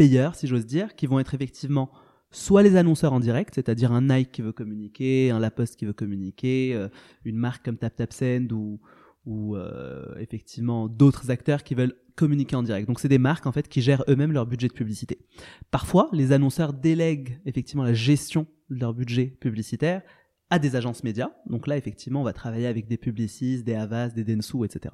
payeurs, 0.01 0.33
si 0.33 0.47
j'ose 0.47 0.65
dire, 0.65 0.95
qui 0.95 1.05
vont 1.05 1.19
être 1.19 1.35
effectivement 1.35 1.91
soit 2.31 2.63
les 2.63 2.75
annonceurs 2.75 3.13
en 3.13 3.19
direct, 3.19 3.53
c'est-à-dire 3.53 3.91
un 3.91 4.01
Nike 4.01 4.31
qui 4.31 4.41
veut 4.41 4.51
communiquer, 4.51 5.29
un 5.29 5.37
La 5.37 5.51
Poste 5.51 5.75
qui 5.75 5.85
veut 5.85 5.93
communiquer, 5.93 6.71
euh, 6.73 6.87
une 7.23 7.35
marque 7.35 7.63
comme 7.63 7.77
TapTapSend 7.77 8.51
ou, 8.51 8.79
ou 9.27 9.55
euh, 9.55 10.15
effectivement 10.17 10.87
d'autres 10.87 11.29
acteurs 11.29 11.63
qui 11.63 11.75
veulent 11.75 11.93
communiquer 12.15 12.55
en 12.55 12.63
direct. 12.63 12.87
Donc 12.87 12.99
c'est 12.99 13.09
des 13.09 13.19
marques 13.19 13.45
en 13.45 13.51
fait 13.51 13.67
qui 13.67 13.83
gèrent 13.83 14.03
eux-mêmes 14.07 14.31
leur 14.31 14.47
budget 14.47 14.69
de 14.69 14.73
publicité. 14.73 15.19
Parfois, 15.69 16.09
les 16.13 16.31
annonceurs 16.31 16.73
délèguent 16.73 17.39
effectivement 17.45 17.83
la 17.83 17.93
gestion 17.93 18.47
de 18.71 18.79
leur 18.79 18.95
budget 18.95 19.25
publicitaire 19.25 20.01
à 20.51 20.59
des 20.59 20.75
agences 20.75 21.03
médias. 21.03 21.31
Donc 21.47 21.65
là, 21.65 21.77
effectivement, 21.77 22.21
on 22.21 22.25
va 22.25 22.33
travailler 22.33 22.67
avec 22.67 22.87
des 22.87 22.97
publicistes, 22.97 23.63
des 23.63 23.73
Havas, 23.73 24.09
des 24.09 24.23
Densu, 24.23 24.63
etc. 24.65 24.93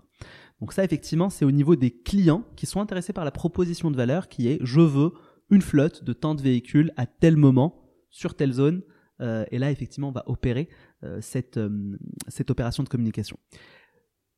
Donc 0.62 0.72
ça, 0.72 0.84
effectivement, 0.84 1.30
c'est 1.30 1.46
au 1.46 1.52
niveau 1.52 1.76
des 1.76 1.92
clients 1.92 2.46
qui 2.56 2.68
sont 2.68 2.80
intéressés 2.80 3.12
par 3.12 3.26
la 3.26 3.32
proposition 3.32 3.92
de 3.92 3.98
valeur 3.98 4.30
qui 4.30 4.48
est 4.48 4.60
je 4.62 4.80
veux 4.80 5.12
une 5.50 5.64
flotte 5.64 6.04
de 6.04 6.14
tant 6.14 6.36
de 6.36 6.42
véhicules 6.42 6.94
à 6.96 7.08
tel 7.08 7.36
moment 7.36 7.84
sur 8.12 8.36
telle 8.36 8.54
zone. 8.54 8.84
Euh, 9.20 9.46
et 9.50 9.58
là, 9.58 9.72
effectivement, 9.72 10.10
on 10.10 10.12
va 10.12 10.24
opérer 10.28 10.70
euh, 11.04 11.20
cette, 11.22 11.58
euh, 11.58 11.98
cette 12.28 12.52
opération 12.52 12.84
de 12.84 12.90
communication. 12.90 13.38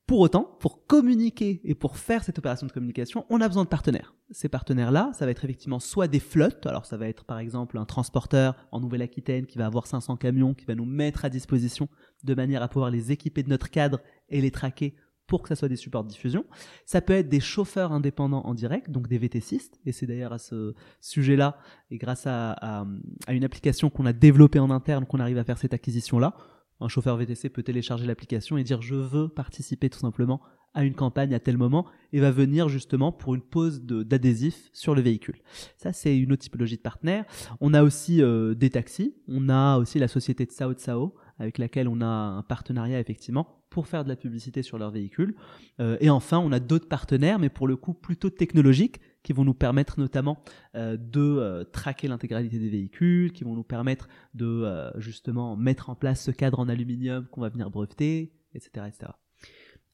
Pour 0.09 0.21
autant, 0.21 0.57
pour 0.59 0.87
communiquer 0.87 1.61
et 1.63 1.75
pour 1.75 1.97
faire 1.97 2.23
cette 2.23 2.39
opération 2.39 2.65
de 2.65 2.71
communication, 2.71 3.27
on 3.29 3.41
a 3.41 3.47
besoin 3.47 3.63
de 3.63 3.69
partenaires. 3.69 4.15
Ces 4.31 4.49
partenaires-là, 4.49 5.11
ça 5.13 5.25
va 5.25 5.29
être 5.29 5.45
effectivement 5.45 5.79
soit 5.79 6.07
des 6.07 6.19
flottes, 6.19 6.65
alors 6.65 6.87
ça 6.87 6.97
va 6.97 7.07
être 7.07 7.25
par 7.25 7.37
exemple 7.37 7.77
un 7.77 7.85
transporteur 7.85 8.55
en 8.71 8.79
Nouvelle-Aquitaine 8.79 9.45
qui 9.45 9.59
va 9.59 9.67
avoir 9.67 9.85
500 9.85 10.17
camions, 10.17 10.55
qui 10.55 10.65
va 10.65 10.73
nous 10.73 10.85
mettre 10.85 11.25
à 11.25 11.29
disposition 11.29 11.89
de 12.23 12.33
manière 12.33 12.63
à 12.63 12.69
pouvoir 12.69 12.89
les 12.89 13.11
équiper 13.11 13.43
de 13.43 13.49
notre 13.49 13.69
cadre 13.69 13.99
et 14.29 14.41
les 14.41 14.49
traquer 14.49 14.95
pour 15.27 15.43
que 15.43 15.49
ça 15.49 15.55
soit 15.55 15.69
des 15.69 15.75
supports 15.75 16.03
de 16.03 16.09
diffusion. 16.09 16.43
Ça 16.87 17.01
peut 17.01 17.13
être 17.13 17.29
des 17.29 17.39
chauffeurs 17.39 17.91
indépendants 17.91 18.41
en 18.47 18.55
direct, 18.55 18.89
donc 18.89 19.07
des 19.07 19.19
VTCistes, 19.19 19.79
et 19.85 19.91
c'est 19.91 20.07
d'ailleurs 20.07 20.33
à 20.33 20.39
ce 20.39 20.73
sujet-là, 21.01 21.59
et 21.91 21.99
grâce 21.99 22.25
à, 22.25 22.53
à, 22.53 22.83
à 23.27 23.33
une 23.33 23.43
application 23.43 23.91
qu'on 23.91 24.07
a 24.07 24.13
développée 24.13 24.57
en 24.57 24.71
interne, 24.71 25.05
qu'on 25.05 25.19
arrive 25.19 25.37
à 25.37 25.43
faire 25.43 25.59
cette 25.59 25.75
acquisition-là 25.75 26.33
un 26.81 26.87
chauffeur 26.87 27.17
VTC 27.17 27.49
peut 27.49 27.63
télécharger 27.63 28.05
l'application 28.05 28.57
et 28.57 28.63
dire 28.63 28.81
je 28.81 28.95
veux 28.95 29.29
participer 29.29 29.89
tout 29.89 29.99
simplement 29.99 30.41
à 30.73 30.83
une 30.83 30.93
campagne 30.93 31.33
à 31.33 31.39
tel 31.39 31.57
moment 31.57 31.85
et 32.13 32.19
va 32.19 32.31
venir 32.31 32.69
justement 32.69 33.11
pour 33.11 33.35
une 33.35 33.41
pose 33.41 33.81
d'adhésif 33.81 34.69
sur 34.71 34.93
le 34.93 35.01
véhicule. 35.01 35.41
Ça, 35.77 35.93
c'est 35.93 36.15
une 36.15 36.31
autre 36.31 36.43
typologie 36.43 36.77
de 36.77 36.81
partenaire. 36.81 37.25
On 37.59 37.73
a 37.73 37.83
aussi 37.83 38.21
euh, 38.21 38.53
des 38.53 38.69
taxis. 38.69 39.15
On 39.27 39.49
a 39.49 39.77
aussi 39.77 39.99
la 39.99 40.07
société 40.07 40.45
de 40.45 40.51
Sao 40.51 40.73
Sao 40.77 41.15
avec 41.39 41.57
laquelle 41.57 41.87
on 41.87 42.01
a 42.01 42.05
un 42.05 42.43
partenariat 42.43 42.99
effectivement 42.99 43.59
pour 43.69 43.87
faire 43.87 44.03
de 44.03 44.09
la 44.09 44.15
publicité 44.15 44.61
sur 44.61 44.77
leur 44.77 44.91
véhicule. 44.91 45.35
Euh, 45.79 45.97
et 46.01 46.09
enfin, 46.09 46.39
on 46.39 46.51
a 46.51 46.59
d'autres 46.59 46.87
partenaires, 46.87 47.39
mais 47.39 47.49
pour 47.49 47.67
le 47.67 47.75
coup 47.75 47.93
plutôt 47.93 48.29
technologiques, 48.29 48.99
qui 49.23 49.33
vont 49.33 49.43
nous 49.43 49.53
permettre 49.53 49.99
notamment 49.99 50.43
euh, 50.75 50.97
de 50.97 51.21
euh, 51.21 51.63
traquer 51.63 52.07
l'intégralité 52.07 52.59
des 52.59 52.69
véhicules, 52.69 53.31
qui 53.31 53.43
vont 53.43 53.55
nous 53.55 53.63
permettre 53.63 54.07
de 54.33 54.45
euh, 54.45 54.91
justement 54.99 55.55
mettre 55.55 55.89
en 55.89 55.95
place 55.95 56.23
ce 56.23 56.31
cadre 56.31 56.59
en 56.59 56.69
aluminium 56.69 57.27
qu'on 57.27 57.41
va 57.41 57.49
venir 57.49 57.69
breveter, 57.69 58.33
etc., 58.53 58.87
etc. 58.87 59.11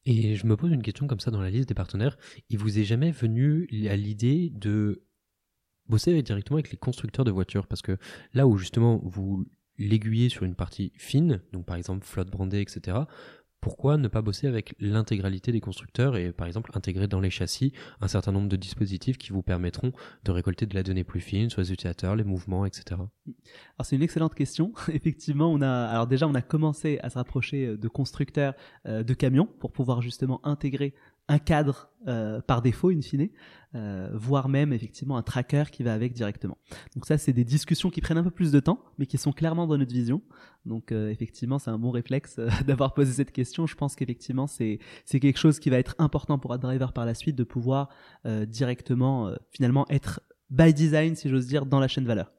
Et 0.06 0.36
je 0.36 0.46
me 0.46 0.56
pose 0.56 0.72
une 0.72 0.84
question 0.84 1.08
comme 1.08 1.20
ça 1.20 1.32
dans 1.32 1.42
la 1.42 1.50
liste 1.50 1.68
des 1.68 1.74
partenaires. 1.74 2.18
Il 2.50 2.60
vous 2.60 2.78
est 2.78 2.84
jamais 2.84 3.12
venu 3.12 3.68
à 3.90 3.96
l'idée 3.96 4.52
de 4.52 5.06
bosser 5.88 6.22
directement 6.22 6.58
avec 6.58 6.72
les 6.72 6.78
constructeurs 6.78 7.26
de 7.26 7.32
voitures? 7.32 7.68
Parce 7.68 7.82
que 7.82 7.98
là 8.34 8.48
où 8.48 8.58
justement 8.58 9.02
vous 9.04 9.48
l'aiguillez 9.78 10.30
sur 10.30 10.44
une 10.44 10.56
partie 10.56 10.92
fine, 10.96 11.42
donc 11.52 11.66
par 11.66 11.76
exemple 11.76 12.06
flotte 12.06 12.30
brandée, 12.30 12.62
etc., 12.62 12.98
pourquoi 13.66 13.98
ne 13.98 14.08
pas 14.08 14.22
bosser 14.22 14.46
avec 14.46 14.76
l'intégralité 14.80 15.52
des 15.52 15.60
constructeurs 15.60 16.18
et 16.18 16.32
par 16.32 16.46
exemple 16.46 16.70
intégrer 16.76 17.08
dans 17.08 17.20
les 17.20 17.32
châssis 17.32 17.74
un 18.00 18.08
certain 18.08 18.32
nombre 18.32 18.48
de 18.48 18.58
dispositifs 18.58 19.18
qui 19.18 19.32
vous 19.32 19.42
permettront 19.42 19.92
de 20.24 20.32
récolter 20.32 20.68
de 20.68 20.76
la 20.76 20.84
donnée 20.84 21.04
plus 21.04 21.20
fine 21.20 21.50
sur 21.50 21.62
les 21.62 21.74
utilisateurs, 21.74 22.16
les 22.16 22.24
mouvements, 22.24 22.68
etc. 22.68 22.84
Alors 22.92 23.10
c'est 23.82 23.96
une 23.96 24.04
excellente 24.04 24.36
question. 24.36 24.72
Effectivement, 24.94 25.52
on 25.52 25.64
a 25.64 26.06
déjà 26.06 26.28
on 26.28 26.36
a 26.36 26.44
commencé 26.44 27.00
à 27.02 27.10
se 27.10 27.18
rapprocher 27.18 27.66
euh, 27.66 27.76
de 27.76 27.88
constructeurs 27.88 28.54
euh, 28.86 29.02
de 29.02 29.16
camions 29.16 29.48
pour 29.48 29.72
pouvoir 29.72 30.04
justement 30.04 30.46
intégrer 30.46 30.94
un 31.28 31.40
cadre 31.40 31.90
euh, 32.08 32.40
par 32.42 32.62
défaut, 32.62 32.92
in 32.92 33.02
fine, 33.02 33.30
euh, 33.74 34.10
voire 34.14 34.48
même 34.48 34.72
effectivement 34.74 35.18
un 35.18 35.24
tracker 35.24 35.64
qui 35.72 35.82
va 35.82 35.94
avec 35.94 36.14
directement. 36.14 36.58
Donc 36.94 37.06
ça, 37.06 37.18
c'est 37.18 37.34
des 37.34 37.44
discussions 37.44 37.90
qui 37.90 38.00
prennent 38.00 38.18
un 38.18 38.24
peu 38.24 38.32
plus 38.32 38.52
de 38.52 38.60
temps, 38.60 38.80
mais 39.00 39.08
qui 39.08 39.18
sont 39.18 39.32
clairement 39.32 39.66
dans 39.66 39.78
notre 39.78 39.92
vision. 39.92 40.22
Donc 40.66 40.92
euh, 40.92 41.10
effectivement, 41.10 41.58
c'est 41.58 41.72
un 41.72 41.80
bon 41.80 41.90
réflexe 41.90 42.40
d'avoir 42.68 42.94
posé 42.94 43.12
cette 43.12 43.32
question. 43.32 43.66
Je 43.66 43.76
pense 43.76 43.96
qu'effectivement, 43.96 44.46
c'est 44.46 44.80
c'est 45.04 45.20
quelque 45.20 45.40
chose 45.40 45.60
qui 45.60 45.70
va 45.70 45.80
être 45.80 45.96
important 45.98 46.38
pour 46.38 46.54
AdDriver 46.54 46.88
par 46.94 47.06
la 47.06 47.16
suite 47.16 47.36
de 47.36 47.44
pouvoir 47.44 47.90
directement 48.48 49.32
finalement 49.52 49.86
être 49.90 50.22
by 50.50 50.74
design, 50.74 51.16
si 51.16 51.30
j'ose 51.30 51.48
dire, 51.48 51.66
dans 51.66 51.80
la 51.80 51.88
chaîne 51.88 52.06
valeur. 52.06 52.32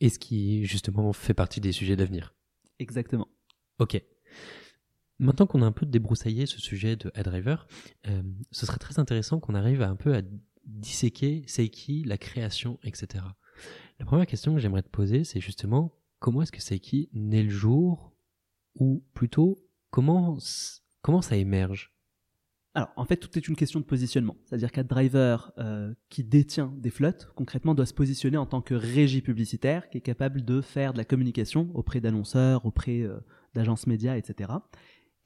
Et 0.00 0.08
ce 0.08 0.18
qui 0.18 0.64
justement 0.66 1.12
fait 1.12 1.34
partie 1.34 1.60
des 1.60 1.72
sujets 1.72 1.96
d'avenir. 1.96 2.34
Exactement. 2.78 3.28
Ok. 3.78 4.02
Maintenant 5.20 5.46
qu'on 5.46 5.60
a 5.60 5.66
un 5.66 5.72
peu 5.72 5.84
débroussaillé 5.84 6.46
ce 6.46 6.58
sujet 6.58 6.96
de 6.96 7.12
driver, 7.22 7.68
euh, 8.08 8.22
ce 8.52 8.64
serait 8.64 8.78
très 8.78 8.98
intéressant 8.98 9.38
qu'on 9.38 9.54
arrive 9.54 9.82
à 9.82 9.88
un 9.90 9.94
peu 9.94 10.14
à 10.14 10.22
disséquer 10.64 11.44
Seiki, 11.46 12.04
la 12.04 12.16
création, 12.16 12.78
etc. 12.84 13.24
La 13.98 14.06
première 14.06 14.26
question 14.26 14.54
que 14.54 14.60
j'aimerais 14.60 14.82
te 14.82 14.88
poser, 14.88 15.24
c'est 15.24 15.40
justement 15.40 15.94
comment 16.20 16.40
est-ce 16.40 16.52
que 16.52 16.62
Seiki 16.62 17.10
naît 17.12 17.42
le 17.42 17.50
jour, 17.50 18.14
ou 18.76 19.04
plutôt 19.12 19.58
comment 19.90 20.38
comment 21.02 21.20
ça 21.20 21.36
émerge? 21.36 21.92
Alors, 22.74 22.88
en 22.96 23.04
fait, 23.04 23.16
tout 23.16 23.36
est 23.36 23.48
une 23.48 23.56
question 23.56 23.80
de 23.80 23.84
positionnement. 23.84 24.36
C'est-à-dire 24.44 24.70
qu'un 24.70 24.84
driver 24.84 25.52
euh, 25.58 25.92
qui 26.08 26.22
détient 26.22 26.72
des 26.78 26.90
flottes, 26.90 27.28
concrètement, 27.34 27.74
doit 27.74 27.84
se 27.84 27.92
positionner 27.92 28.36
en 28.36 28.46
tant 28.46 28.62
que 28.62 28.74
régie 28.74 29.22
publicitaire 29.22 29.90
qui 29.90 29.98
est 29.98 30.02
capable 30.02 30.44
de 30.44 30.60
faire 30.60 30.92
de 30.92 30.98
la 30.98 31.04
communication 31.04 31.70
auprès 31.74 32.00
d'annonceurs, 32.00 32.64
auprès 32.64 33.00
euh, 33.00 33.18
d'agences 33.54 33.88
médias, 33.88 34.16
etc. 34.16 34.52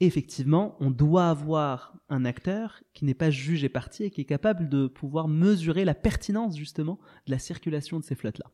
Et 0.01 0.07
effectivement, 0.07 0.75
on 0.79 0.91
doit 0.91 1.29
avoir 1.29 1.97
un 2.09 2.25
acteur 2.25 2.83
qui 2.93 3.05
n'est 3.05 3.13
pas 3.13 3.29
jugé 3.29 3.69
parti 3.69 4.03
et 4.03 4.11
qui 4.11 4.21
est 4.21 4.25
capable 4.25 4.67
de 4.67 4.87
pouvoir 4.87 5.27
mesurer 5.27 5.85
la 5.85 5.95
pertinence 5.95 6.57
justement 6.57 6.99
de 7.25 7.31
la 7.31 7.39
circulation 7.39 7.99
de 7.99 8.03
ces 8.03 8.15
flottes-là. 8.15 8.51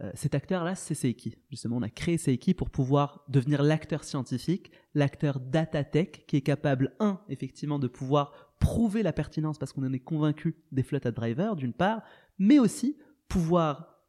Euh, 0.00 0.10
cet 0.14 0.34
acteur-là, 0.34 0.74
c'est 0.74 0.94
Seiki. 0.94 1.36
Justement, 1.50 1.76
on 1.76 1.82
a 1.82 1.90
créé 1.90 2.18
Seiki 2.18 2.54
pour 2.54 2.70
pouvoir 2.70 3.24
devenir 3.28 3.62
l'acteur 3.62 4.02
scientifique, 4.02 4.72
l'acteur 4.94 5.38
data 5.38 5.84
tech, 5.84 6.24
qui 6.26 6.36
est 6.36 6.42
capable, 6.42 6.94
un, 6.98 7.20
effectivement, 7.28 7.78
de 7.78 7.88
pouvoir 7.88 8.54
prouver 8.58 9.02
la 9.02 9.12
pertinence 9.12 9.58
parce 9.58 9.72
qu'on 9.72 9.86
en 9.86 9.92
est 9.92 10.00
convaincu 10.00 10.56
des 10.72 10.82
flottes 10.82 11.06
à 11.06 11.12
driver, 11.12 11.54
d'une 11.54 11.72
part, 11.72 12.02
mais 12.38 12.58
aussi 12.58 12.98
pouvoir 13.28 14.00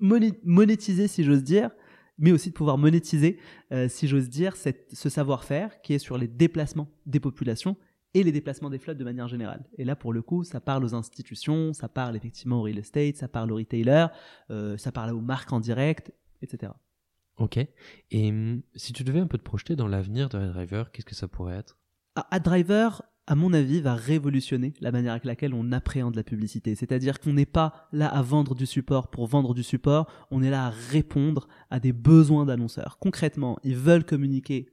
monétiser, 0.00 1.08
si 1.08 1.24
j'ose 1.24 1.44
dire, 1.44 1.70
mais 2.18 2.32
aussi 2.32 2.50
de 2.50 2.54
pouvoir 2.54 2.78
monétiser, 2.78 3.38
euh, 3.72 3.88
si 3.88 4.08
j'ose 4.08 4.28
dire, 4.28 4.54
ce 4.56 5.08
savoir-faire 5.08 5.80
qui 5.82 5.94
est 5.94 5.98
sur 5.98 6.18
les 6.18 6.28
déplacements 6.28 6.88
des 7.06 7.20
populations 7.20 7.76
et 8.14 8.22
les 8.22 8.32
déplacements 8.32 8.70
des 8.70 8.78
flottes 8.78 8.98
de 8.98 9.04
manière 9.04 9.28
générale. 9.28 9.64
Et 9.78 9.84
là, 9.84 9.96
pour 9.96 10.12
le 10.12 10.22
coup, 10.22 10.44
ça 10.44 10.60
parle 10.60 10.84
aux 10.84 10.94
institutions, 10.94 11.72
ça 11.72 11.88
parle 11.88 12.16
effectivement 12.16 12.60
au 12.60 12.62
real 12.62 12.78
estate, 12.78 13.16
ça 13.16 13.28
parle 13.28 13.50
aux 13.52 13.56
retailers, 13.56 14.08
euh, 14.50 14.76
ça 14.76 14.92
parle 14.92 15.14
aux 15.14 15.20
marques 15.20 15.52
en 15.52 15.60
direct, 15.60 16.12
etc. 16.42 16.72
Ok. 17.38 17.58
Et 18.10 18.28
hum, 18.28 18.62
si 18.74 18.92
tu 18.92 19.04
devais 19.04 19.20
un 19.20 19.26
peu 19.26 19.38
te 19.38 19.42
projeter 19.42 19.76
dans 19.76 19.88
l'avenir 19.88 20.28
de 20.28 20.38
AdDriver, 20.38 20.84
qu'est-ce 20.92 21.06
que 21.06 21.14
ça 21.14 21.28
pourrait 21.28 21.56
être? 21.56 21.78
Ah, 22.14 22.26
AdDriver, 22.30 22.90
à 23.26 23.34
mon 23.34 23.52
avis, 23.52 23.80
va 23.80 23.94
révolutionner 23.94 24.74
la 24.80 24.90
manière 24.90 25.12
avec 25.12 25.24
laquelle 25.24 25.54
on 25.54 25.70
appréhende 25.70 26.16
la 26.16 26.24
publicité. 26.24 26.74
C'est-à-dire 26.74 27.20
qu'on 27.20 27.32
n'est 27.32 27.46
pas 27.46 27.88
là 27.92 28.08
à 28.08 28.20
vendre 28.20 28.54
du 28.54 28.66
support 28.66 29.08
pour 29.08 29.26
vendre 29.26 29.54
du 29.54 29.62
support, 29.62 30.10
on 30.30 30.42
est 30.42 30.50
là 30.50 30.66
à 30.66 30.70
répondre 30.70 31.46
à 31.70 31.78
des 31.78 31.92
besoins 31.92 32.46
d'annonceurs. 32.46 32.98
Concrètement, 32.98 33.58
ils 33.62 33.76
veulent 33.76 34.04
communiquer 34.04 34.68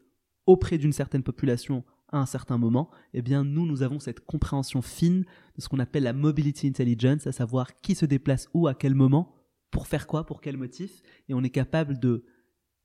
auprès 0.48 0.80
d'une 0.80 0.94
certaine 0.94 1.24
population 1.24 1.84
à 2.12 2.18
un 2.18 2.26
certain 2.26 2.58
moment, 2.58 2.90
eh 3.14 3.22
bien 3.22 3.44
nous, 3.44 3.68
nous 3.68 3.84
avons 3.84 4.00
cette 4.00 4.22
compréhension 4.22 4.82
fine 4.82 5.26
de 5.56 5.62
ce 5.62 5.70
qu'on 5.70 5.78
appelle 5.78 6.04
la 6.04 6.14
mobility 6.14 6.68
intelligence, 6.68 7.28
à 7.28 7.32
savoir 7.32 7.80
qui 7.82 7.94
se 7.94 8.06
déplace 8.06 8.50
où, 8.56 8.68
à 8.68 8.74
quel 8.74 8.96
moment, 8.96 9.36
pour 9.70 9.86
faire 9.86 10.08
quoi, 10.08 10.26
pour 10.26 10.42
quel 10.42 10.58
motif, 10.58 11.04
et 11.28 11.36
on 11.36 11.44
est 11.44 11.52
capable 11.52 12.00
de 12.00 12.26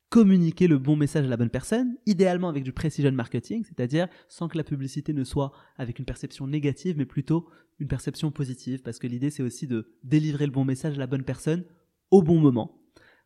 communiquer 0.09 0.69
le 0.69 0.79
bon 0.79 0.97
message 0.97 1.25
à 1.25 1.29
la 1.29 1.37
bonne 1.37 1.51
personne, 1.51 1.97
idéalement 2.07 2.49
avec 2.49 2.62
du 2.62 2.73
precision 2.73 3.11
marketing, 3.12 3.64
c'est-à-dire 3.64 4.09
sans 4.29 4.49
que 4.49 4.57
la 4.57 4.64
publicité 4.64 5.12
ne 5.12 5.25
soit 5.25 5.53
avec 5.77 5.99
une 5.99 6.05
perception 6.05 6.47
négative, 6.47 6.97
mais 6.97 7.07
plutôt 7.07 7.49
une 7.81 7.88
perception 7.88 8.31
positive, 8.31 8.83
parce 8.83 8.99
que 8.99 9.07
l'idée 9.07 9.31
c'est 9.31 9.43
aussi 9.43 9.67
de 9.67 9.93
délivrer 10.05 10.47
le 10.47 10.53
bon 10.53 10.64
message 10.64 10.95
à 10.95 10.99
la 10.99 11.07
bonne 11.07 11.25
personne 11.25 11.64
au 12.11 12.23
bon 12.23 12.38
moment, 12.38 12.81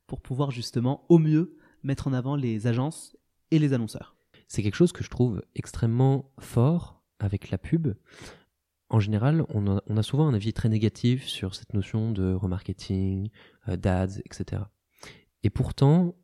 pour 0.07 0.23
pouvoir 0.23 0.51
justement 0.51 1.05
au 1.09 1.19
mieux 1.19 1.57
mettre 1.83 2.09
en 2.09 2.13
avant 2.13 2.37
les 2.37 2.67
agences 2.67 3.17
et 3.51 3.59
les 3.59 3.73
annonceurs. 3.73 4.17
C'est 4.47 4.63
quelque 4.63 4.75
chose 4.75 4.93
que 4.93 5.05
je 5.05 5.11
trouve 5.11 5.43
extrêmement 5.55 6.33
fort 6.39 7.03
avec 7.19 7.51
la 7.51 7.59
pub. 7.59 7.95
En 8.91 9.01
général, 9.01 9.45
on 9.51 9.67
a, 9.67 10.03
souvent 10.03 10.27
un 10.27 10.35
avis 10.35 10.55
très 10.55 10.71
négatif 10.71 11.27
sur 11.27 11.55
cette 11.55 11.75
notion 11.75 12.11
de 12.11 12.33
remarketing, 12.33 13.29
euh, 13.69 13.77
d'ads, 13.77 14.19
etc. 14.25 14.63
Et 15.43 15.51
pourtant, 15.51 16.17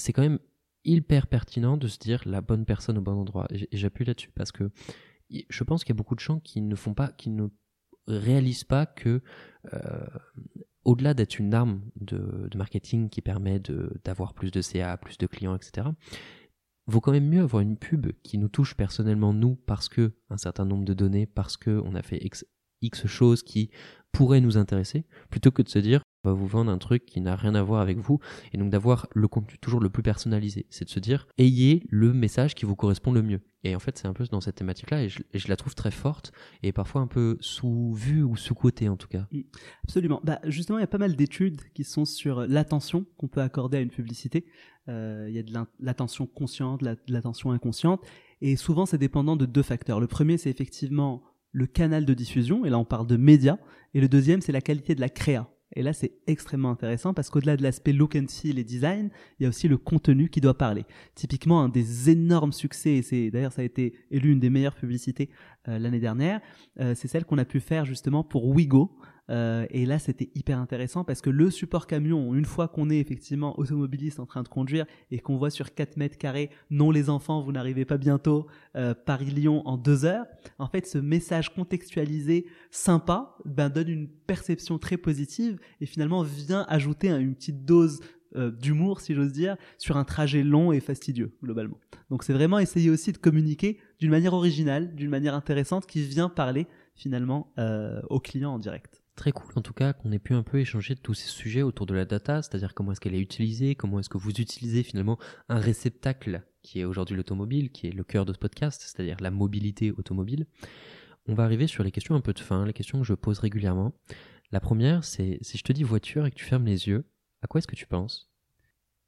c'est 0.00 0.12
quand 0.12 0.22
même 0.22 0.38
hyper 0.84 1.26
pertinent 1.26 1.76
de 1.76 1.86
se 1.88 1.98
dire 1.98 2.22
la 2.26 2.40
bonne 2.40 2.64
personne 2.64 2.98
au 2.98 3.02
bon 3.02 3.12
endroit. 3.12 3.46
Et 3.50 3.68
j'appuie 3.76 4.04
là-dessus 4.04 4.30
parce 4.34 4.50
que 4.50 4.70
je 5.48 5.64
pense 5.64 5.84
qu'il 5.84 5.94
y 5.94 5.96
a 5.96 5.98
beaucoup 5.98 6.14
de 6.14 6.20
gens 6.20 6.40
qui 6.40 6.60
ne 6.60 6.74
font 6.74 6.94
pas, 6.94 7.12
qui 7.12 7.30
ne 7.30 7.48
réalisent 8.06 8.64
pas 8.64 8.86
que 8.86 9.22
euh, 9.72 10.06
au-delà 10.84 11.14
d'être 11.14 11.38
une 11.38 11.54
arme 11.54 11.82
de, 11.96 12.48
marketing 12.56 13.10
qui 13.10 13.20
permet 13.20 13.60
d'avoir 14.04 14.34
plus 14.34 14.50
de 14.50 14.60
CA, 14.60 14.96
plus 14.96 15.18
de 15.18 15.26
clients, 15.26 15.54
etc., 15.54 15.88
vaut 16.86 17.00
quand 17.00 17.12
même 17.12 17.28
mieux 17.28 17.42
avoir 17.42 17.60
une 17.60 17.76
pub 17.76 18.10
qui 18.24 18.38
nous 18.38 18.48
touche 18.48 18.74
personnellement 18.74 19.32
nous 19.32 19.54
parce 19.54 19.88
que 19.88 20.14
un 20.30 20.38
certain 20.38 20.64
nombre 20.64 20.84
de 20.84 20.94
données, 20.94 21.26
parce 21.26 21.56
que 21.56 21.80
on 21.84 21.94
a 21.94 22.02
fait 22.02 22.18
X, 22.24 22.44
X 22.80 23.06
choses 23.06 23.42
qui 23.42 23.70
pourraient 24.10 24.40
nous 24.40 24.56
intéresser, 24.56 25.04
plutôt 25.28 25.52
que 25.52 25.62
de 25.62 25.68
se 25.68 25.78
dire 25.78 26.02
va 26.24 26.32
vous 26.32 26.46
vendre 26.46 26.70
un 26.70 26.78
truc 26.78 27.06
qui 27.06 27.20
n'a 27.20 27.36
rien 27.36 27.54
à 27.54 27.62
voir 27.62 27.80
avec 27.80 27.98
vous 27.98 28.18
et 28.52 28.58
donc 28.58 28.70
d'avoir 28.70 29.06
le 29.14 29.28
contenu 29.28 29.58
toujours 29.58 29.80
le 29.80 29.88
plus 29.88 30.02
personnalisé. 30.02 30.66
C'est 30.70 30.84
de 30.84 30.90
se 30.90 31.00
dire 31.00 31.26
ayez 31.38 31.84
le 31.88 32.12
message 32.12 32.54
qui 32.54 32.66
vous 32.66 32.76
correspond 32.76 33.12
le 33.12 33.22
mieux. 33.22 33.40
Et 33.62 33.76
en 33.76 33.78
fait, 33.78 33.98
c'est 33.98 34.08
un 34.08 34.14
peu 34.14 34.24
dans 34.30 34.40
cette 34.40 34.56
thématique-là 34.56 35.02
et 35.02 35.08
je, 35.08 35.48
la 35.48 35.56
trouve 35.56 35.74
très 35.74 35.90
forte 35.90 36.32
et 36.62 36.72
parfois 36.72 37.02
un 37.02 37.06
peu 37.06 37.36
sous-vue 37.40 38.22
ou 38.22 38.36
sous-cotée 38.36 38.88
en 38.88 38.96
tout 38.96 39.08
cas. 39.08 39.26
Mm. 39.32 39.40
Absolument. 39.84 40.20
Bah, 40.24 40.40
justement, 40.44 40.78
il 40.78 40.82
y 40.82 40.84
a 40.84 40.88
pas 40.88 40.98
mal 40.98 41.16
d'études 41.16 41.60
qui 41.74 41.84
sont 41.84 42.04
sur 42.04 42.46
l'attention 42.46 43.04
qu'on 43.16 43.28
peut 43.28 43.42
accorder 43.42 43.78
à 43.78 43.80
une 43.80 43.90
publicité. 43.90 44.46
Euh, 44.88 45.26
il 45.28 45.34
y 45.34 45.38
a 45.38 45.42
de 45.42 45.52
l'attention 45.78 46.26
consciente, 46.26 46.82
de 46.82 46.96
l'attention 47.08 47.50
inconsciente 47.50 48.02
et 48.40 48.56
souvent 48.56 48.86
c'est 48.86 48.98
dépendant 48.98 49.36
de 49.36 49.46
deux 49.46 49.62
facteurs. 49.62 50.00
Le 50.00 50.06
premier, 50.06 50.38
c'est 50.38 50.50
effectivement 50.50 51.22
le 51.52 51.66
canal 51.66 52.04
de 52.04 52.14
diffusion, 52.14 52.64
et 52.64 52.70
là 52.70 52.78
on 52.78 52.84
parle 52.84 53.06
de 53.06 53.16
médias, 53.16 53.58
et 53.94 54.00
le 54.00 54.08
deuxième, 54.08 54.40
c'est 54.40 54.52
la 54.52 54.60
qualité 54.60 54.94
de 54.94 55.00
la 55.00 55.08
créa. 55.08 55.48
Et 55.76 55.82
là, 55.82 55.92
c'est 55.92 56.12
extrêmement 56.26 56.70
intéressant 56.70 57.14
parce 57.14 57.30
qu'au-delà 57.30 57.56
de 57.56 57.62
l'aspect 57.62 57.92
look 57.92 58.16
and 58.16 58.26
feel 58.28 58.58
et 58.58 58.64
design, 58.64 59.10
il 59.38 59.44
y 59.44 59.46
a 59.46 59.48
aussi 59.48 59.68
le 59.68 59.78
contenu 59.78 60.28
qui 60.28 60.40
doit 60.40 60.58
parler. 60.58 60.84
Typiquement, 61.14 61.62
un 61.62 61.68
des 61.68 62.10
énormes 62.10 62.52
succès, 62.52 62.94
et 62.94 63.02
c'est 63.02 63.30
d'ailleurs 63.30 63.52
ça 63.52 63.62
a 63.62 63.64
été 63.64 63.94
élu 64.10 64.32
une 64.32 64.40
des 64.40 64.50
meilleures 64.50 64.74
publicités 64.74 65.30
euh, 65.68 65.78
l'année 65.78 66.00
dernière, 66.00 66.40
euh, 66.80 66.94
c'est 66.94 67.08
celle 67.08 67.24
qu'on 67.24 67.38
a 67.38 67.44
pu 67.44 67.60
faire 67.60 67.84
justement 67.84 68.24
pour 68.24 68.46
Wigo, 68.46 68.96
euh, 69.30 69.66
et 69.70 69.86
là, 69.86 69.98
c'était 69.98 70.30
hyper 70.34 70.58
intéressant 70.58 71.04
parce 71.04 71.20
que 71.20 71.30
le 71.30 71.50
support 71.50 71.86
camion, 71.86 72.34
une 72.34 72.44
fois 72.44 72.68
qu'on 72.68 72.90
est 72.90 72.98
effectivement 72.98 73.58
automobiliste 73.58 74.18
en 74.18 74.26
train 74.26 74.42
de 74.42 74.48
conduire 74.48 74.86
et 75.10 75.18
qu'on 75.18 75.36
voit 75.36 75.50
sur 75.50 75.74
4 75.74 75.96
mètres 75.96 76.18
carrés, 76.18 76.50
non 76.70 76.90
les 76.90 77.08
enfants, 77.10 77.40
vous 77.40 77.52
n'arrivez 77.52 77.84
pas 77.84 77.98
bientôt, 77.98 78.46
euh, 78.76 78.94
Paris-Lyon 78.94 79.62
en 79.66 79.76
deux 79.76 80.04
heures, 80.04 80.26
en 80.58 80.66
fait, 80.66 80.86
ce 80.86 80.98
message 80.98 81.54
contextualisé, 81.54 82.46
sympa, 82.70 83.36
ben, 83.44 83.68
donne 83.68 83.88
une 83.88 84.08
perception 84.08 84.78
très 84.78 84.96
positive 84.96 85.58
et 85.80 85.86
finalement 85.86 86.22
vient 86.22 86.66
ajouter 86.68 87.10
une 87.10 87.34
petite 87.34 87.64
dose 87.64 88.00
euh, 88.36 88.50
d'humour, 88.50 89.00
si 89.00 89.14
j'ose 89.14 89.32
dire, 89.32 89.56
sur 89.78 89.96
un 89.96 90.04
trajet 90.04 90.42
long 90.42 90.70
et 90.72 90.80
fastidieux, 90.80 91.36
globalement. 91.42 91.78
Donc 92.10 92.22
c'est 92.24 92.32
vraiment 92.32 92.58
essayer 92.58 92.88
aussi 92.90 93.12
de 93.12 93.18
communiquer 93.18 93.78
d'une 93.98 94.10
manière 94.10 94.34
originale, 94.34 94.94
d'une 94.94 95.10
manière 95.10 95.34
intéressante, 95.34 95.86
qui 95.86 96.02
vient 96.02 96.28
parler 96.28 96.66
finalement 96.94 97.52
euh, 97.58 98.00
aux 98.08 98.20
clients 98.20 98.52
en 98.52 98.58
direct 98.58 98.99
très 99.20 99.32
cool 99.32 99.52
en 99.54 99.60
tout 99.60 99.74
cas 99.74 99.92
qu'on 99.92 100.12
ait 100.12 100.18
pu 100.18 100.32
un 100.32 100.42
peu 100.42 100.58
échanger 100.60 100.94
de 100.94 101.00
tous 101.00 101.12
ces 101.12 101.28
sujets 101.28 101.60
autour 101.60 101.84
de 101.84 101.92
la 101.92 102.06
data, 102.06 102.40
c'est-à-dire 102.40 102.72
comment 102.72 102.92
est-ce 102.92 103.00
qu'elle 103.00 103.14
est 103.14 103.20
utilisée, 103.20 103.74
comment 103.74 104.00
est-ce 104.00 104.08
que 104.08 104.16
vous 104.16 104.30
utilisez 104.30 104.82
finalement 104.82 105.18
un 105.50 105.58
réceptacle 105.58 106.42
qui 106.62 106.80
est 106.80 106.84
aujourd'hui 106.84 107.16
l'automobile, 107.16 107.70
qui 107.70 107.86
est 107.86 107.90
le 107.90 108.02
cœur 108.02 108.24
de 108.24 108.32
ce 108.32 108.38
podcast, 108.38 108.80
c'est-à-dire 108.82 109.18
la 109.20 109.30
mobilité 109.30 109.92
automobile. 109.92 110.46
On 111.26 111.34
va 111.34 111.44
arriver 111.44 111.66
sur 111.66 111.84
les 111.84 111.90
questions 111.90 112.14
un 112.14 112.22
peu 112.22 112.32
de 112.32 112.38
fin, 112.38 112.64
les 112.64 112.72
questions 112.72 112.98
que 112.98 113.06
je 113.06 113.12
pose 113.12 113.40
régulièrement. 113.40 113.92
La 114.52 114.60
première, 114.60 115.04
c'est 115.04 115.36
si 115.42 115.58
je 115.58 115.64
te 115.64 115.72
dis 115.74 115.82
voiture 115.82 116.24
et 116.24 116.30
que 116.30 116.36
tu 116.36 116.46
fermes 116.46 116.64
les 116.64 116.88
yeux, 116.88 117.04
à 117.42 117.46
quoi 117.46 117.58
est-ce 117.58 117.68
que 117.68 117.76
tu 117.76 117.86
penses? 117.86 118.32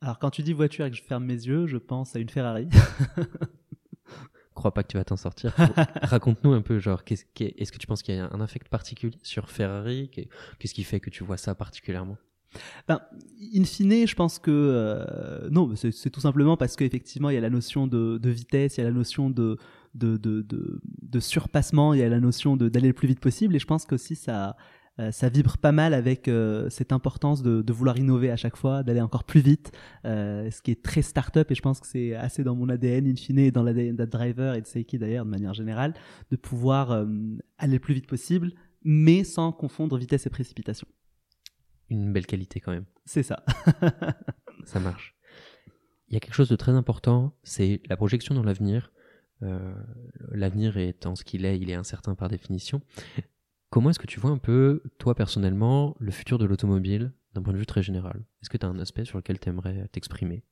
Alors 0.03 0.19
quand 0.19 0.29
tu 0.29 0.43
dis 0.43 0.53
voiture 0.53 0.85
et 0.85 0.91
que 0.91 0.97
je 0.97 1.03
ferme 1.03 1.25
mes 1.25 1.47
yeux, 1.47 1.67
je 1.67 1.79
pense 1.79 2.15
à 2.17 2.19
une 2.19 2.29
Ferrari. 2.29 2.69
crois 4.55 4.73
pas 4.75 4.83
que 4.83 4.89
tu 4.89 4.97
vas 4.97 5.05
t'en 5.05 5.17
sortir. 5.17 5.55
Raconte-nous 6.03 6.53
un 6.53 6.63
peu, 6.63 6.79
genre, 6.79 7.03
est-ce 7.09 7.73
que 7.73 7.79
tu 7.79 7.87
penses 7.87 8.03
qu'il 8.03 8.15
y 8.15 8.19
a 8.19 8.29
un 8.33 8.41
affect 8.41 8.69
particulier 8.69 9.19
sur 9.23 9.51
Ferrari? 9.51 10.11
Qu'est-ce 10.59 10.75
qui 10.75 10.85
fait 10.85 11.01
que 11.01 11.11
tu 11.11 11.25
vois 11.25 11.37
ça 11.37 11.55
particulièrement? 11.55 12.17
Ben, 12.87 13.01
in 13.55 13.65
fine, 13.65 14.07
je 14.07 14.15
pense 14.15 14.39
que 14.39 14.51
euh, 14.51 15.49
non, 15.51 15.75
c'est 15.75 16.11
tout 16.11 16.21
simplement 16.21 16.57
parce 16.57 16.77
qu'effectivement, 16.77 17.31
il 17.31 17.35
y 17.35 17.39
a 17.39 17.41
la 17.41 17.51
notion 17.51 17.87
de, 17.87 18.21
vitesse, 18.29 18.77
il 18.77 18.81
y 18.81 18.85
a 18.85 18.87
la 18.87 18.95
notion 18.95 19.31
de, 19.31 19.57
de, 19.95 20.17
de, 20.17 20.45
de 21.03 21.21
surpassement, 21.21 21.95
il 21.95 22.01
y 22.01 22.03
a 22.03 22.09
la 22.09 22.21
notion 22.21 22.57
d'aller 22.57 22.89
le 22.89 22.95
plus 22.95 23.09
vite 23.09 23.21
possible, 23.21 23.57
et 23.57 23.59
je 23.59 23.67
pense 23.67 23.87
qu'aussi 23.87 24.17
ça, 24.17 24.49
euh, 24.49 24.53
ça 24.99 25.29
vibre 25.29 25.57
pas 25.57 25.73
mal 25.73 25.95
avec 25.95 26.29
euh, 26.29 26.69
cette 26.69 26.93
importance 26.93 27.43
de, 27.43 27.63
de, 27.63 27.73
vouloir 27.73 27.97
innover 27.99 28.31
à 28.31 28.37
chaque 28.37 28.57
fois, 28.57 28.83
d'aller 28.83 29.01
encore 29.01 29.25
plus 29.25 29.41
vite, 29.41 29.73
euh, 30.05 30.51
ce 30.51 30.61
qui 30.61 30.71
est 30.71 30.83
très 30.83 31.03
start-up 31.03 31.51
et 31.51 31.55
je 31.55 31.63
pense 31.63 31.81
que 31.81 31.87
c'est 31.87 32.15
assez 32.15 32.45
dans 32.45 32.55
mon 32.55 32.69
ADN 32.69 33.07
in 33.07 33.17
fine 33.17 33.39
et 33.39 33.51
dans 33.51 33.63
l'ADN 33.63 33.97
Driver 33.97 34.55
et 34.55 34.61
de 34.61 34.67
Seiki 34.67 34.99
d'ailleurs 34.99 35.25
de 35.25 35.31
manière 35.31 35.55
générale, 35.55 35.95
de 36.31 36.37
pouvoir 36.37 37.07
aller 37.59 37.75
le 37.75 37.79
plus 37.79 37.95
vite 37.95 38.07
possible, 38.07 38.53
mais 38.85 39.25
sans 39.25 39.53
confondre 39.53 39.97
vitesse 39.97 40.27
et 40.27 40.31
précipitation. 40.31 40.87
Une 41.89 42.13
belle 42.13 42.27
qualité 42.27 42.61
quand 42.61 42.73
même. 42.73 42.87
C'est 43.05 43.23
ça. 43.23 43.45
ça 44.65 44.81
marche. 44.81 45.15
il 46.09 46.15
y 46.15 46.17
a 46.17 46.21
quelque 46.21 46.35
chose 46.35 46.49
de 46.49 46.57
très 46.57 46.73
important, 46.73 47.35
c'est 47.43 47.81
la 47.89 47.97
projection 47.97 48.35
dans 48.35 48.43
l'avenir. 48.43 48.93
Euh, 49.43 49.75
l'avenir 50.31 50.77
étant 50.77 51.17
ce 51.17 51.25
qu'il 51.25 51.45
est, 51.45 51.59
il 51.59 51.71
est 51.71 51.75
incertain 51.75 52.15
par 52.15 52.29
définition. 52.29 52.81
Comment 53.73 53.89
est-ce 53.89 53.99
que 53.99 54.07
tu 54.07 54.21
vois 54.21 54.31
un 54.31 54.37
peu, 54.37 54.83
toi 54.99 55.15
personnellement, 55.15 55.97
le 55.99 56.11
futur 56.11 56.37
de 56.37 56.45
l'automobile 56.45 57.15
d'un 57.33 57.41
point 57.41 57.55
de 57.55 57.59
vue 57.59 57.65
très 57.65 57.83
général? 57.83 58.23
Est-ce 58.43 58.51
que 58.51 58.59
tu 58.59 58.67
as 58.67 58.69
un 58.69 58.79
aspect 58.79 59.07
sur 59.07 59.17
lequel 59.17 59.41
tu 59.41 59.49
aimerais 59.49 59.89
t'exprimer? 59.93 60.45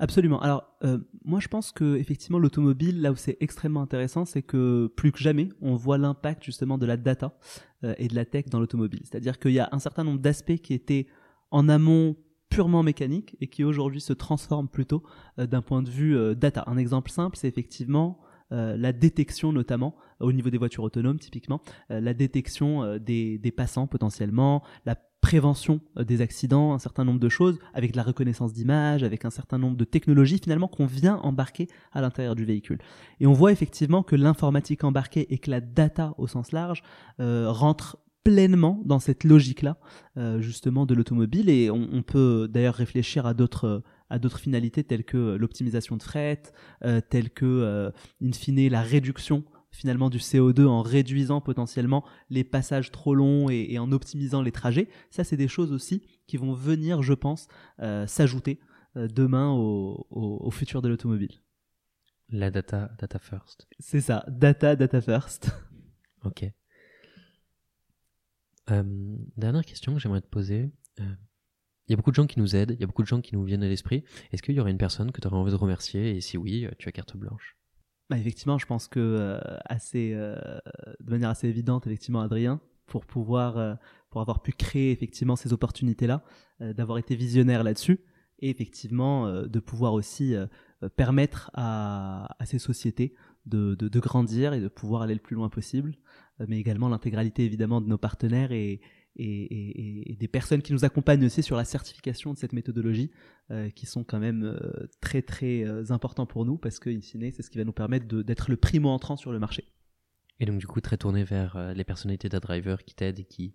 Absolument. 0.00 0.40
Alors, 0.40 0.76
euh, 0.82 0.98
moi, 1.24 1.38
je 1.38 1.46
pense 1.46 1.70
que 1.70 1.94
effectivement, 1.94 2.40
l'automobile, 2.40 3.00
là 3.00 3.12
où 3.12 3.14
c'est 3.14 3.36
extrêmement 3.38 3.80
intéressant, 3.80 4.24
c'est 4.24 4.42
que 4.42 4.88
plus 4.96 5.12
que 5.12 5.20
jamais, 5.20 5.50
on 5.60 5.76
voit 5.76 5.98
l'impact 5.98 6.42
justement 6.42 6.78
de 6.78 6.84
la 6.86 6.96
data 6.96 7.38
euh, 7.84 7.94
et 7.96 8.08
de 8.08 8.16
la 8.16 8.24
tech 8.24 8.46
dans 8.46 8.58
l'automobile. 8.58 9.02
C'est-à-dire 9.04 9.38
qu'il 9.38 9.52
y 9.52 9.60
a 9.60 9.68
un 9.70 9.78
certain 9.78 10.02
nombre 10.02 10.18
d'aspects 10.18 10.56
qui 10.56 10.74
étaient 10.74 11.06
en 11.52 11.68
amont 11.68 12.16
purement 12.48 12.82
mécaniques 12.82 13.36
et 13.40 13.46
qui 13.46 13.62
aujourd'hui 13.62 14.00
se 14.00 14.12
transforment 14.12 14.68
plutôt 14.68 15.04
euh, 15.38 15.46
d'un 15.46 15.62
point 15.62 15.80
de 15.80 15.90
vue 15.90 16.34
data. 16.34 16.64
Un 16.66 16.76
exemple 16.76 17.12
simple, 17.12 17.36
c'est 17.36 17.46
effectivement 17.46 18.18
la 18.50 18.92
détection 18.92 19.52
notamment 19.52 19.96
au 20.20 20.32
niveau 20.32 20.50
des 20.50 20.58
voitures 20.58 20.84
autonomes 20.84 21.18
typiquement, 21.18 21.60
la 21.88 22.14
détection 22.14 22.96
des, 22.98 23.38
des, 23.38 23.50
passants 23.50 23.86
potentiellement, 23.86 24.62
la 24.84 24.96
prévention 25.26 25.80
euh, 25.98 26.04
des 26.04 26.20
accidents, 26.20 26.72
un 26.72 26.78
certain 26.78 27.04
nombre 27.04 27.18
de 27.18 27.28
choses, 27.28 27.58
avec 27.74 27.96
la 27.96 28.04
reconnaissance 28.04 28.52
d'image, 28.52 29.02
avec 29.02 29.24
un 29.24 29.30
certain 29.30 29.58
nombre 29.58 29.76
de 29.76 29.84
technologies 29.84 30.38
finalement 30.38 30.68
qu'on 30.68 30.86
vient 30.86 31.16
embarquer 31.16 31.66
à 31.90 32.00
l'intérieur 32.00 32.36
du 32.36 32.44
véhicule. 32.44 32.78
Et 33.18 33.26
on 33.26 33.32
voit 33.32 33.50
effectivement 33.50 34.04
que 34.04 34.14
l'informatique 34.14 34.84
embarquée 34.84 35.26
et 35.34 35.38
que 35.38 35.50
la 35.50 35.60
data 35.60 36.14
au 36.16 36.28
sens 36.28 36.52
large 36.52 36.84
euh, 37.18 37.50
rentre 37.50 37.98
pleinement 38.22 38.80
dans 38.84 39.00
cette 39.00 39.24
logique-là, 39.24 39.78
euh, 40.16 40.40
justement, 40.40 40.86
de 40.86 40.94
l'automobile. 40.94 41.50
Et 41.50 41.70
on 41.72 42.02
peut 42.02 42.48
d'ailleurs 42.48 42.74
réfléchir 42.76 43.26
à 43.26 43.34
d'autres 43.34 43.82
à 44.10 44.18
d'autres 44.18 44.38
finalités 44.38 44.84
telles 44.84 45.04
que 45.04 45.36
l'optimisation 45.36 45.96
de 45.96 46.02
fret, 46.02 46.42
euh, 46.84 47.00
telles 47.00 47.30
que, 47.30 47.44
euh, 47.44 47.90
in 48.22 48.32
fine, 48.32 48.68
la 48.68 48.82
réduction 48.82 49.44
finalement 49.76 50.10
du 50.10 50.18
CO2 50.18 50.66
en 50.66 50.82
réduisant 50.82 51.40
potentiellement 51.40 52.04
les 52.30 52.44
passages 52.44 52.90
trop 52.90 53.14
longs 53.14 53.50
et, 53.50 53.78
en 53.78 53.92
optimisant 53.92 54.42
les 54.42 54.52
trajets. 54.52 54.88
Ça, 55.10 55.22
c'est 55.22 55.36
des 55.36 55.48
choses 55.48 55.72
aussi 55.72 56.02
qui 56.26 56.36
vont 56.36 56.54
venir, 56.54 57.02
je 57.02 57.12
pense, 57.12 57.46
euh, 57.80 58.06
s'ajouter 58.06 58.58
euh, 58.96 59.06
demain 59.06 59.50
au, 59.52 60.50
futur 60.50 60.82
de 60.82 60.88
l'automobile. 60.88 61.42
La 62.30 62.50
data, 62.50 62.90
data 62.98 63.18
first. 63.18 63.68
C'est 63.78 64.00
ça, 64.00 64.24
data, 64.28 64.74
data 64.76 65.00
first. 65.00 65.50
Ok. 66.24 66.44
Euh, 68.70 68.82
dernière 69.36 69.64
question 69.64 69.94
que 69.94 70.00
j'aimerais 70.00 70.22
te 70.22 70.26
poser. 70.26 70.72
Il 71.88 71.92
y 71.92 71.94
a 71.94 71.96
beaucoup 71.96 72.10
de 72.10 72.16
gens 72.16 72.26
qui 72.26 72.38
nous 72.38 72.56
aident, 72.56 72.72
il 72.72 72.80
y 72.80 72.84
a 72.84 72.86
beaucoup 72.86 73.02
de 73.02 73.06
gens 73.06 73.20
qui 73.20 73.34
nous 73.34 73.44
viennent 73.44 73.62
à 73.62 73.68
l'esprit. 73.68 74.04
Est-ce 74.32 74.42
qu'il 74.42 74.54
y 74.54 74.60
aurait 74.60 74.72
une 74.72 74.78
personne 74.78 75.12
que 75.12 75.20
tu 75.20 75.26
aurais 75.28 75.36
envie 75.36 75.52
de 75.52 75.56
remercier? 75.56 76.16
Et 76.16 76.20
si 76.20 76.36
oui, 76.36 76.66
tu 76.78 76.88
as 76.88 76.92
carte 76.92 77.16
blanche 77.16 77.56
bah, 78.08 78.18
effectivement, 78.18 78.58
je 78.58 78.66
pense 78.66 78.86
que 78.86 79.00
euh, 79.00 79.38
assez, 79.64 80.12
euh, 80.14 80.36
de 81.00 81.10
manière 81.10 81.30
assez 81.30 81.48
évidente, 81.48 81.86
effectivement, 81.86 82.20
Adrien, 82.20 82.60
pour 82.86 83.04
pouvoir, 83.04 83.58
euh, 83.58 83.74
pour 84.10 84.20
avoir 84.20 84.42
pu 84.42 84.52
créer 84.52 84.92
effectivement 84.92 85.36
ces 85.36 85.52
opportunités-là, 85.52 86.22
d'avoir 86.60 86.96
été 86.98 87.16
visionnaire 87.16 87.62
là-dessus, 87.64 88.00
et 88.38 88.48
effectivement 88.48 89.42
de 89.42 89.60
pouvoir 89.60 89.92
aussi 89.92 90.34
permettre 90.96 91.50
à, 91.52 92.34
à, 92.38 92.46
ces 92.46 92.58
sociétés 92.58 93.14
de, 93.44 93.74
de, 93.74 93.88
de, 93.88 94.00
grandir 94.00 94.54
et 94.54 94.60
de 94.60 94.68
pouvoir 94.68 95.02
aller 95.02 95.12
le 95.12 95.20
plus 95.20 95.36
loin 95.36 95.50
possible, 95.50 95.96
mais 96.48 96.58
également 96.58 96.88
l'intégralité 96.88 97.44
évidemment 97.44 97.82
de 97.82 97.88
nos 97.88 97.98
partenaires 97.98 98.52
et, 98.52 98.80
et, 99.18 100.16
des 100.18 100.28
personnes 100.28 100.62
qui 100.62 100.72
nous 100.72 100.84
accompagnent 100.84 101.24
aussi 101.24 101.42
sur 101.42 101.56
la 101.56 101.64
certification 101.64 102.32
de 102.32 102.38
cette 102.38 102.52
méthodologie, 102.52 103.10
euh, 103.50 103.70
qui 103.70 103.86
sont 103.86 104.04
quand 104.04 104.18
même 104.18 104.44
euh, 104.44 104.88
très 105.00 105.22
très 105.22 105.64
euh, 105.64 105.84
importants 105.90 106.26
pour 106.26 106.44
nous 106.44 106.58
parce 106.58 106.78
que, 106.78 106.90
in 106.90 107.00
fine, 107.00 107.30
c'est 107.32 107.42
ce 107.42 107.50
qui 107.50 107.58
va 107.58 107.64
nous 107.64 107.72
permettre 107.72 108.06
d'être 108.06 108.50
le 108.50 108.56
primo 108.56 108.88
entrant 108.88 109.16
sur 109.16 109.32
le 109.32 109.38
marché. 109.38 109.64
Et 110.38 110.44
donc 110.44 110.58
du 110.58 110.66
coup 110.66 110.82
très 110.82 110.98
tourné 110.98 111.24
vers 111.24 111.72
les 111.74 111.84
personnalités 111.84 112.28
d'AdDriver 112.28 112.76
qui 112.84 112.94
t'aident 112.94 113.20
et 113.20 113.24
qui 113.24 113.54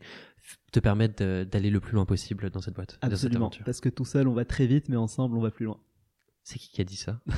te 0.72 0.80
permettent 0.80 1.22
d'aller 1.22 1.70
le 1.70 1.80
plus 1.80 1.94
loin 1.94 2.06
possible 2.06 2.50
dans 2.50 2.60
cette 2.60 2.74
boîte. 2.74 2.98
Absolument, 3.02 3.52
parce 3.64 3.82
que 3.82 3.90
tout 3.90 4.06
seul 4.06 4.28
on 4.28 4.34
va 4.34 4.46
très 4.46 4.66
vite, 4.66 4.90
mais 4.90 4.96
ensemble 4.96 5.38
on 5.38 5.42
va 5.42 5.52
plus 5.52 5.66
loin. 5.66 5.80
C'est 6.44 6.58
qui 6.58 6.72
qui 6.72 6.82
a 6.82 6.84
dit 6.84 6.96
ça? 6.96 7.22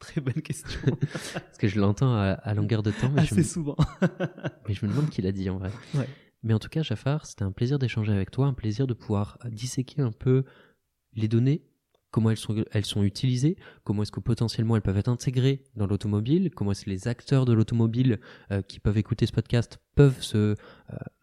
Très 0.00 0.20
bonne 0.20 0.42
question. 0.42 0.80
parce 1.34 1.58
que 1.58 1.68
je 1.68 1.78
l'entends 1.78 2.14
à, 2.16 2.54
longueur 2.54 2.82
de 2.82 2.90
temps. 2.90 3.10
Mais 3.10 3.20
Assez 3.20 3.42
souvent. 3.42 3.76
mais 4.66 4.74
je 4.74 4.84
me 4.84 4.90
demande 4.90 5.10
qui 5.10 5.20
l'a 5.20 5.30
dit 5.30 5.48
en 5.50 5.58
vrai. 5.58 5.70
Ouais. 5.94 6.08
Mais 6.42 6.54
en 6.54 6.58
tout 6.58 6.68
cas, 6.68 6.82
Jafar, 6.82 7.26
c'était 7.26 7.44
un 7.44 7.52
plaisir 7.52 7.78
d'échanger 7.78 8.12
avec 8.12 8.30
toi, 8.30 8.46
un 8.46 8.54
plaisir 8.54 8.86
de 8.86 8.94
pouvoir 8.94 9.38
disséquer 9.50 10.02
un 10.02 10.12
peu 10.12 10.44
les 11.14 11.28
données, 11.28 11.64
comment 12.10 12.30
elles 12.30 12.36
sont, 12.36 12.64
elles 12.72 12.84
sont 12.84 13.02
utilisées, 13.02 13.56
comment 13.84 14.02
est-ce 14.02 14.12
que 14.12 14.20
potentiellement 14.20 14.76
elles 14.76 14.82
peuvent 14.82 14.96
être 14.96 15.08
intégrées 15.08 15.64
dans 15.76 15.86
l'automobile, 15.86 16.50
comment 16.50 16.72
est-ce 16.72 16.84
que 16.84 16.90
les 16.90 17.08
acteurs 17.08 17.44
de 17.44 17.52
l'automobile 17.52 18.20
euh, 18.50 18.62
qui 18.62 18.80
peuvent 18.80 18.98
écouter 18.98 19.26
ce 19.26 19.32
podcast 19.32 19.80
peuvent 19.94 20.22
se 20.22 20.36
euh, 20.36 20.54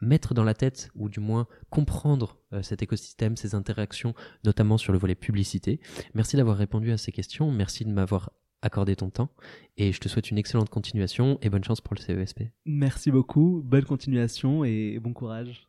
mettre 0.01 0.33
dans 0.33 0.43
la 0.43 0.53
tête, 0.53 0.89
ou 0.95 1.09
du 1.09 1.19
moins 1.19 1.47
comprendre 1.69 2.37
euh, 2.53 2.61
cet 2.61 2.81
écosystème, 2.81 3.35
ces 3.37 3.55
interactions, 3.55 4.13
notamment 4.43 4.77
sur 4.77 4.93
le 4.93 4.99
volet 4.99 5.15
publicité. 5.15 5.79
Merci 6.13 6.37
d'avoir 6.37 6.57
répondu 6.57 6.91
à 6.91 6.97
ces 6.97 7.11
questions, 7.11 7.51
merci 7.51 7.85
de 7.85 7.91
m'avoir 7.91 8.31
accorder 8.61 8.95
ton 8.95 9.09
temps. 9.09 9.29
Et 9.77 9.91
je 9.91 9.99
te 9.99 10.07
souhaite 10.07 10.31
une 10.31 10.37
excellente 10.37 10.69
continuation 10.69 11.37
et 11.41 11.49
bonne 11.49 11.63
chance 11.63 11.81
pour 11.81 11.95
le 11.95 12.01
CESP. 12.01 12.43
Merci 12.65 13.11
beaucoup, 13.11 13.61
bonne 13.63 13.85
continuation 13.85 14.63
et 14.63 14.99
bon 14.99 15.13
courage. 15.13 15.67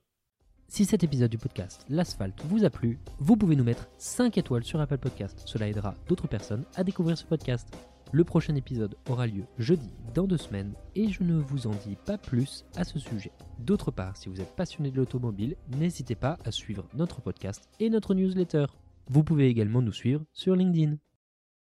Si 0.70 0.84
cet 0.84 1.02
épisode 1.02 1.30
du 1.30 1.38
podcast 1.38 1.86
L'Asphalte 1.88 2.44
vous 2.44 2.64
a 2.64 2.70
plu, 2.70 2.98
vous 3.18 3.38
pouvez 3.38 3.56
nous 3.56 3.64
mettre 3.64 3.88
5 3.96 4.36
étoiles 4.36 4.64
sur 4.64 4.80
Apple 4.80 4.98
Podcast. 4.98 5.42
Cela 5.46 5.66
aidera 5.66 5.94
d'autres 6.08 6.28
personnes 6.28 6.66
à 6.74 6.84
découvrir 6.84 7.16
ce 7.16 7.24
podcast. 7.24 7.74
Le 8.12 8.22
prochain 8.22 8.54
épisode 8.54 8.94
aura 9.08 9.26
lieu 9.26 9.44
jeudi 9.58 9.90
dans 10.14 10.26
deux 10.26 10.36
semaines 10.36 10.74
et 10.94 11.08
je 11.08 11.22
ne 11.22 11.38
vous 11.38 11.66
en 11.66 11.70
dis 11.70 11.96
pas 12.04 12.18
plus 12.18 12.66
à 12.76 12.84
ce 12.84 12.98
sujet. 12.98 13.32
D'autre 13.58 13.90
part, 13.90 14.18
si 14.18 14.28
vous 14.28 14.42
êtes 14.42 14.56
passionné 14.56 14.90
de 14.90 14.96
l'automobile, 14.96 15.56
n'hésitez 15.78 16.14
pas 16.14 16.38
à 16.44 16.50
suivre 16.50 16.86
notre 16.94 17.22
podcast 17.22 17.68
et 17.80 17.88
notre 17.88 18.14
newsletter. 18.14 18.66
Vous 19.08 19.24
pouvez 19.24 19.48
également 19.48 19.80
nous 19.80 19.92
suivre 19.92 20.22
sur 20.34 20.54
LinkedIn. 20.54 20.96